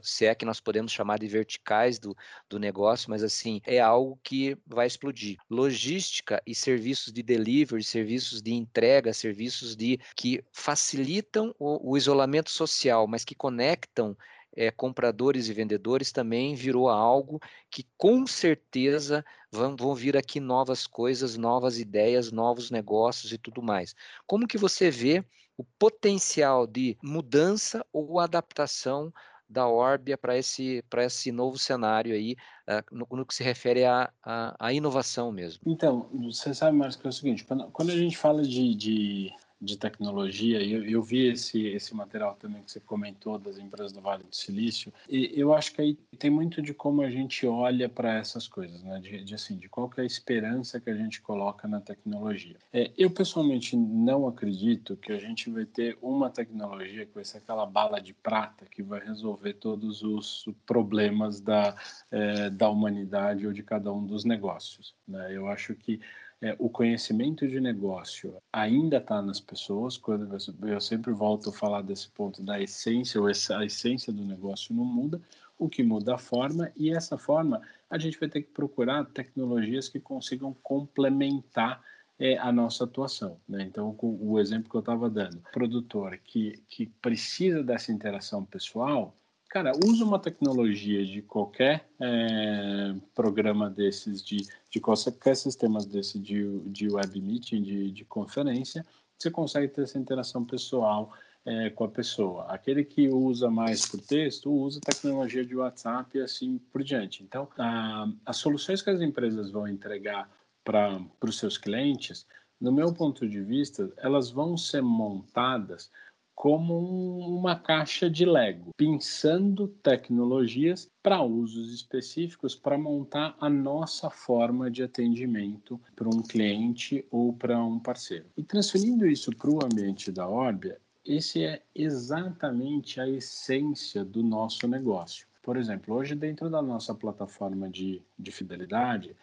se, 0.02 0.24
é 0.24 0.34
que 0.34 0.44
nós 0.44 0.60
podemos 0.60 0.92
chamar 0.92 1.18
de 1.18 1.26
verticais 1.26 1.98
do, 1.98 2.16
do 2.48 2.58
negócio, 2.58 3.10
mas 3.10 3.22
assim, 3.22 3.60
é 3.66 3.78
algo 3.78 4.18
que 4.22 4.56
vai 4.66 4.86
explodir. 4.86 5.36
Logística 5.50 6.42
e 6.46 6.54
serviços 6.54 7.12
de 7.12 7.22
delivery, 7.22 7.84
serviços 7.84 8.40
de 8.40 8.52
entrega, 8.52 9.12
serviços 9.12 9.76
de 9.76 10.00
que 10.16 10.42
facilitam 10.52 11.54
o, 11.58 11.92
o 11.92 11.96
isolamento 11.96 12.50
social, 12.50 13.06
mas 13.06 13.24
que 13.24 13.34
conectam 13.34 14.16
é, 14.56 14.70
compradores 14.70 15.48
e 15.48 15.52
vendedores 15.52 16.12
também 16.12 16.54
virou 16.54 16.88
algo 16.88 17.40
que 17.70 17.86
com 17.96 18.26
certeza 18.26 19.24
vão, 19.50 19.76
vão 19.76 19.94
vir 19.94 20.16
aqui 20.16 20.40
novas 20.40 20.86
coisas, 20.86 21.36
novas 21.36 21.78
ideias, 21.78 22.32
novos 22.32 22.70
negócios 22.70 23.32
e 23.32 23.38
tudo 23.38 23.62
mais. 23.62 23.94
Como 24.26 24.48
que 24.48 24.58
você 24.58 24.90
vê 24.90 25.24
o 25.56 25.64
potencial 25.78 26.66
de 26.66 26.96
mudança 27.02 27.84
ou 27.92 28.20
adaptação 28.20 29.12
da 29.48 29.66
Orbia 29.66 30.16
para 30.18 30.36
esse, 30.36 30.84
esse 30.98 31.32
novo 31.32 31.58
cenário 31.58 32.14
aí, 32.14 32.36
uh, 32.68 32.94
no, 32.94 33.06
no, 33.10 33.24
que 33.24 33.34
se 33.34 33.42
refere 33.42 33.84
à, 33.84 34.12
à, 34.22 34.72
inovação 34.72 35.32
mesmo? 35.32 35.62
Então, 35.66 36.08
você 36.12 36.52
sabe, 36.52 36.76
Marcos, 36.76 36.96
que 36.96 37.06
é 37.06 37.10
o 37.10 37.12
seguinte, 37.12 37.44
quando, 37.44 37.70
quando 37.70 37.90
a 37.90 37.96
gente 37.96 38.16
fala 38.16 38.42
de, 38.42 38.74
de 38.74 39.30
de 39.60 39.76
tecnologia. 39.76 40.62
Eu, 40.62 40.84
eu 40.84 41.02
vi 41.02 41.26
esse, 41.26 41.66
esse 41.66 41.94
material 41.94 42.34
também 42.36 42.62
que 42.62 42.70
você 42.70 42.80
comentou 42.80 43.38
das 43.38 43.58
empresas 43.58 43.92
do 43.92 44.00
Vale 44.00 44.22
do 44.22 44.34
Silício. 44.34 44.92
E 45.08 45.32
eu 45.34 45.52
acho 45.52 45.72
que 45.72 45.80
aí 45.80 45.94
tem 46.18 46.30
muito 46.30 46.62
de 46.62 46.72
como 46.72 47.02
a 47.02 47.10
gente 47.10 47.46
olha 47.46 47.88
para 47.88 48.14
essas 48.14 48.46
coisas, 48.46 48.82
né? 48.82 49.00
De, 49.00 49.24
de, 49.24 49.34
assim, 49.34 49.56
de 49.56 49.68
qual 49.68 49.90
é 49.96 50.02
a 50.02 50.04
esperança 50.04 50.80
que 50.80 50.90
a 50.90 50.94
gente 50.94 51.20
coloca 51.20 51.66
na 51.66 51.80
tecnologia. 51.80 52.56
É, 52.72 52.90
eu 52.96 53.10
pessoalmente 53.10 53.76
não 53.76 54.26
acredito 54.26 54.96
que 54.96 55.12
a 55.12 55.18
gente 55.18 55.50
vai 55.50 55.64
ter 55.64 55.98
uma 56.00 56.30
tecnologia 56.30 57.06
que 57.06 57.14
vai 57.14 57.24
ser 57.24 57.38
aquela 57.38 57.66
bala 57.66 58.00
de 58.00 58.14
prata 58.14 58.66
que 58.66 58.82
vai 58.82 59.04
resolver 59.04 59.54
todos 59.54 60.02
os 60.02 60.48
problemas 60.66 61.40
da, 61.40 61.74
é, 62.10 62.50
da 62.50 62.68
humanidade 62.68 63.46
ou 63.46 63.52
de 63.52 63.62
cada 63.62 63.92
um 63.92 64.04
dos 64.04 64.24
negócios. 64.24 64.94
Né? 65.06 65.34
Eu 65.34 65.48
acho 65.48 65.74
que 65.74 66.00
é, 66.40 66.54
o 66.58 66.68
conhecimento 66.68 67.46
de 67.48 67.60
negócio 67.60 68.36
ainda 68.52 68.98
está 68.98 69.20
nas 69.20 69.40
pessoas. 69.40 69.96
Quando 69.96 70.36
eu 70.62 70.80
sempre 70.80 71.12
volto 71.12 71.50
a 71.50 71.52
falar 71.52 71.82
desse 71.82 72.08
ponto 72.10 72.42
da 72.42 72.60
essência, 72.60 73.20
ou 73.20 73.26
a 73.26 73.64
essência 73.64 74.12
do 74.12 74.24
negócio 74.24 74.74
não 74.74 74.84
muda, 74.84 75.20
o 75.58 75.68
que 75.68 75.82
muda 75.82 76.14
a 76.14 76.18
forma, 76.18 76.70
e 76.76 76.90
essa 76.90 77.18
forma 77.18 77.60
a 77.90 77.98
gente 77.98 78.18
vai 78.20 78.28
ter 78.28 78.42
que 78.42 78.50
procurar 78.50 79.04
tecnologias 79.06 79.88
que 79.88 79.98
consigam 79.98 80.54
complementar 80.62 81.82
é, 82.18 82.36
a 82.38 82.52
nossa 82.52 82.84
atuação. 82.84 83.40
Né? 83.48 83.62
Então, 83.62 83.96
o 84.00 84.38
exemplo 84.38 84.70
que 84.70 84.76
eu 84.76 84.80
estava 84.80 85.10
dando, 85.10 85.42
produtor 85.52 86.18
que, 86.18 86.62
que 86.68 86.86
precisa 86.86 87.62
dessa 87.62 87.90
interação 87.90 88.44
pessoal, 88.44 89.14
Cara, 89.48 89.72
usa 89.82 90.04
uma 90.04 90.18
tecnologia 90.18 91.06
de 91.06 91.22
qualquer 91.22 91.88
é, 91.98 92.94
programa 93.14 93.70
desses, 93.70 94.22
de, 94.22 94.46
de 94.70 94.78
qualquer 94.78 95.34
sistema 95.36 95.80
desse 95.80 96.18
de, 96.18 96.60
de 96.66 96.88
web 96.88 97.20
meeting, 97.20 97.62
de, 97.62 97.90
de 97.90 98.04
conferência, 98.04 98.84
você 99.18 99.30
consegue 99.30 99.68
ter 99.68 99.82
essa 99.82 99.98
interação 99.98 100.44
pessoal 100.44 101.12
é, 101.46 101.70
com 101.70 101.84
a 101.84 101.88
pessoa. 101.88 102.44
Aquele 102.44 102.84
que 102.84 103.08
usa 103.08 103.50
mais 103.50 103.86
por 103.86 104.00
texto, 104.02 104.52
usa 104.52 104.80
tecnologia 104.80 105.44
de 105.44 105.56
WhatsApp 105.56 106.18
e 106.18 106.20
assim 106.20 106.58
por 106.70 106.84
diante. 106.84 107.22
Então, 107.22 107.48
a, 107.56 108.06
as 108.26 108.36
soluções 108.36 108.82
que 108.82 108.90
as 108.90 109.00
empresas 109.00 109.50
vão 109.50 109.66
entregar 109.66 110.30
para 110.62 111.00
os 111.22 111.38
seus 111.38 111.56
clientes, 111.56 112.26
no 112.60 112.70
meu 112.70 112.92
ponto 112.92 113.26
de 113.26 113.40
vista, 113.40 113.90
elas 113.96 114.30
vão 114.30 114.58
ser 114.58 114.82
montadas 114.82 115.90
como 116.38 117.18
uma 117.18 117.56
caixa 117.56 118.08
de 118.08 118.24
Lego, 118.24 118.70
pensando 118.76 119.66
tecnologias 119.66 120.88
para 121.02 121.20
usos 121.20 121.74
específicos 121.74 122.54
para 122.54 122.78
montar 122.78 123.36
a 123.40 123.50
nossa 123.50 124.08
forma 124.08 124.70
de 124.70 124.84
atendimento 124.84 125.80
para 125.96 126.08
um 126.08 126.22
cliente 126.22 127.04
ou 127.10 127.32
para 127.32 127.60
um 127.60 127.80
parceiro. 127.80 128.26
E 128.36 128.44
transferindo 128.44 129.04
isso 129.04 129.34
para 129.34 129.50
o 129.50 129.64
ambiente 129.64 130.12
da 130.12 130.28
Orbia, 130.28 130.78
esse 131.04 131.42
é 131.42 131.60
exatamente 131.74 133.00
a 133.00 133.08
essência 133.08 134.04
do 134.04 134.22
nosso 134.22 134.68
negócio. 134.68 135.26
Por 135.42 135.56
exemplo, 135.56 135.96
hoje 135.96 136.14
dentro 136.14 136.48
da 136.48 136.62
nossa 136.62 136.94
plataforma 136.94 137.68
de, 137.68 138.00
de 138.16 138.30
fidelidade, 138.30 139.16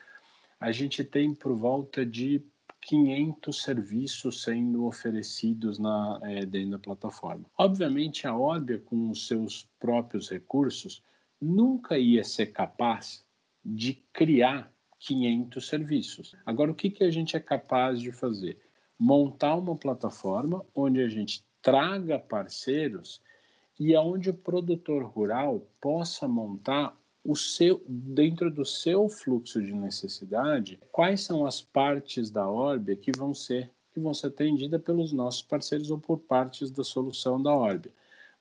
a 0.59 0.69
gente 0.69 1.01
tem 1.01 1.33
por 1.33 1.55
volta 1.55 2.05
de 2.05 2.43
500 2.85 3.63
serviços 3.63 4.43
sendo 4.43 4.85
oferecidos 4.85 5.79
na, 5.79 6.19
é, 6.21 6.45
dentro 6.45 6.71
da 6.71 6.79
plataforma. 6.79 7.45
Obviamente, 7.57 8.27
a 8.27 8.37
Orbia, 8.37 8.79
com 8.79 9.09
os 9.09 9.27
seus 9.27 9.67
próprios 9.79 10.29
recursos, 10.29 11.03
nunca 11.41 11.97
ia 11.97 12.23
ser 12.23 12.47
capaz 12.47 13.25
de 13.63 13.95
criar 14.13 14.71
500 14.99 15.67
serviços. 15.67 16.35
Agora, 16.45 16.71
o 16.71 16.75
que, 16.75 16.91
que 16.91 17.03
a 17.03 17.09
gente 17.09 17.35
é 17.35 17.39
capaz 17.39 17.99
de 17.99 18.11
fazer? 18.11 18.59
Montar 18.99 19.55
uma 19.55 19.75
plataforma 19.75 20.63
onde 20.75 21.01
a 21.01 21.09
gente 21.09 21.43
traga 21.63 22.19
parceiros 22.19 23.19
e 23.79 23.95
aonde 23.95 24.29
o 24.29 24.33
produtor 24.33 25.03
rural 25.05 25.67
possa 25.81 26.27
montar 26.27 26.95
o 27.25 27.35
seu 27.35 27.81
dentro 27.87 28.51
do 28.51 28.63
seu 28.63 29.09
fluxo 29.09 29.59
de 29.59 29.73
necessidade, 29.73 30.79
quais 30.91 31.21
são 31.21 31.45
as 31.45 31.59
partes 31.59 32.29
da 32.29 32.47
Orbia 32.47 32.95
que 32.95 33.11
vão 33.11 33.33
ser 33.33 33.71
que 33.91 33.99
vão 33.99 34.13
ser 34.13 34.27
atendidas 34.27 34.81
pelos 34.81 35.13
nossos 35.13 35.41
parceiros 35.41 35.89
ou 35.89 35.97
por 35.97 36.19
partes 36.19 36.69
da 36.69 36.83
solução 36.83 37.41
da 37.41 37.55
Orbia. 37.55 37.91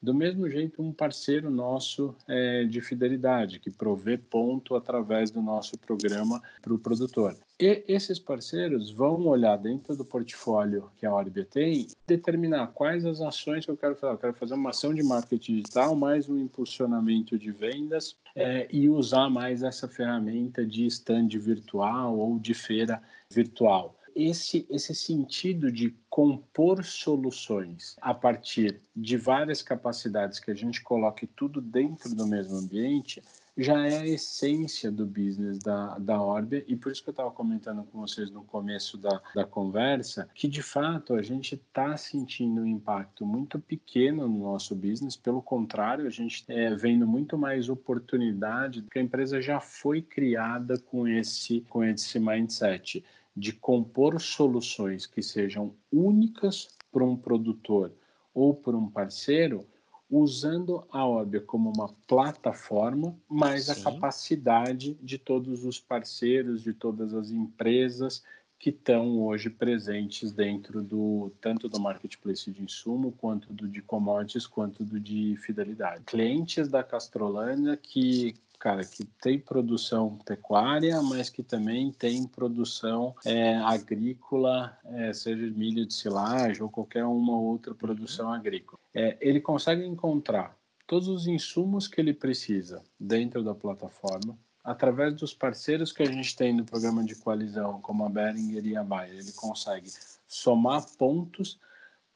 Do 0.05 0.13
mesmo 0.13 0.51
jeito, 0.51 0.83
um 0.83 0.93
parceiro 0.93 1.49
nosso 1.49 2.15
é, 2.29 2.65
de 2.65 2.83
fidelidade, 2.83 3.59
que 3.59 3.71
provê 3.71 4.19
ponto 4.19 4.75
através 4.75 5.31
do 5.31 5.41
nosso 5.41 5.79
programa 5.79 6.43
para 6.61 6.75
o 6.75 6.79
produtor. 6.79 7.35
E 7.59 7.83
esses 7.89 8.19
parceiros 8.19 8.91
vão 8.91 9.27
olhar 9.27 9.57
dentro 9.57 9.97
do 9.97 10.05
portfólio 10.05 10.91
que 10.99 11.07
a 11.07 11.15
Orbia 11.15 11.47
tem, 11.51 11.87
determinar 12.07 12.67
quais 12.75 13.07
as 13.07 13.23
ações 13.23 13.65
que 13.65 13.71
eu 13.71 13.79
quero 13.79 13.97
fazer. 13.97 14.13
Eu 14.13 14.19
quero 14.19 14.35
fazer 14.35 14.53
uma 14.53 14.71
ação 14.71 14.93
de 14.93 15.03
marketing 15.03 15.63
digital, 15.63 15.97
mais 15.97 16.29
um 16.29 16.39
impulsionamento 16.39 17.39
de 17.39 17.51
vendas 17.51 18.15
é, 18.37 18.69
e 18.71 18.91
usar 18.91 19.31
mais 19.31 19.63
essa 19.63 19.89
ferramenta 19.89 20.67
de 20.67 20.85
stand 20.85 21.29
virtual 21.29 22.19
ou 22.19 22.39
de 22.39 22.53
feira 22.53 23.01
virtual 23.31 23.97
esse, 24.15 24.67
esse 24.71 24.95
sentido 24.95 25.71
de 25.71 25.95
compor 26.09 26.85
soluções 26.85 27.97
a 28.01 28.15
partir 28.15 28.81
de 28.95 29.17
várias 29.17 29.63
capacidades 29.63 30.39
que 30.39 30.51
a 30.51 30.55
gente 30.55 30.83
coloque 30.83 31.27
tudo 31.27 31.61
dentro 31.61 32.15
do 32.15 32.27
mesmo 32.27 32.57
ambiente 32.57 33.23
já 33.57 33.87
é 33.87 33.99
a 33.99 34.07
essência 34.07 34.91
do 34.91 35.07
business 35.07 35.59
da, 35.59 35.99
da 35.99 36.21
Orbia. 36.21 36.65
E 36.67 36.75
por 36.75 36.91
isso 36.91 37.03
que 37.03 37.11
eu 37.11 37.13
estava 37.13 37.31
comentando 37.31 37.85
com 37.85 38.01
vocês 38.01 38.31
no 38.31 38.43
começo 38.43 38.99
da, 38.99 39.21
da 39.35 39.45
conversa 39.45 40.29
que 40.35 40.49
de 40.49 40.63
fato 40.63 41.15
a 41.15 41.23
gente 41.23 41.55
está 41.55 41.97
sentindo 41.97 42.63
um 42.63 42.67
impacto 42.67 43.25
muito 43.25 43.59
pequeno 43.61 44.27
no 44.27 44.39
nosso 44.41 44.75
business, 44.75 45.17
pelo 45.17 45.41
contrário, 45.41 46.07
a 46.07 46.11
gente 46.11 46.45
é 46.49 46.75
vendo 46.75 47.07
muito 47.07 47.39
mais 47.39 47.69
oportunidade, 47.69 48.83
porque 48.83 48.99
a 48.99 49.03
empresa 49.03 49.41
já 49.41 49.61
foi 49.61 50.03
criada 50.03 50.79
com 50.79 51.07
esse, 51.07 51.61
com 51.69 51.85
esse 51.85 52.19
mindset 52.19 53.05
de 53.37 53.53
compor 53.53 54.21
soluções 54.21 55.07
que 55.07 55.23
sejam 55.23 55.75
únicas 55.93 56.69
para 56.93 57.05
um 57.05 57.17
produtor 57.17 57.93
ou 58.33 58.55
para 58.55 58.77
um 58.77 58.89
parceiro, 58.89 59.67
usando 60.11 60.85
a 60.91 61.07
Orbia 61.07 61.41
como 61.41 61.73
uma 61.75 61.89
plataforma, 62.07 63.17
mas 63.29 63.65
Sim. 63.65 63.73
a 63.73 63.93
capacidade 63.93 64.95
de 65.03 65.19
todos 65.19 65.65
os 65.65 65.81
parceiros, 65.81 66.63
de 66.63 66.73
todas 66.73 67.15
as 67.15 67.31
empresas 67.31 68.23
que 68.59 68.71
estão 68.71 69.21
hoje 69.21 69.51
presentes 69.51 70.33
dentro 70.33 70.83
do 70.83 71.33
tanto 71.41 71.69
do 71.69 71.81
marketplace 71.81 72.51
de 72.51 72.63
insumo 72.63 73.13
quanto 73.13 73.53
do 73.53 73.69
de 73.69 73.83
commodities 73.83 74.47
quanto 74.47 74.85
do 74.85 74.99
de 74.99 75.37
fidelidade. 75.37 76.05
Clientes 76.05 76.69
da 76.69 76.83
Castrolândia 76.83 77.77
que 77.77 78.35
cara, 78.65 78.83
que 78.83 79.05
tem 79.21 79.39
produção 79.39 80.17
pecuária, 80.25 81.03
mas 81.03 81.29
que 81.29 81.43
também 81.43 81.93
tem 81.93 82.27
produção 82.27 83.15
é, 83.23 83.57
agrícola, 83.57 84.75
é, 84.87 85.13
seja 85.13 85.51
milho 85.51 85.85
de 85.85 85.93
silagem 85.93 86.63
ou 86.63 86.71
qualquer 86.71 87.05
uma 87.05 87.39
outra 87.39 87.75
produção 87.75 88.33
agrícola. 88.33 88.81
É, 88.95 89.19
ele 89.21 89.39
consegue 89.39 89.85
encontrar 89.85 90.57
todos 90.87 91.09
os 91.09 91.27
insumos 91.27 91.87
que 91.87 92.01
ele 92.01 92.15
precisa 92.15 92.83
dentro 92.99 93.45
da 93.45 93.55
plataforma, 93.55 94.35
através 94.65 95.13
dos 95.15 95.35
parceiros 95.35 95.93
que 95.93 96.03
a 96.03 96.11
gente 96.11 96.35
tem 96.35 96.55
no 96.55 96.65
programa 96.65 97.05
de 97.05 97.17
coalizão, 97.17 97.83
como 97.83 98.07
a 98.07 98.09
Behringer 98.09 98.65
e 98.65 98.75
a 98.79 98.83
Bayer, 98.83 99.19
ele 99.19 99.33
consegue 99.33 99.91
somar 100.27 100.87
pontos 100.97 101.61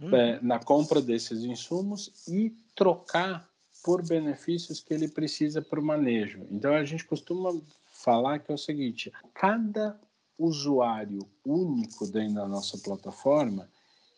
uhum. 0.01 0.16
é, 0.16 0.40
na 0.40 0.59
compra 0.59 1.03
desses 1.03 1.44
insumos 1.44 2.26
e 2.26 2.57
trocar 2.74 3.47
por 3.82 4.06
benefícios 4.06 4.80
que 4.80 4.92
ele 4.92 5.08
precisa 5.08 5.62
para 5.62 5.80
o 5.80 5.84
manejo. 5.84 6.46
Então 6.50 6.74
a 6.74 6.84
gente 6.84 7.04
costuma 7.04 7.58
falar 7.92 8.38
que 8.38 8.50
é 8.50 8.54
o 8.54 8.58
seguinte: 8.58 9.12
cada 9.34 9.98
usuário 10.38 11.28
único 11.44 12.06
dentro 12.06 12.34
da 12.36 12.46
nossa 12.46 12.78
plataforma 12.78 13.68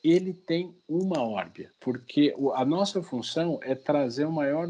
ele 0.02 0.32
tem 0.32 0.74
uma 0.88 1.22
órbia, 1.22 1.70
porque 1.78 2.34
a 2.54 2.64
nossa 2.64 3.02
função 3.02 3.58
é 3.62 3.74
trazer 3.74 4.24
o 4.24 4.32
maior, 4.32 4.68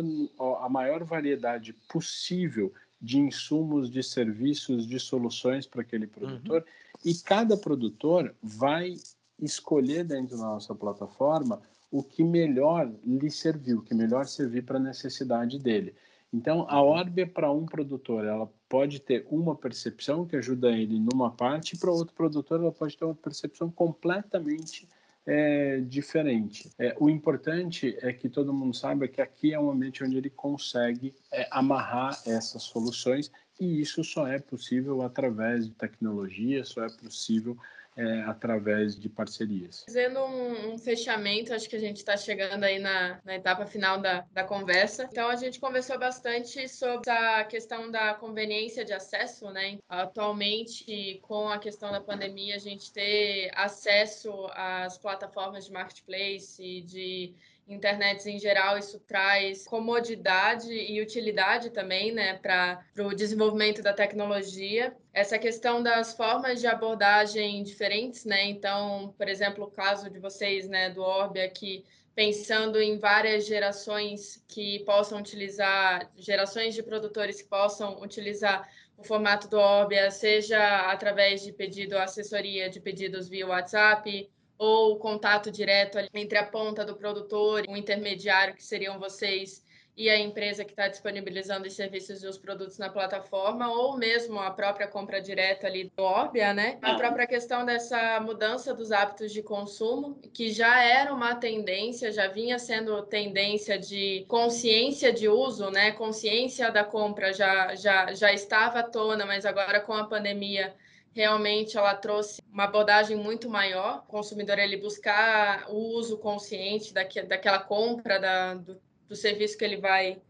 a 0.61 0.68
maior 0.68 1.05
variedade 1.05 1.72
possível 1.88 2.72
de 3.01 3.18
insumos, 3.18 3.88
de 3.91 4.03
serviços, 4.03 4.86
de 4.86 4.99
soluções 4.99 5.66
para 5.66 5.82
aquele 5.82 6.07
produtor, 6.07 6.62
uhum. 6.62 7.11
e 7.11 7.14
cada 7.14 7.57
produtor 7.57 8.34
vai 8.43 8.97
escolher 9.41 10.05
dentro 10.05 10.36
da 10.36 10.45
nossa 10.45 10.74
plataforma 10.74 11.62
o 11.91 12.03
que 12.03 12.22
melhor 12.22 12.91
lhe 13.05 13.30
serviu, 13.30 13.78
o 13.78 13.82
que 13.82 13.95
melhor 13.95 14.26
servir 14.26 14.62
para 14.62 14.76
a 14.76 14.82
necessidade 14.82 15.59
dele. 15.59 15.95
Então, 16.32 16.64
a 16.68 16.80
órbia 16.80 17.26
para 17.26 17.51
um 17.51 17.66
produtor, 17.66 18.24
ela 18.24 18.49
pode 18.68 19.01
ter 19.01 19.26
uma 19.28 19.57
percepção 19.57 20.24
que 20.24 20.36
ajuda 20.36 20.70
ele 20.70 21.01
numa 21.01 21.32
parte, 21.32 21.74
e 21.74 21.78
para 21.78 21.91
outro 21.91 22.14
produtor, 22.14 22.61
ela 22.61 22.70
pode 22.70 22.97
ter 22.97 23.05
uma 23.05 23.14
percepção 23.14 23.68
completamente 23.68 24.88
é, 25.26 25.80
diferente. 25.80 26.70
É, 26.78 26.97
o 27.01 27.11
importante 27.11 27.97
é 28.01 28.12
que 28.12 28.28
todo 28.28 28.53
mundo 28.53 28.74
saiba 28.74 29.09
que 29.09 29.20
aqui 29.20 29.53
é 29.53 29.59
um 29.59 29.70
ambiente 29.70 30.05
onde 30.05 30.16
ele 30.16 30.30
consegue 30.30 31.12
é, 31.32 31.49
amarrar 31.51 32.20
essas 32.24 32.62
soluções, 32.62 33.30
e 33.59 33.80
isso 33.80 34.03
só 34.05 34.26
é 34.26 34.38
possível 34.38 35.03
através 35.03 35.66
de 35.66 35.74
tecnologia, 35.74 36.64
só 36.64 36.84
é 36.84 36.88
possível 36.88 37.57
é, 38.01 38.23
através 38.23 38.99
de 38.99 39.11
parcerias. 39.11 39.85
Fazendo 39.85 40.21
um, 40.21 40.73
um, 40.73 40.79
fechamento, 40.79 41.53
acho 41.53 41.69
que 41.69 41.77
a 41.77 41.81
gente 41.81 41.99
está 41.99 42.17
chegando 42.17 42.65
aí 42.65 42.79
na, 42.79 43.21
na 43.23 43.35
etapa 43.35 43.67
final 43.67 44.01
da, 44.01 44.25
da 44.33 44.43
conversa. 44.43 45.07
Então, 45.11 45.29
a 45.29 45.37
gente 45.37 45.61
conversou 45.61 45.99
bastante 45.99 46.67
sobre 46.67 47.11
a 47.11 47.45
questão 47.45 47.91
da 47.91 48.15
conveniência 48.15 48.87
de 48.87 48.95
acesso, 48.95 49.51
né? 49.51 49.79
Atualmente, 49.87 51.19
com 51.21 51.51
a 51.51 51.59
questão 51.59 51.93
da 51.93 52.01
pandemia, 52.01 52.57
a 52.57 52.59
gente 52.59 52.91
ter 52.91 53.51
acesso 53.55 54.33
às 54.55 54.97
plataformas 54.97 55.67
de 55.67 55.73
marketplace, 55.73 56.81
de 56.81 57.35
internet 57.75 58.29
em 58.29 58.39
geral, 58.39 58.77
isso 58.77 58.99
traz 59.01 59.64
comodidade 59.64 60.73
e 60.73 61.01
utilidade 61.01 61.71
também, 61.71 62.12
né, 62.12 62.35
para 62.35 62.83
o 62.99 63.14
desenvolvimento 63.14 63.83
da 63.83 63.93
tecnologia. 63.93 64.95
Essa 65.12 65.39
questão 65.39 65.83
das 65.83 66.14
formas 66.14 66.61
de 66.61 66.66
abordagem 66.66 67.62
diferentes, 67.62 68.25
né, 68.25 68.45
então, 68.45 69.14
por 69.16 69.29
exemplo, 69.29 69.64
o 69.64 69.71
caso 69.71 70.11
de 70.11 70.18
vocês, 70.18 70.68
né, 70.68 70.91
do 70.91 71.03
Orbe 71.03 71.41
aqui, 71.41 71.85
pensando 72.14 72.81
em 72.81 72.99
várias 72.99 73.47
gerações 73.47 74.45
que 74.49 74.81
possam 74.81 75.18
utilizar, 75.18 76.11
gerações 76.16 76.75
de 76.75 76.83
produtores 76.83 77.41
que 77.41 77.49
possam 77.49 78.03
utilizar 78.03 78.68
o 78.99 79.05
formato 79.05 79.49
do 79.49 79.59
Orbia, 79.59 80.11
seja 80.11 80.91
através 80.91 81.43
de 81.43 81.53
pedido, 81.53 81.97
assessoria 81.97 82.68
de 82.68 82.79
pedidos 82.81 83.29
via 83.29 83.47
WhatsApp, 83.47 84.31
ou 84.61 84.99
contato 84.99 85.51
direto 85.51 85.97
entre 86.13 86.37
a 86.37 86.45
ponta 86.45 86.85
do 86.85 86.95
produtor, 86.95 87.65
o 87.67 87.75
intermediário 87.75 88.55
que 88.55 88.63
seriam 88.63 88.99
vocês 88.99 89.65
e 89.97 90.11
a 90.11 90.19
empresa 90.19 90.67
que 90.67 90.73
está 90.73 90.87
disponibilizando 90.87 91.67
os 91.67 91.73
serviços 91.75 92.23
e 92.23 92.27
os 92.27 92.37
produtos 92.37 92.77
na 92.77 92.91
plataforma, 92.91 93.73
ou 93.73 93.97
mesmo 93.97 94.39
a 94.39 94.51
própria 94.51 94.87
compra 94.87 95.21
direta 95.21 95.67
ali 95.67 95.91
do 95.97 96.03
Orbia, 96.03 96.53
né? 96.53 96.79
A 96.83 96.95
própria 96.95 97.27
questão 97.27 97.65
dessa 97.65 98.21
mudança 98.21 98.75
dos 98.75 98.93
hábitos 98.93 99.33
de 99.33 99.43
consumo, 99.43 100.21
que 100.35 100.53
já 100.53 100.83
era 100.83 101.13
uma 101.13 101.35
tendência, 101.35 102.13
já 102.13 102.29
vinha 102.29 102.59
sendo 102.59 103.03
tendência 103.05 103.79
de 103.79 104.27
consciência 104.29 105.11
de 105.11 105.27
uso, 105.27 105.71
né? 105.71 105.93
Consciência 105.93 106.71
da 106.71 106.85
compra 106.85 107.33
já, 107.33 107.75
já, 107.75 108.13
já 108.13 108.31
estava 108.31 108.81
à 108.81 108.83
tona, 108.83 109.25
mas 109.25 109.47
agora 109.47 109.81
com 109.81 109.95
a 109.95 110.05
pandemia 110.05 110.75
realmente 111.13 111.77
ela 111.77 111.95
trouxe 111.95 112.41
uma 112.53 112.65
abordagem 112.65 113.17
muito 113.17 113.49
maior. 113.49 114.05
O 114.07 114.11
consumidor 114.11 114.59
ele 114.59 114.77
buscar 114.77 115.71
o 115.71 115.77
uso 115.97 116.19
consciente 116.19 116.95
daque, 116.95 117.23
daquela 117.23 117.59
compra 117.59 118.19
da, 118.19 118.55
do, 118.55 118.81
do 119.09 119.17
serviço 119.17 119.59
que 119.59 119.65
ele 119.65 119.77
vai 119.77 120.21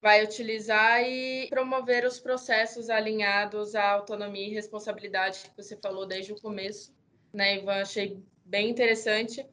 vai 0.00 0.22
utilizar 0.22 1.02
e 1.02 1.48
promover 1.48 2.04
os 2.04 2.20
processos 2.20 2.88
alinhados 2.88 3.74
à 3.74 3.90
autonomia 3.90 4.46
e 4.46 4.54
responsabilidade 4.54 5.40
que 5.40 5.56
você 5.56 5.76
falou 5.76 6.06
desde 6.06 6.32
o 6.32 6.40
começo, 6.40 6.94
né, 7.32 7.56
Ivan? 7.56 7.82
Achei 7.82 8.22
bem 8.44 8.70
interessante. 8.70 9.44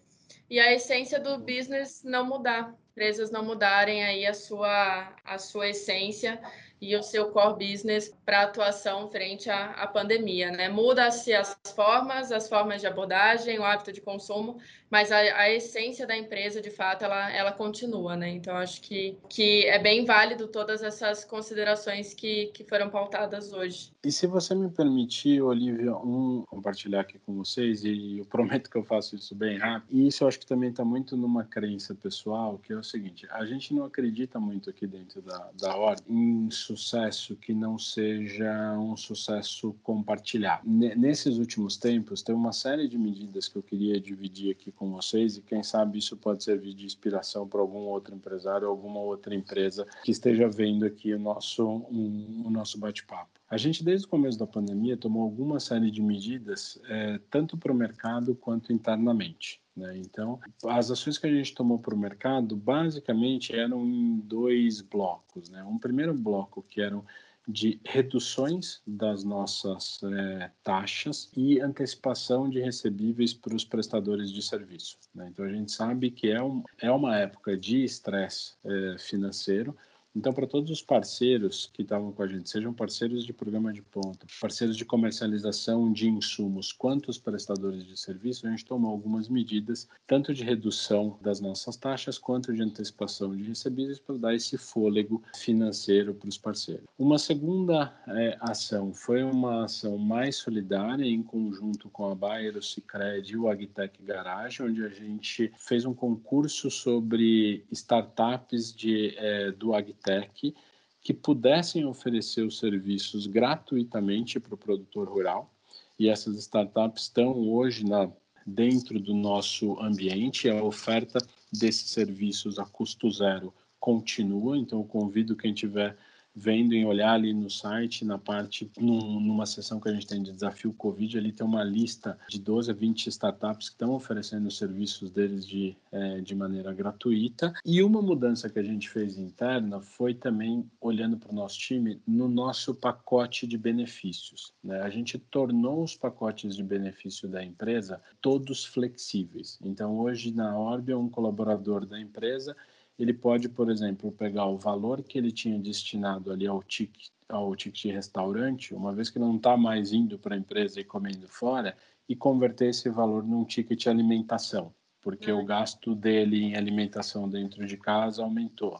e 0.48 0.60
a 0.60 0.72
essência 0.72 1.20
do 1.20 1.40
business 1.40 2.04
não 2.04 2.24
mudar, 2.24 2.76
empresas 2.92 3.32
não 3.32 3.44
mudarem 3.44 4.04
aí 4.04 4.26
a 4.26 4.34
sua, 4.34 5.16
a 5.24 5.40
sua 5.40 5.70
essência 5.70 6.40
e 6.86 6.96
o 6.96 7.02
seu 7.02 7.32
core 7.32 7.72
business 7.72 8.16
para 8.24 8.44
atuação 8.44 9.10
frente 9.10 9.50
à, 9.50 9.72
à 9.72 9.88
pandemia, 9.88 10.52
né? 10.52 10.70
Muda-se 10.70 11.34
as 11.34 11.58
formas, 11.76 12.32
as 12.32 12.48
formas 12.48 12.82
de 12.82 12.88
abordagem, 12.88 13.58
o 13.58 13.64
hábito 13.64 13.92
de 13.92 14.02
consumo, 14.02 14.60
mas 14.96 15.12
a, 15.12 15.18
a, 15.18 15.52
essência 15.52 16.08
da 16.08 16.16
empresa, 16.16 16.62
de 16.62 16.70
fato, 16.70 17.04
ela, 17.04 17.30
ela 17.30 17.52
continua, 17.52 18.16
né? 18.16 18.30
Então, 18.30 18.56
acho 18.56 18.80
que, 18.80 19.18
que 19.28 19.66
é 19.66 19.78
bem 19.78 20.06
válido 20.06 20.48
todas 20.48 20.82
essas 20.82 21.26
considerações 21.26 22.14
que, 22.14 22.46
que 22.54 22.64
foram 22.64 22.90
pautadas 22.90 23.52
hoje. 23.52 23.92
E 24.06 24.10
se 24.10 24.26
você 24.26 24.56
me 24.56 24.70
permitir, 24.70 25.42
Olivia, 25.42 25.94
um 25.98 26.46
compartilhar 26.48 27.02
aqui 27.02 27.20
com 27.26 27.36
vocês, 27.36 27.84
e 27.84 28.20
eu 28.20 28.26
prometo 28.26 28.70
que 28.70 28.78
eu 28.78 28.86
faço 28.86 29.18
isso 29.18 29.36
bem 29.36 29.58
rápido, 29.58 29.90
e 29.92 30.08
isso 30.08 30.24
eu 30.24 30.30
acho 30.30 30.40
que 30.40 30.46
também 30.46 30.70
está 30.70 30.86
muito 30.86 31.18
numa 31.18 31.44
crença 31.44 31.94
pessoal, 31.94 32.58
que 32.58 32.72
é 32.72 32.78
o 32.78 32.84
seguinte, 32.84 33.28
a 33.32 33.46
gente 33.46 33.74
não 33.74 33.84
acredita 33.84 34.40
muito 34.40 34.70
aqui 34.70 34.88
dentro 34.88 35.22
da, 35.22 35.50
da 35.60 35.76
ordem 35.76 36.06
em 36.08 36.50
sucesso 36.52 37.36
que 37.36 37.54
não 37.54 37.78
seja 37.78 38.78
um 38.78 38.96
sucesso 38.96 39.76
compartilhado. 39.84 40.62
Nesses 40.66 41.38
últimos 41.38 41.76
tempos, 41.76 42.22
tem 42.22 42.34
uma 42.34 42.54
série 42.54 42.88
de 42.88 42.98
medidas 42.98 43.50
que 43.50 43.58
eu 43.58 43.64
queria 43.64 44.00
dividir 44.00 44.52
aqui 44.52 44.72
com 44.72 44.85
vocês 44.92 45.38
e 45.38 45.42
quem 45.42 45.64
sabe 45.64 46.00
isso 46.00 46.18
pode 46.18 46.44
servir 46.44 46.74
de 46.74 46.86
inspiração 46.86 47.48
para 47.48 47.62
algum 47.62 47.80
outro 47.80 48.14
empresário, 48.14 48.68
alguma 48.68 49.00
outra 49.00 49.34
empresa 49.36 49.86
que 50.04 50.12
esteja 50.12 50.48
vendo 50.48 50.86
aqui 50.86 51.14
o 51.14 51.20
nosso, 51.20 51.66
um, 51.66 52.44
o 52.46 52.50
nosso 52.50 52.80
bate-papo. 52.80 53.36
A 53.50 53.58
gente, 53.58 53.84
desde 53.84 54.08
o 54.08 54.10
começo 54.10 54.40
da 54.40 54.48
pandemia, 54.48 54.98
tomou 54.98 55.24
alguma 55.24 55.60
série 55.60 55.92
de 55.92 56.02
medidas, 56.02 56.82
é, 56.90 57.20
tanto 57.30 57.58
para 57.58 57.72
o 57.72 57.76
mercado 57.76 58.36
quanto 58.36 58.74
internamente. 58.74 59.62
Né? 59.76 59.98
Então, 59.98 60.40
as 60.66 60.90
ações 60.90 61.18
que 61.18 61.28
a 61.28 61.34
gente 61.34 61.54
tomou 61.54 61.78
para 61.78 61.94
o 61.94 61.98
mercado, 61.98 62.56
basicamente, 62.56 63.54
eram 63.54 63.86
em 63.86 64.18
dois 64.18 64.82
blocos. 64.82 65.50
Né? 65.50 65.64
Um 65.64 65.78
primeiro 65.78 66.14
bloco, 66.14 66.64
que 66.64 66.82
eram 66.82 67.06
de 67.48 67.80
reduções 67.86 68.82
das 68.86 69.24
nossas 69.24 70.00
é, 70.04 70.52
taxas 70.64 71.30
e 71.36 71.60
antecipação 71.60 72.50
de 72.50 72.60
recebíveis 72.60 73.34
para 73.34 73.56
os 73.56 73.64
prestadores 73.64 74.32
de 74.32 74.42
serviço. 74.42 74.98
Né? 75.14 75.30
Então, 75.32 75.46
a 75.46 75.50
gente 75.50 75.72
sabe 75.72 76.12
que 76.12 76.30
é, 76.30 76.42
um, 76.42 76.64
é 76.80 76.92
uma 76.92 77.18
época 77.18 77.56
de 77.56 77.84
estresse 77.84 78.56
é, 78.66 78.98
financeiro, 78.98 79.76
então, 80.16 80.34
para 80.34 80.48
todos 80.48 80.72
os 80.72 80.82
parceiros 80.82 81.70
que 81.74 81.82
estavam 81.82 82.14
com 82.14 82.24
a 82.24 82.28
gente, 82.28 82.50
sejam 82.50 82.74
parceiros 82.74 83.26
de 83.26 83.34
programa 83.34 83.74
de 83.74 83.82
ponta, 83.82 84.26
parceiros 84.40 84.78
de 84.78 84.86
comercialização 84.86 85.92
de 85.92 86.08
insumos, 86.08 86.72
quanto 86.72 87.10
os 87.10 87.18
prestadores 87.18 87.86
de 87.86 88.00
serviço, 88.00 88.48
a 88.48 88.50
gente 88.50 88.64
tomou 88.64 88.92
algumas 88.92 89.28
medidas, 89.28 89.90
tanto 90.08 90.34
de 90.34 90.44
redução 90.44 91.20
das 91.22 91.42
nossas 91.42 91.76
taxas, 91.76 92.18
quanto 92.18 92.54
de 92.54 92.62
antecipação 92.62 93.36
de 93.36 93.44
recebíveis, 93.44 94.00
para 94.00 94.18
dar 94.18 94.34
esse 94.34 94.58
fôlego 94.58 95.22
financeiro 95.36 96.14
para 96.14 96.30
os 96.30 96.38
parceiros. 96.38 96.86
Uma 96.98 97.20
segunda 97.20 97.94
é, 98.08 98.38
ação 98.40 98.94
foi 98.94 99.22
uma 99.22 99.66
ação 99.66 99.98
mais 99.98 100.38
solidária, 100.38 101.04
em 101.04 101.22
conjunto 101.22 101.90
com 101.90 102.10
a 102.10 102.16
Bayer, 102.16 102.56
o 102.56 102.64
Cicred 102.64 103.34
e 103.34 103.38
o 103.38 103.50
Agtech 103.50 104.02
Garage, 104.02 104.64
onde 104.64 104.86
a 104.86 104.90
gente 104.90 105.52
fez 105.58 105.84
um 105.84 105.94
concurso 105.94 106.72
sobre 106.72 107.66
startups 107.70 108.74
de, 108.74 109.14
é, 109.18 109.52
do 109.52 109.74
Agtech 109.74 110.05
Tech 110.06 110.54
que 111.02 111.14
pudessem 111.14 111.86
oferecer 111.86 112.44
os 112.44 112.58
serviços 112.58 113.28
gratuitamente 113.28 114.40
para 114.40 114.56
o 114.56 114.58
produtor 114.58 115.08
rural. 115.08 115.54
E 116.00 116.10
essas 116.10 116.36
startups 116.38 117.04
estão 117.04 117.48
hoje 117.50 117.86
na, 117.86 118.10
dentro 118.46 119.00
do 119.00 119.14
nosso 119.14 119.80
ambiente. 119.80 120.50
A 120.50 120.64
oferta 120.64 121.20
desses 121.52 121.92
serviços 121.92 122.58
a 122.58 122.66
custo 122.66 123.12
zero 123.12 123.54
continua, 123.80 124.58
então 124.58 124.84
convido 124.84 125.36
quem 125.36 125.54
tiver 125.54 125.96
vendo 126.36 126.74
em 126.74 126.86
olhar 126.86 127.14
ali 127.14 127.34
no 127.34 127.50
site, 127.50 128.04
na 128.04 128.18
parte, 128.18 128.70
num, 128.78 129.20
numa 129.20 129.46
sessão 129.46 129.80
que 129.80 129.88
a 129.88 129.94
gente 129.94 130.06
tem 130.06 130.22
de 130.22 130.32
desafio 130.32 130.74
Covid, 130.74 131.18
ali 131.18 131.32
tem 131.32 131.46
uma 131.46 131.64
lista 131.64 132.18
de 132.28 132.40
12 132.40 132.72
a 132.72 132.74
20 132.74 133.08
startups 133.08 133.70
que 133.70 133.76
estão 133.76 133.92
oferecendo 133.94 134.48
os 134.48 134.58
serviços 134.58 135.10
deles 135.10 135.48
de, 135.48 135.78
é, 135.92 136.20
de 136.20 136.36
maneira 136.36 136.74
gratuita. 136.74 137.54
E 137.66 137.82
uma 137.82 138.02
mudança 138.02 138.50
que 138.50 138.60
a 138.60 138.64
gente 138.64 138.90
fez 138.90 139.18
interna 139.18 139.80
foi 139.80 140.14
também, 140.14 140.70
olhando 140.82 141.18
para 141.18 141.32
o 141.32 141.36
nosso 141.36 141.58
time, 141.58 142.02
no 142.06 142.28
nosso 142.28 142.76
pacote 142.76 143.48
de 143.48 143.58
benefícios. 143.58 144.54
Né? 144.64 144.82
A 144.82 144.90
gente 144.90 145.18
tornou 145.18 145.84
os 145.84 145.96
pacotes 145.96 146.56
de 146.56 146.64
benefício 146.64 147.30
da 147.30 147.44
empresa 147.44 148.02
todos 148.22 148.66
flexíveis. 148.66 149.58
Então, 149.64 149.98
hoje 150.00 150.32
na 150.34 150.58
Orbia, 150.58 150.98
um 150.98 151.10
colaborador 151.10 151.86
da 151.86 152.00
empresa 152.00 152.56
ele 152.98 153.14
pode, 153.14 153.50
por 153.50 153.70
exemplo, 153.70 154.12
pegar 154.12 154.46
o 154.46 154.58
valor 154.58 155.04
que 155.04 155.18
ele 155.18 155.32
tinha 155.32 155.60
destinado 155.60 156.32
ali 156.32 156.48
ao 156.48 156.64
ticket, 156.64 157.10
ao 157.28 157.56
ticket 157.56 157.94
restaurante, 157.94 158.74
uma 158.74 158.94
vez 158.94 159.10
que 159.10 159.20
não 159.20 159.36
está 159.36 159.58
mais 159.58 159.92
indo 159.92 160.18
para 160.18 160.36
a 160.36 160.38
empresa 160.38 160.80
e 160.80 160.84
comendo 160.84 161.28
fora, 161.28 161.76
e 162.08 162.16
converter 162.16 162.70
esse 162.70 162.90
valor 162.90 163.24
num 163.24 163.44
ticket 163.44 163.88
alimentação, 163.88 164.74
porque 165.02 165.32
o 165.32 165.44
gasto 165.44 165.96
dele 165.96 166.44
em 166.44 166.56
alimentação 166.56 167.28
dentro 167.28 167.66
de 167.66 167.78
casa 167.78 168.24
aumentou. 168.24 168.80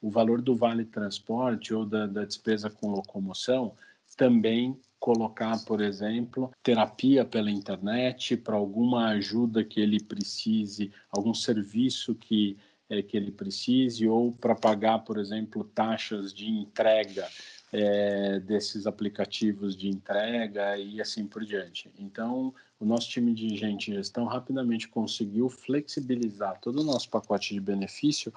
O 0.00 0.10
valor 0.10 0.40
do 0.40 0.54
vale 0.54 0.84
transporte 0.84 1.74
ou 1.74 1.84
da, 1.84 2.06
da 2.06 2.24
despesa 2.24 2.70
com 2.70 2.90
locomoção 2.90 3.74
também 4.16 4.78
colocar, 4.98 5.64
por 5.64 5.80
exemplo, 5.80 6.50
terapia 6.62 7.24
pela 7.24 7.50
internet 7.50 8.36
para 8.36 8.56
alguma 8.56 9.10
ajuda 9.10 9.62
que 9.64 9.80
ele 9.80 10.02
precise, 10.02 10.92
algum 11.10 11.32
serviço 11.32 12.14
que 12.16 12.56
é, 12.88 13.02
que 13.02 13.16
ele 13.16 13.30
precise 13.30 14.08
ou 14.08 14.32
para 14.32 14.54
pagar, 14.54 15.00
por 15.00 15.18
exemplo, 15.18 15.64
taxas 15.64 16.32
de 16.32 16.48
entrega 16.48 17.28
é, 17.72 18.40
desses 18.40 18.86
aplicativos 18.86 19.76
de 19.76 19.88
entrega 19.88 20.76
e 20.78 21.00
assim 21.00 21.26
por 21.26 21.44
diante. 21.44 21.90
Então, 21.98 22.54
o 22.80 22.84
nosso 22.84 23.08
time 23.08 23.34
de 23.34 23.56
gente 23.56 23.92
gestão 23.92 24.24
rapidamente 24.24 24.88
conseguiu 24.88 25.48
flexibilizar 25.48 26.58
todo 26.60 26.80
o 26.80 26.84
nosso 26.84 27.10
pacote 27.10 27.52
de 27.52 27.60
benefício 27.60 28.32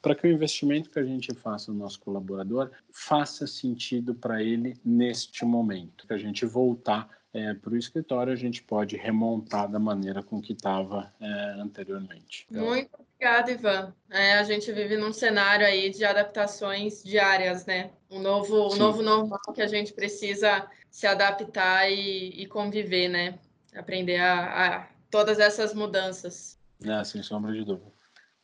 para 0.00 0.14
que 0.14 0.26
o 0.26 0.30
investimento 0.30 0.90
que 0.90 0.98
a 0.98 1.04
gente 1.04 1.34
faça 1.34 1.72
no 1.72 1.78
nosso 1.78 2.00
colaborador 2.00 2.70
faça 2.90 3.46
sentido 3.46 4.14
para 4.14 4.42
ele 4.42 4.76
neste 4.84 5.44
momento, 5.44 6.06
que 6.06 6.14
a 6.14 6.18
gente 6.18 6.46
voltar 6.46 7.08
é, 7.32 7.54
para 7.54 7.72
o 7.72 7.76
escritório, 7.76 8.32
a 8.32 8.36
gente 8.36 8.62
pode 8.62 8.96
remontar 8.96 9.70
da 9.70 9.78
maneira 9.78 10.22
com 10.22 10.40
que 10.40 10.52
estava 10.52 11.12
é, 11.20 11.60
anteriormente. 11.60 12.46
Muito 12.50 13.09
obrigada, 13.20 13.52
Ivan. 13.52 13.94
É, 14.10 14.34
a 14.34 14.42
gente 14.42 14.72
vive 14.72 14.96
num 14.96 15.12
cenário 15.12 15.66
aí 15.66 15.90
de 15.90 16.04
adaptações 16.04 17.02
diárias, 17.04 17.66
né? 17.66 17.90
Um 18.10 18.18
novo, 18.18 18.72
um 18.72 18.76
novo 18.76 19.02
normal 19.02 19.40
que 19.54 19.60
a 19.60 19.66
gente 19.66 19.92
precisa 19.92 20.66
se 20.90 21.06
adaptar 21.06 21.90
e, 21.90 22.30
e 22.42 22.46
conviver, 22.46 23.08
né? 23.08 23.38
Aprender 23.74 24.16
a, 24.16 24.78
a 24.78 24.88
todas 25.10 25.38
essas 25.38 25.74
mudanças. 25.74 26.58
É, 26.82 27.04
sem 27.04 27.22
sombra 27.22 27.52
de 27.52 27.62
dúvida. 27.62 27.92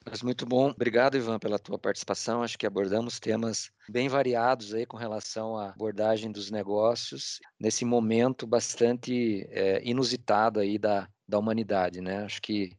Mas 0.08 0.22
muito 0.22 0.44
bom. 0.46 0.68
Obrigado, 0.68 1.16
Ivan, 1.16 1.38
pela 1.38 1.58
tua 1.58 1.78
participação. 1.78 2.42
Acho 2.42 2.58
que 2.58 2.66
abordamos 2.66 3.18
temas 3.18 3.70
bem 3.88 4.08
variados 4.08 4.72
aí 4.74 4.86
com 4.86 4.96
relação 4.96 5.56
à 5.56 5.70
abordagem 5.70 6.30
dos 6.30 6.50
negócios 6.50 7.40
nesse 7.58 7.84
momento 7.84 8.46
bastante 8.46 9.44
é, 9.50 9.82
inusitado 9.82 10.60
aí 10.60 10.78
da, 10.78 11.08
da 11.26 11.38
humanidade, 11.38 12.00
né? 12.00 12.24
Acho 12.24 12.40
que, 12.40 12.70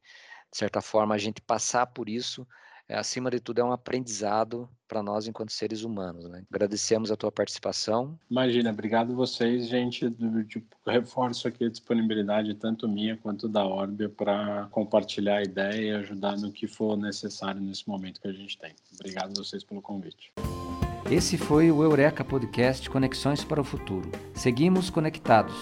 de 0.52 0.58
certa 0.58 0.82
forma, 0.82 1.16
a 1.16 1.18
gente 1.18 1.42
passar 1.42 1.88
por 1.88 2.10
isso 2.10 2.48
é, 2.90 2.98
acima 2.98 3.30
de 3.30 3.40
tudo, 3.40 3.60
é 3.60 3.64
um 3.64 3.72
aprendizado 3.72 4.70
para 4.88 5.04
nós 5.04 5.28
enquanto 5.28 5.52
seres 5.52 5.84
humanos. 5.84 6.30
Né? 6.30 6.44
Agradecemos 6.50 7.12
a 7.12 7.18
tua 7.18 7.32
participação. 7.32 8.18
Imagina, 8.32 8.70
obrigado 8.70 9.14
vocês, 9.14 9.68
gente. 9.68 10.10
Tipo, 10.48 10.76
reforço 10.86 11.48
aqui 11.48 11.66
a 11.66 11.70
disponibilidade 11.70 12.56
tanto 12.56 12.88
minha 12.88 13.18
quanto 13.18 13.50
da 13.50 13.66
Orbia 13.66 14.08
para 14.08 14.68
compartilhar 14.72 15.38
a 15.38 15.44
ideia 15.44 15.82
e 15.82 15.92
ajudar 15.96 16.38
no 16.38 16.52
que 16.52 16.66
for 16.66 16.96
necessário 16.96 17.60
nesse 17.60 17.88
momento 17.88 18.22
que 18.22 18.28
a 18.28 18.34
gente 18.34 18.58
tem. 18.58 18.74
Obrigado 18.94 19.32
a 19.38 19.44
vocês 19.44 19.66
pelo 19.66 19.82
convite. 19.82 20.32
Esse 21.12 21.38
foi 21.38 21.70
o 21.72 21.84
Eureka 21.84 22.24
Podcast 22.24 22.90
Conexões 22.90 23.44
para 23.44 23.60
o 23.60 23.64
Futuro. 23.64 24.10
Seguimos 24.34 24.90
conectados. 24.90 25.56